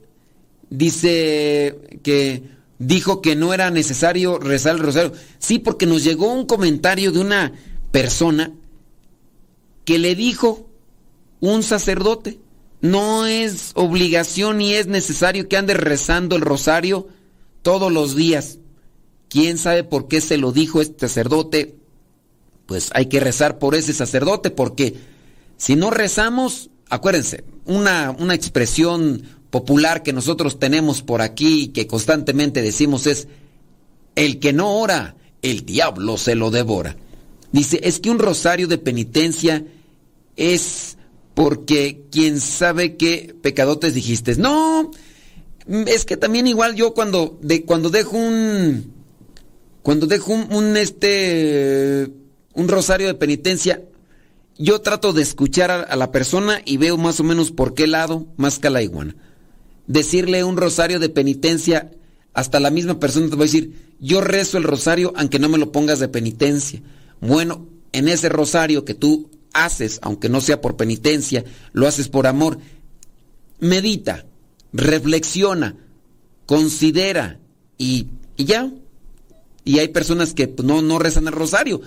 dice 0.68 1.78
que 2.02 2.42
dijo 2.78 3.20
que 3.20 3.36
no 3.36 3.54
era 3.54 3.70
necesario 3.70 4.38
rezar 4.38 4.76
el 4.76 4.82
rosario. 4.82 5.12
Sí, 5.38 5.58
porque 5.58 5.86
nos 5.86 6.04
llegó 6.04 6.32
un 6.32 6.46
comentario 6.46 7.12
de 7.12 7.20
una 7.20 7.52
persona 7.90 8.52
que 9.90 9.98
le 9.98 10.14
dijo 10.14 10.70
un 11.40 11.64
sacerdote. 11.64 12.38
No 12.80 13.26
es 13.26 13.72
obligación 13.74 14.58
ni 14.58 14.72
es 14.72 14.86
necesario 14.86 15.48
que 15.48 15.56
ande 15.56 15.74
rezando 15.74 16.36
el 16.36 16.42
rosario 16.42 17.08
todos 17.62 17.90
los 17.90 18.14
días. 18.14 18.58
¿Quién 19.28 19.58
sabe 19.58 19.82
por 19.82 20.06
qué 20.06 20.20
se 20.20 20.36
lo 20.36 20.52
dijo 20.52 20.80
este 20.80 21.08
sacerdote? 21.08 21.74
Pues 22.66 22.90
hay 22.94 23.06
que 23.06 23.18
rezar 23.18 23.58
por 23.58 23.74
ese 23.74 23.92
sacerdote 23.92 24.52
porque 24.52 24.94
si 25.56 25.74
no 25.74 25.90
rezamos, 25.90 26.70
acuérdense, 26.88 27.42
una, 27.64 28.14
una 28.16 28.34
expresión 28.34 29.24
popular 29.50 30.04
que 30.04 30.12
nosotros 30.12 30.60
tenemos 30.60 31.02
por 31.02 31.20
aquí 31.20 31.72
que 31.74 31.88
constantemente 31.88 32.62
decimos 32.62 33.08
es, 33.08 33.26
el 34.14 34.38
que 34.38 34.52
no 34.52 34.72
ora, 34.72 35.16
el 35.42 35.66
diablo 35.66 36.16
se 36.16 36.36
lo 36.36 36.52
devora. 36.52 36.96
Dice, 37.50 37.80
es 37.82 37.98
que 37.98 38.10
un 38.10 38.20
rosario 38.20 38.68
de 38.68 38.78
penitencia 38.78 39.64
es 40.40 40.96
porque 41.34 42.06
quien 42.10 42.40
sabe 42.40 42.96
qué 42.96 43.36
pecadotes 43.40 43.92
dijiste. 43.94 44.34
No, 44.36 44.90
es 45.86 46.06
que 46.06 46.16
también 46.16 46.46
igual 46.46 46.74
yo 46.74 46.94
cuando, 46.94 47.38
de, 47.42 47.64
cuando 47.64 47.90
dejo 47.90 48.16
un, 48.16 48.92
cuando 49.82 50.06
dejo 50.06 50.32
un, 50.32 50.76
este, 50.78 52.10
un 52.54 52.68
rosario 52.68 53.06
de 53.06 53.14
penitencia, 53.14 53.82
yo 54.58 54.80
trato 54.80 55.12
de 55.12 55.22
escuchar 55.22 55.70
a, 55.70 55.94
la 55.96 56.10
persona 56.10 56.62
y 56.64 56.78
veo 56.78 56.96
más 56.96 57.20
o 57.20 57.24
menos 57.24 57.50
por 57.50 57.74
qué 57.74 57.86
lado 57.86 58.26
más 58.38 58.58
que. 58.58 59.14
Decirle 59.86 60.42
un 60.42 60.56
rosario 60.56 61.00
de 61.00 61.10
penitencia, 61.10 61.90
hasta 62.32 62.60
la 62.60 62.70
misma 62.70 62.98
persona 62.98 63.28
te 63.28 63.36
va 63.36 63.42
a 63.42 63.44
decir, 63.44 63.94
yo 64.00 64.22
rezo 64.22 64.56
el 64.56 64.64
rosario 64.64 65.12
aunque 65.16 65.38
no 65.38 65.50
me 65.50 65.58
lo 65.58 65.70
pongas 65.70 65.98
de 65.98 66.08
penitencia. 66.08 66.80
Bueno, 67.20 67.66
en 67.92 68.08
ese 68.08 68.30
rosario 68.30 68.86
que 68.86 68.94
tú 68.94 69.30
haces, 69.52 69.98
aunque 70.02 70.28
no 70.28 70.40
sea 70.40 70.60
por 70.60 70.76
penitencia, 70.76 71.44
lo 71.72 71.86
haces 71.86 72.08
por 72.08 72.26
amor, 72.26 72.58
medita, 73.58 74.26
reflexiona, 74.72 75.76
considera 76.46 77.38
y, 77.78 78.08
ya. 78.36 78.72
Y 79.64 79.78
hay 79.78 79.88
personas 79.88 80.34
que 80.34 80.48
pues, 80.48 80.66
no, 80.66 80.82
no 80.82 80.98
rezan 80.98 81.26
el 81.26 81.32
rosario. 81.32 81.80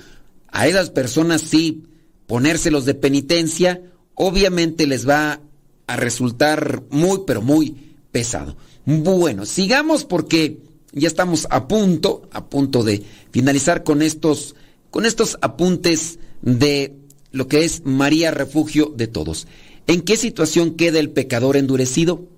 A 0.47 0.67
esas 0.67 0.89
personas 0.89 1.41
sí, 1.41 1.83
ponérselos 2.27 2.85
de 2.85 2.93
penitencia, 2.93 3.81
obviamente 4.15 4.87
les 4.87 5.07
va 5.07 5.41
a 5.87 5.95
resultar 5.95 6.83
muy, 6.89 7.21
pero 7.25 7.41
muy 7.41 7.95
pesado. 8.11 8.55
Bueno, 8.85 9.45
sigamos 9.45 10.05
porque 10.05 10.59
ya 10.91 11.07
estamos 11.07 11.47
a 11.49 11.67
punto, 11.67 12.27
a 12.31 12.45
punto 12.45 12.83
de 12.83 13.03
finalizar 13.31 13.83
con 13.83 14.01
estos, 14.01 14.55
con 14.91 15.05
estos 15.05 15.37
apuntes 15.41 16.19
de 16.41 16.95
lo 17.33 17.49
que 17.49 17.65
es 17.65 17.81
María 17.83 18.31
refugio 18.31 18.93
de 18.95 19.07
todos. 19.07 19.47
¿En 19.87 20.01
qué 20.01 20.15
situación 20.15 20.75
queda 20.75 20.99
el 20.99 21.09
pecador 21.09 21.57
endurecido? 21.57 22.29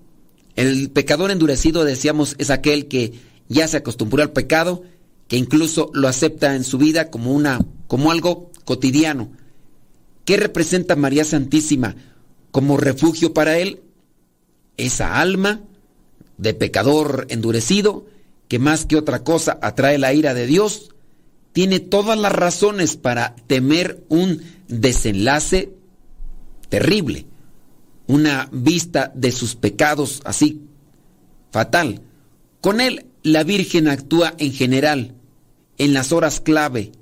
El 0.56 0.90
pecador 0.90 1.30
endurecido, 1.30 1.84
decíamos, 1.84 2.34
es 2.38 2.50
aquel 2.50 2.88
que 2.88 3.12
ya 3.48 3.68
se 3.68 3.76
acostumbró 3.76 4.22
al 4.22 4.32
pecado, 4.32 4.82
que 5.28 5.36
incluso 5.36 5.90
lo 5.92 6.08
acepta 6.08 6.56
en 6.56 6.64
su 6.64 6.78
vida 6.78 7.10
como 7.10 7.32
una 7.32 7.64
como 7.86 8.10
algo 8.10 8.50
cotidiano. 8.64 9.30
¿Qué 10.24 10.36
representa 10.38 10.96
María 10.96 11.24
Santísima 11.24 11.94
como 12.50 12.78
refugio 12.78 13.32
para 13.32 13.58
él? 13.58 13.82
Esa 14.76 15.20
alma 15.20 15.60
de 16.38 16.54
pecador 16.54 17.26
endurecido 17.28 18.06
que 18.48 18.58
más 18.58 18.86
que 18.86 18.96
otra 18.96 19.24
cosa 19.24 19.58
atrae 19.62 19.98
la 19.98 20.12
ira 20.14 20.34
de 20.34 20.46
Dios, 20.46 20.94
tiene 21.56 21.80
todas 21.80 22.18
las 22.18 22.32
razones 22.32 22.98
para 22.98 23.34
temer 23.46 24.04
un 24.10 24.42
desenlace 24.68 25.72
terrible, 26.68 27.24
una 28.06 28.50
vista 28.52 29.10
de 29.14 29.32
sus 29.32 29.54
pecados 29.56 30.20
así 30.26 30.60
fatal. 31.50 32.02
Con 32.60 32.82
él 32.82 33.06
la 33.22 33.42
Virgen 33.42 33.88
actúa 33.88 34.34
en 34.36 34.52
general, 34.52 35.14
en 35.78 35.94
las 35.94 36.12
horas 36.12 36.42
clave, 36.42 36.92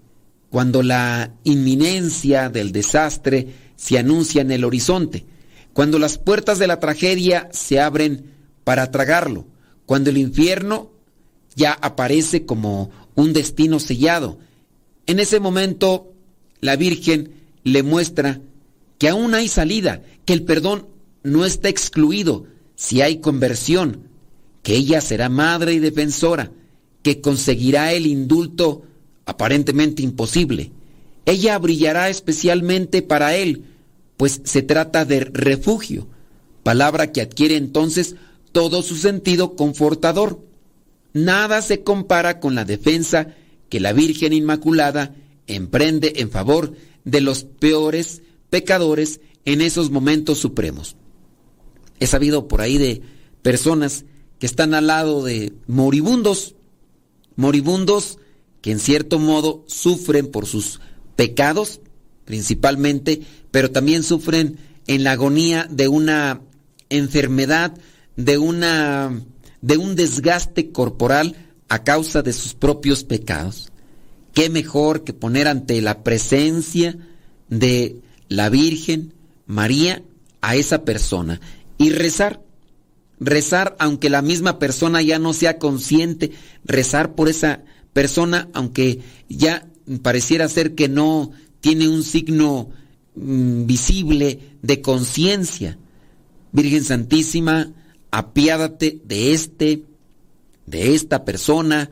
cuando 0.50 0.84
la 0.84 1.34
inminencia 1.42 2.48
del 2.48 2.70
desastre 2.70 3.48
se 3.74 3.98
anuncia 3.98 4.40
en 4.40 4.52
el 4.52 4.62
horizonte, 4.62 5.26
cuando 5.72 5.98
las 5.98 6.16
puertas 6.16 6.60
de 6.60 6.68
la 6.68 6.78
tragedia 6.78 7.48
se 7.50 7.80
abren 7.80 8.30
para 8.62 8.92
tragarlo, 8.92 9.48
cuando 9.84 10.10
el 10.10 10.18
infierno 10.18 10.92
ya 11.56 11.72
aparece 11.72 12.46
como 12.46 12.90
un 13.14 13.32
destino 13.32 13.80
sellado. 13.80 14.38
En 15.06 15.20
ese 15.20 15.40
momento 15.40 16.12
la 16.60 16.76
Virgen 16.76 17.32
le 17.62 17.82
muestra 17.82 18.40
que 18.98 19.08
aún 19.08 19.34
hay 19.34 19.48
salida, 19.48 20.02
que 20.24 20.32
el 20.32 20.44
perdón 20.44 20.86
no 21.22 21.44
está 21.44 21.68
excluido 21.68 22.46
si 22.74 23.00
hay 23.00 23.18
conversión, 23.18 24.08
que 24.62 24.74
ella 24.74 25.00
será 25.00 25.28
madre 25.28 25.74
y 25.74 25.78
defensora, 25.78 26.52
que 27.02 27.20
conseguirá 27.20 27.92
el 27.92 28.06
indulto 28.06 28.82
aparentemente 29.26 30.02
imposible. 30.02 30.72
Ella 31.26 31.58
brillará 31.58 32.08
especialmente 32.08 33.02
para 33.02 33.36
él, 33.36 33.64
pues 34.16 34.40
se 34.44 34.62
trata 34.62 35.04
de 35.04 35.20
refugio, 35.20 36.06
palabra 36.62 37.12
que 37.12 37.20
adquiere 37.20 37.56
entonces 37.56 38.16
todo 38.52 38.82
su 38.82 38.96
sentido 38.96 39.56
confortador. 39.56 40.40
Nada 41.14 41.62
se 41.62 41.82
compara 41.82 42.40
con 42.40 42.54
la 42.54 42.64
defensa 42.64 43.28
que 43.70 43.80
la 43.80 43.92
Virgen 43.92 44.32
Inmaculada 44.32 45.14
emprende 45.46 46.14
en 46.16 46.30
favor 46.30 46.74
de 47.04 47.20
los 47.20 47.44
peores 47.44 48.22
pecadores 48.50 49.20
en 49.44 49.60
esos 49.60 49.90
momentos 49.90 50.38
supremos. 50.38 50.96
He 52.00 52.06
sabido 52.06 52.48
por 52.48 52.60
ahí 52.60 52.78
de 52.78 53.02
personas 53.42 54.04
que 54.38 54.46
están 54.46 54.74
al 54.74 54.88
lado 54.88 55.22
de 55.24 55.52
moribundos, 55.66 56.56
moribundos 57.36 58.18
que 58.60 58.72
en 58.72 58.80
cierto 58.80 59.18
modo 59.18 59.64
sufren 59.68 60.26
por 60.26 60.46
sus 60.46 60.80
pecados 61.16 61.80
principalmente, 62.24 63.22
pero 63.50 63.70
también 63.70 64.02
sufren 64.02 64.58
en 64.86 65.04
la 65.04 65.12
agonía 65.12 65.68
de 65.70 65.88
una 65.88 66.40
enfermedad, 66.88 67.74
de 68.16 68.38
una 68.38 69.22
de 69.64 69.78
un 69.78 69.96
desgaste 69.96 70.72
corporal 70.72 71.34
a 71.70 71.84
causa 71.84 72.20
de 72.20 72.34
sus 72.34 72.52
propios 72.52 73.02
pecados. 73.02 73.72
¿Qué 74.34 74.50
mejor 74.50 75.04
que 75.04 75.14
poner 75.14 75.48
ante 75.48 75.80
la 75.80 76.04
presencia 76.04 76.98
de 77.48 77.96
la 78.28 78.50
Virgen 78.50 79.14
María 79.46 80.02
a 80.42 80.54
esa 80.54 80.84
persona 80.84 81.40
y 81.78 81.88
rezar? 81.90 82.42
Rezar 83.18 83.74
aunque 83.78 84.10
la 84.10 84.20
misma 84.20 84.58
persona 84.58 85.00
ya 85.00 85.18
no 85.18 85.32
sea 85.32 85.58
consciente, 85.58 86.32
rezar 86.66 87.14
por 87.14 87.30
esa 87.30 87.62
persona 87.94 88.50
aunque 88.52 89.00
ya 89.30 89.66
pareciera 90.02 90.46
ser 90.50 90.74
que 90.74 90.90
no 90.90 91.30
tiene 91.60 91.88
un 91.88 92.02
signo 92.02 92.68
mm, 93.14 93.64
visible 93.64 94.40
de 94.60 94.82
conciencia. 94.82 95.78
Virgen 96.52 96.84
Santísima, 96.84 97.72
apiádate 98.14 99.00
de 99.04 99.32
este, 99.32 99.82
de 100.66 100.94
esta 100.94 101.24
persona, 101.24 101.90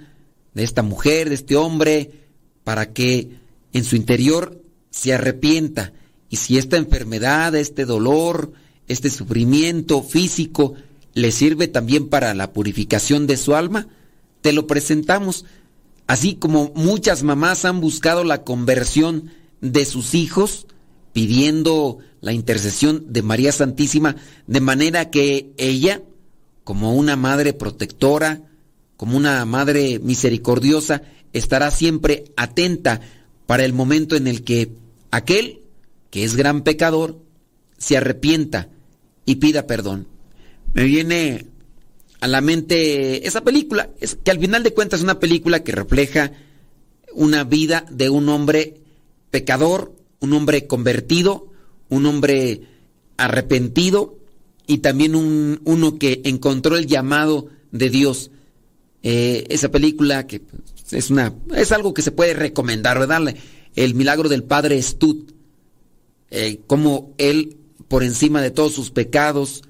de 0.54 0.62
esta 0.62 0.82
mujer, 0.82 1.28
de 1.28 1.34
este 1.34 1.56
hombre, 1.56 2.12
para 2.62 2.92
que 2.92 3.40
en 3.72 3.82
su 3.82 3.96
interior 3.96 4.62
se 4.90 5.12
arrepienta. 5.12 5.92
Y 6.30 6.36
si 6.36 6.58
esta 6.58 6.76
enfermedad, 6.76 7.56
este 7.56 7.86
dolor, 7.86 8.52
este 8.86 9.10
sufrimiento 9.10 10.00
físico 10.04 10.74
le 11.12 11.32
sirve 11.32 11.66
también 11.66 12.08
para 12.08 12.34
la 12.34 12.52
purificación 12.52 13.26
de 13.26 13.36
su 13.36 13.56
alma, 13.56 13.88
te 14.42 14.52
lo 14.52 14.68
presentamos. 14.68 15.44
Así 16.06 16.36
como 16.36 16.70
muchas 16.76 17.24
mamás 17.24 17.64
han 17.64 17.80
buscado 17.80 18.22
la 18.22 18.44
conversión 18.44 19.32
de 19.60 19.84
sus 19.84 20.14
hijos, 20.14 20.68
pidiendo 21.12 21.98
la 22.20 22.32
intercesión 22.32 23.12
de 23.12 23.22
María 23.22 23.50
Santísima, 23.50 24.14
de 24.46 24.60
manera 24.60 25.10
que 25.10 25.52
ella 25.56 26.00
como 26.64 26.94
una 26.94 27.16
madre 27.16 27.52
protectora, 27.52 28.42
como 28.96 29.16
una 29.16 29.44
madre 29.44 29.98
misericordiosa, 29.98 31.02
estará 31.32 31.70
siempre 31.70 32.24
atenta 32.36 33.00
para 33.46 33.64
el 33.64 33.72
momento 33.72 34.16
en 34.16 34.26
el 34.26 34.44
que 34.44 34.70
aquel 35.10 35.60
que 36.10 36.24
es 36.24 36.36
gran 36.36 36.62
pecador 36.62 37.18
se 37.78 37.96
arrepienta 37.96 38.68
y 39.24 39.36
pida 39.36 39.66
perdón. 39.66 40.06
Me 40.74 40.84
viene 40.84 41.46
a 42.20 42.28
la 42.28 42.40
mente 42.40 43.26
esa 43.26 43.42
película, 43.42 43.90
es 44.00 44.16
que 44.22 44.30
al 44.30 44.38
final 44.38 44.62
de 44.62 44.72
cuentas 44.72 45.00
es 45.00 45.04
una 45.04 45.18
película 45.18 45.64
que 45.64 45.72
refleja 45.72 46.32
una 47.14 47.44
vida 47.44 47.84
de 47.90 48.10
un 48.10 48.28
hombre 48.28 48.76
pecador, 49.30 49.94
un 50.20 50.32
hombre 50.32 50.66
convertido, 50.66 51.50
un 51.88 52.06
hombre 52.06 52.62
arrepentido, 53.16 54.18
y 54.66 54.78
también 54.78 55.14
un, 55.14 55.60
uno 55.64 55.98
que 55.98 56.22
encontró 56.24 56.76
el 56.76 56.86
llamado 56.86 57.48
de 57.70 57.90
Dios. 57.90 58.30
Eh, 59.02 59.46
esa 59.48 59.70
película 59.70 60.26
que 60.26 60.42
es 60.92 61.10
una 61.10 61.34
es 61.56 61.72
algo 61.72 61.92
que 61.92 62.02
se 62.02 62.12
puede 62.12 62.34
recomendar, 62.34 62.98
¿verdad? 62.98 63.34
El 63.74 63.94
milagro 63.94 64.28
del 64.28 64.44
padre 64.44 64.80
Stud, 64.80 65.32
eh, 66.30 66.60
como 66.66 67.12
él 67.18 67.56
por 67.88 68.04
encima 68.04 68.40
de 68.40 68.50
todos 68.50 68.72
sus 68.72 68.90
pecados, 68.90 69.62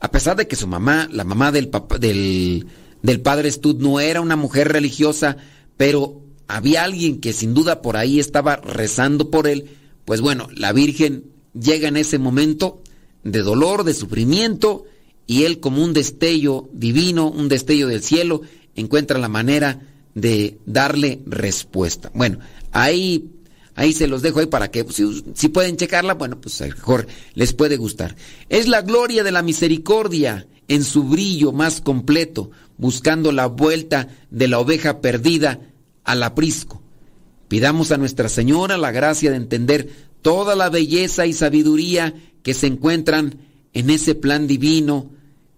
a 0.00 0.10
pesar 0.10 0.36
de 0.36 0.48
que 0.48 0.56
su 0.56 0.66
mamá, 0.66 1.08
la 1.12 1.24
mamá 1.24 1.52
del, 1.52 1.70
del, 2.00 2.66
del 3.02 3.20
padre 3.20 3.50
Stud 3.50 3.76
no 3.76 4.00
era 4.00 4.20
una 4.20 4.36
mujer 4.36 4.72
religiosa, 4.72 5.36
pero 5.76 6.22
había 6.48 6.84
alguien 6.84 7.20
que 7.20 7.32
sin 7.32 7.54
duda 7.54 7.82
por 7.82 7.96
ahí 7.96 8.18
estaba 8.18 8.56
rezando 8.56 9.30
por 9.30 9.46
él, 9.46 9.70
pues 10.04 10.20
bueno, 10.20 10.48
la 10.54 10.72
Virgen 10.72 11.24
llega 11.54 11.88
en 11.88 11.96
ese 11.96 12.18
momento 12.18 12.82
de 13.24 13.42
dolor, 13.42 13.84
de 13.84 13.94
sufrimiento, 13.94 14.84
y 15.26 15.44
él 15.44 15.60
como 15.60 15.82
un 15.82 15.92
destello 15.92 16.68
divino, 16.72 17.28
un 17.28 17.48
destello 17.48 17.88
del 17.88 18.02
cielo, 18.02 18.42
encuentra 18.74 19.18
la 19.18 19.28
manera 19.28 19.80
de 20.14 20.58
darle 20.66 21.20
respuesta. 21.26 22.10
Bueno, 22.14 22.38
ahí, 22.72 23.30
ahí 23.74 23.92
se 23.92 24.08
los 24.08 24.22
dejo 24.22 24.40
ahí 24.40 24.46
para 24.46 24.70
que 24.70 24.84
si, 25.34 25.48
pueden 25.48 25.76
checarla, 25.76 26.14
bueno, 26.14 26.40
pues 26.40 26.60
a 26.60 26.66
lo 26.66 26.74
mejor 26.74 27.06
les 27.34 27.52
puede 27.52 27.76
gustar. 27.76 28.16
Es 28.48 28.68
la 28.68 28.82
gloria 28.82 29.22
de 29.22 29.32
la 29.32 29.42
misericordia 29.42 30.46
en 30.68 30.84
su 30.84 31.04
brillo 31.04 31.52
más 31.52 31.80
completo, 31.80 32.50
buscando 32.76 33.32
la 33.32 33.46
vuelta 33.46 34.08
de 34.30 34.48
la 34.48 34.58
oveja 34.58 35.00
perdida 35.00 35.60
al 36.04 36.22
aprisco. 36.22 36.82
Pidamos 37.48 37.92
a 37.92 37.98
Nuestra 37.98 38.28
Señora 38.28 38.78
la 38.78 38.92
gracia 38.92 39.30
de 39.30 39.36
entender 39.36 39.90
toda 40.22 40.56
la 40.56 40.70
belleza 40.70 41.26
y 41.26 41.32
sabiduría 41.32 42.14
que 42.42 42.54
se 42.54 42.66
encuentran 42.66 43.38
en 43.72 43.90
ese 43.90 44.14
plan 44.14 44.46
divino 44.46 45.10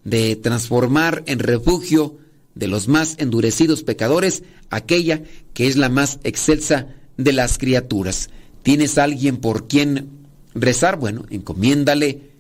de 0.04 0.36
transformar 0.36 1.22
en 1.26 1.38
refugio 1.38 2.18
de 2.54 2.68
los 2.68 2.88
más 2.88 3.16
endurecidos 3.18 3.82
pecadores 3.82 4.42
aquella 4.70 5.22
que 5.54 5.66
es 5.66 5.76
la 5.76 5.88
más 5.88 6.20
excelsa 6.24 6.88
de 7.16 7.32
las 7.32 7.58
criaturas. 7.58 8.30
¿Tienes 8.62 8.98
alguien 8.98 9.38
por 9.38 9.66
quien 9.66 10.08
rezar? 10.54 10.98
Bueno, 10.98 11.24
encomiéndale, 11.30 12.30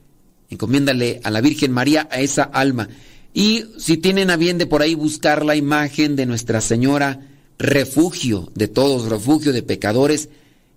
encomiéndale 0.50 1.20
a 1.22 1.30
la 1.30 1.40
Virgen 1.40 1.72
María 1.72 2.08
a 2.10 2.20
esa 2.20 2.44
alma. 2.44 2.88
Y 3.32 3.64
si 3.78 3.96
tienen 3.96 4.30
a 4.30 4.36
bien 4.36 4.58
de 4.58 4.66
por 4.66 4.82
ahí 4.82 4.94
buscar 4.94 5.44
la 5.44 5.56
imagen 5.56 6.16
de 6.16 6.26
Nuestra 6.26 6.60
Señora, 6.60 7.20
refugio 7.58 8.50
de 8.54 8.68
todos, 8.68 9.08
refugio 9.08 9.52
de 9.52 9.62
pecadores, 9.62 10.28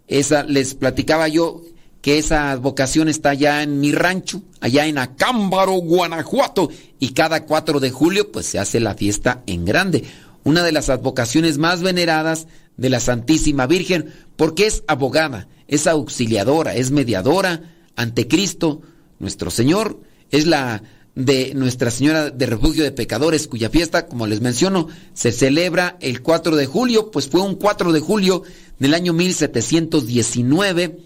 esa 0.07 0.43
les 0.43 0.74
platicaba 0.74 1.28
yo 1.28 1.63
que 2.01 2.17
esa 2.17 2.55
vocación 2.55 3.09
está 3.09 3.31
allá 3.31 3.63
en 3.63 3.79
mi 3.79 3.91
rancho, 3.91 4.41
allá 4.61 4.85
en 4.85 4.97
Acámbaro, 4.97 5.73
Guanajuato, 5.73 6.69
y 6.99 7.09
cada 7.09 7.45
4 7.45 7.79
de 7.79 7.91
julio 7.91 8.31
pues 8.31 8.45
se 8.45 8.59
hace 8.59 8.79
la 8.79 8.95
fiesta 8.95 9.43
en 9.47 9.65
grande, 9.65 10.05
una 10.43 10.63
de 10.63 10.71
las 10.71 10.89
advocaciones 10.89 11.57
más 11.57 11.81
veneradas 11.81 12.47
de 12.77 12.89
la 12.89 12.99
Santísima 12.99 13.67
Virgen, 13.67 14.13
porque 14.35 14.67
es 14.67 14.83
abogada, 14.87 15.47
es 15.67 15.87
auxiliadora, 15.87 16.75
es 16.75 16.91
mediadora 16.91 17.73
ante 17.95 18.27
Cristo, 18.27 18.81
nuestro 19.19 19.49
Señor, 19.49 19.99
es 20.29 20.45
la 20.45 20.83
de 21.15 21.53
Nuestra 21.55 21.89
Señora 21.89 22.29
de 22.29 22.45
Refugio 22.45 22.83
de 22.83 22.91
Pecadores, 22.91 23.47
cuya 23.47 23.71
fiesta, 23.71 24.05
como 24.05 24.27
les 24.27 24.39
menciono, 24.39 24.87
se 25.13 25.31
celebra 25.31 25.97
el 25.99 26.21
4 26.21 26.55
de 26.55 26.67
julio, 26.67 27.09
pues 27.09 27.27
fue 27.27 27.41
un 27.41 27.55
4 27.55 27.91
de 27.91 27.99
julio 27.99 28.43
del 28.77 28.93
año 28.93 29.13
1719, 29.13 30.99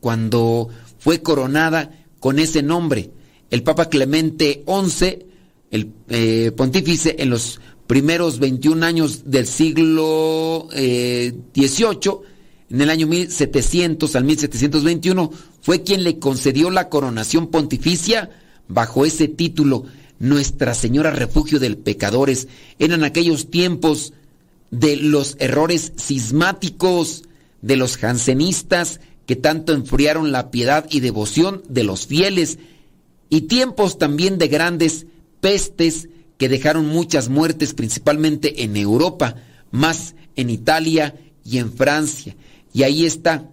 cuando 0.00 0.68
fue 0.98 1.22
coronada 1.22 1.90
con 2.20 2.38
ese 2.38 2.62
nombre. 2.62 3.10
El 3.50 3.62
Papa 3.62 3.88
Clemente 3.88 4.64
XI, 4.66 5.18
el 5.70 5.92
eh, 6.08 6.52
pontífice 6.56 7.16
en 7.18 7.30
los 7.30 7.60
primeros 7.86 8.38
21 8.38 8.84
años 8.84 9.22
del 9.26 9.46
siglo 9.46 10.68
XVIII, 10.72 10.74
eh, 10.82 11.34
en 12.68 12.80
el 12.80 12.90
año 12.90 13.06
1700 13.06 14.16
al 14.16 14.24
1721, 14.24 15.30
fue 15.60 15.82
quien 15.82 16.02
le 16.02 16.18
concedió 16.18 16.70
la 16.70 16.88
coronación 16.88 17.48
pontificia 17.48 18.30
bajo 18.68 19.04
ese 19.04 19.28
título, 19.28 19.84
Nuestra 20.18 20.74
Señora 20.74 21.10
Refugio 21.12 21.60
del 21.60 21.76
Pecadores. 21.76 22.48
Eran 22.78 23.04
aquellos 23.04 23.50
tiempos 23.50 24.12
de 24.70 24.96
los 24.96 25.36
errores 25.38 25.92
sismáticos 25.96 27.22
de 27.62 27.76
los 27.76 27.96
jansenistas 27.96 29.00
que 29.26 29.36
tanto 29.36 29.72
enfriaron 29.72 30.32
la 30.32 30.50
piedad 30.50 30.86
y 30.88 31.00
devoción 31.00 31.62
de 31.68 31.84
los 31.84 32.06
fieles, 32.06 32.58
y 33.28 33.42
tiempos 33.42 33.98
también 33.98 34.38
de 34.38 34.48
grandes 34.48 35.06
pestes 35.40 36.08
que 36.38 36.48
dejaron 36.48 36.86
muchas 36.86 37.28
muertes 37.28 37.74
principalmente 37.74 38.62
en 38.62 38.76
Europa, 38.76 39.36
más 39.70 40.14
en 40.36 40.50
Italia 40.50 41.14
y 41.44 41.58
en 41.58 41.72
Francia. 41.72 42.36
Y 42.72 42.82
ahí 42.82 43.04
está 43.04 43.50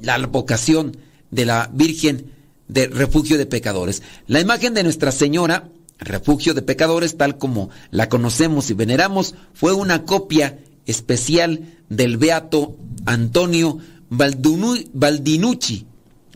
la 0.00 0.18
vocación 0.26 0.96
de 1.30 1.46
la 1.46 1.70
Virgen 1.72 2.32
de 2.68 2.88
refugio 2.88 3.38
de 3.38 3.46
pecadores. 3.46 4.02
La 4.26 4.40
imagen 4.40 4.74
de 4.74 4.82
Nuestra 4.82 5.12
Señora, 5.12 5.68
refugio 5.98 6.54
de 6.54 6.62
pecadores, 6.62 7.16
tal 7.16 7.38
como 7.38 7.70
la 7.90 8.08
conocemos 8.08 8.70
y 8.70 8.74
veneramos, 8.74 9.34
fue 9.52 9.72
una 9.74 10.04
copia 10.04 10.58
especial 10.86 11.60
del 11.88 12.16
beato 12.16 12.76
Antonio 13.04 13.78
Baldinucci, 14.12 15.86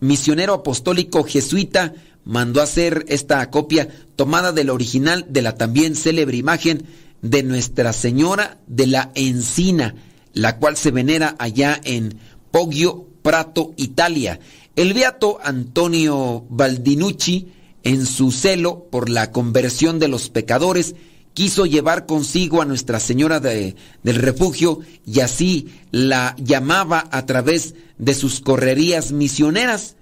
misionero 0.01 0.55
apostólico 0.55 1.25
jesuita, 1.25 1.93
mandó 2.25 2.63
hacer 2.63 3.05
esta 3.09 3.51
copia 3.51 3.89
tomada 4.17 4.53
del 4.53 4.71
original 4.71 5.27
de 5.29 5.43
la 5.43 5.57
también 5.57 5.95
célebre 5.95 6.39
imagen 6.39 6.87
de 7.21 7.43
Nuestra 7.43 7.93
Señora 7.93 8.59
de 8.67 8.87
la 8.87 9.13
Encina, 9.15 9.95
la 10.33 10.57
cual 10.57 10.79
se 10.79 10.91
venera 10.91 11.37
allá 11.39 11.79
en 11.85 12.19
Poggio, 12.51 13.09
Prato, 13.21 13.75
Italia. 13.77 14.41
El 14.75 14.95
beato 14.95 15.39
Antonio 15.43 16.47
Baldinucci, 16.49 17.49
en 17.83 18.07
su 18.07 18.33
celo 18.33 18.87
por 18.91 19.11
la 19.11 19.33
conversión 19.33 19.99
de 19.99 20.09
los 20.09 20.31
pecadores, 20.31 20.95
quiso 21.37 21.67
llevar 21.67 22.07
consigo 22.07 22.63
a 22.63 22.65
Nuestra 22.65 22.99
Señora 22.99 23.41
del 23.41 23.75
Refugio 24.03 24.81
y 25.05 25.21
así 25.21 25.69
la 25.91 26.35
llamaba 26.39 27.07
a 27.13 27.27
través 27.27 27.75
de 27.99 28.15
sus 28.15 28.41
correrías 28.41 29.13
misioneras. 29.13 29.97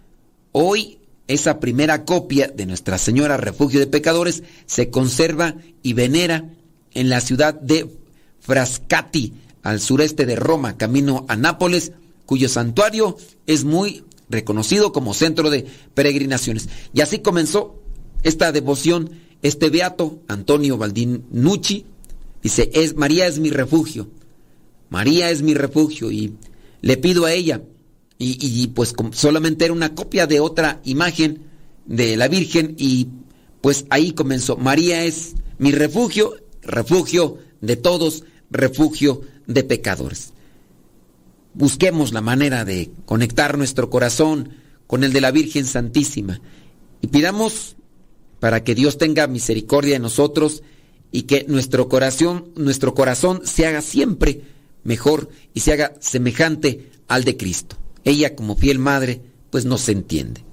Hoy 0.53 0.99
esa 1.27 1.59
primera 1.59 2.05
copia 2.05 2.47
de 2.47 2.67
Nuestra 2.67 2.99
Señora 2.99 3.37
Refugio 3.37 3.81
de 3.81 3.89
Pecadores 3.89 4.45
se 4.67 4.91
conserva 4.91 5.57
y 5.83 5.95
venera 5.95 6.53
en 6.93 7.09
la 7.09 7.21
ciudad 7.21 7.53
de 7.53 7.91
Frascati, 8.39 9.33
al 9.65 9.81
sureste 9.81 10.27
de 10.27 10.37
Roma, 10.37 10.77
camino 10.77 11.27
a 11.29 11.35
Nápoles, 11.35 11.91
cuyo 12.27 12.49
santuario 12.49 13.17
es 13.49 13.65
muy 13.65 14.05
reconocido 14.31 14.93
como 14.93 15.15
centro 15.15 15.51
de 15.51 15.67
peregrinaciones. 15.95 16.69
Y 16.93 17.01
así 17.01 17.19
comenzó 17.19 17.83
esta 18.23 18.53
devoción, 18.53 19.24
este 19.45 19.71
beato 19.71 20.19
Antonio 20.27 20.77
Baldinucci, 20.77 21.87
dice, 22.43 22.71
es, 22.75 22.97
María 22.97 23.29
es 23.29 23.39
mi 23.39 23.51
refugio, 23.51 24.09
María 24.91 25.31
es 25.31 25.43
mi 25.43 25.55
refugio 25.55 26.11
y 26.11 26.35
le 26.81 26.97
pido 26.97 27.25
a 27.25 27.33
ella, 27.33 27.63
y, 28.19 28.69
pues 28.69 28.95
solamente 29.13 29.65
era 29.65 29.75
una 29.75 29.95
copia 29.95 30.27
de 30.27 30.41
otra 30.41 30.81
imagen 30.85 31.43
de 31.85 32.17
la 32.17 32.27
Virgen 32.27 32.75
y 32.79 33.09
pues 33.61 33.85
ahí 33.91 34.13
comenzó, 34.13 34.57
María 34.57 35.05
es 35.05 35.35
mi 35.59 35.73
refugio, 35.73 36.35
refugio 36.63 37.39
de 37.61 37.77
todos, 37.77 38.25
refugio 38.51 39.21
de 39.47 39.63
pecadores 39.63 40.35
busquemos 41.55 42.13
la 42.13 42.21
manera 42.21 42.65
de 42.65 42.91
conectar 43.07 43.57
nuestro 43.57 43.89
corazón 43.89 44.51
con 44.87 45.05
el 45.05 45.13
de 45.13 45.21
la 45.21 45.31
Virgen 45.31 45.65
Santísima 45.65 46.41
y 47.01 47.07
pidamos 47.07 47.77
para 48.45 48.63
que 48.63 48.75
Dios 48.75 48.99
tenga 48.99 49.27
misericordia 49.27 49.95
de 49.95 50.01
nosotros 50.01 50.63
y 51.11 51.23
que 51.23 51.47
nuestro 51.49 51.89
corazón, 51.89 52.51
nuestro 52.57 52.93
corazón 52.93 53.41
se 53.47 53.67
haga 53.67 53.81
siempre 53.81 54.43
mejor 54.83 55.31
y 55.55 55.61
se 55.61 55.73
haga 55.73 55.95
semejante 55.99 56.91
al 57.09 57.25
de 57.25 57.39
Cristo. 57.39 57.79
Ella 58.05 58.37
como 58.37 58.55
fiel 58.55 58.79
madre 58.79 59.23
pues 59.49 59.65
nos 59.65 59.89
entiende. 59.89 60.45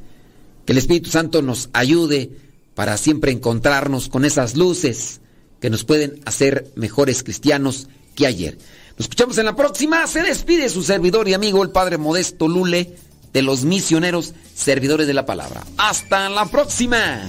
Que 0.66 0.72
el 0.72 0.78
Espíritu 0.78 1.10
Santo 1.10 1.42
nos 1.42 1.70
ayude 1.74 2.30
para 2.76 2.96
siempre 2.96 3.34
encontrarnos 3.34 4.08
con 4.08 4.24
esas 4.24 4.56
luces 4.56 5.20
que 5.60 5.70
nos 5.70 5.84
pueden 5.84 6.22
hacer 6.24 6.72
mejores 6.76 7.24
cristianos 7.24 7.90
que 8.16 8.26
ayer. 8.26 8.58
Nos 8.92 9.02
escuchamos 9.02 9.38
en 9.38 9.48
la 9.48 9.58
próxima. 9.58 10.08
Se 10.08 10.24
despide 10.24 10.70
su 10.70 10.82
servidor 10.82 11.28
y 11.28 11.34
amigo, 11.34 11.62
el 11.62 11.72
Padre 11.72 11.98
Modesto 11.98 12.48
Lule, 12.48 12.96
de 13.34 13.42
los 13.42 13.66
misioneros 13.66 14.34
servidores 14.56 15.08
de 15.08 15.14
la 15.14 15.26
palabra. 15.26 15.66
Hasta 15.76 16.30
la 16.30 16.46
próxima. 16.46 17.28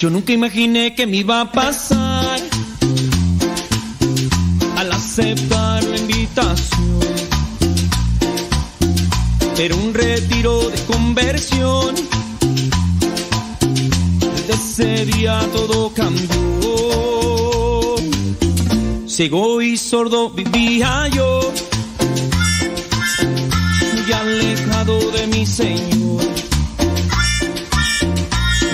Yo 0.00 0.08
nunca 0.08 0.32
imaginé 0.32 0.94
que 0.94 1.06
me 1.06 1.18
iba 1.18 1.42
a 1.42 1.52
pasar 1.52 2.40
al 4.78 4.92
aceptar 4.92 5.84
la 5.84 5.96
invitación. 5.98 7.00
Era 9.58 9.74
un 9.74 9.92
retiro 9.92 10.70
de 10.70 10.82
conversión. 10.84 11.94
Desde 14.48 14.54
ese 14.54 15.04
día 15.04 15.38
todo 15.52 15.92
cambió. 15.92 16.36
Ciego 19.06 19.60
y 19.60 19.76
sordo 19.76 20.30
vivía 20.30 21.08
yo, 21.08 21.52
muy 23.92 24.12
alejado 24.14 25.10
de 25.10 25.26
mi 25.26 25.44
Señor 25.44 26.09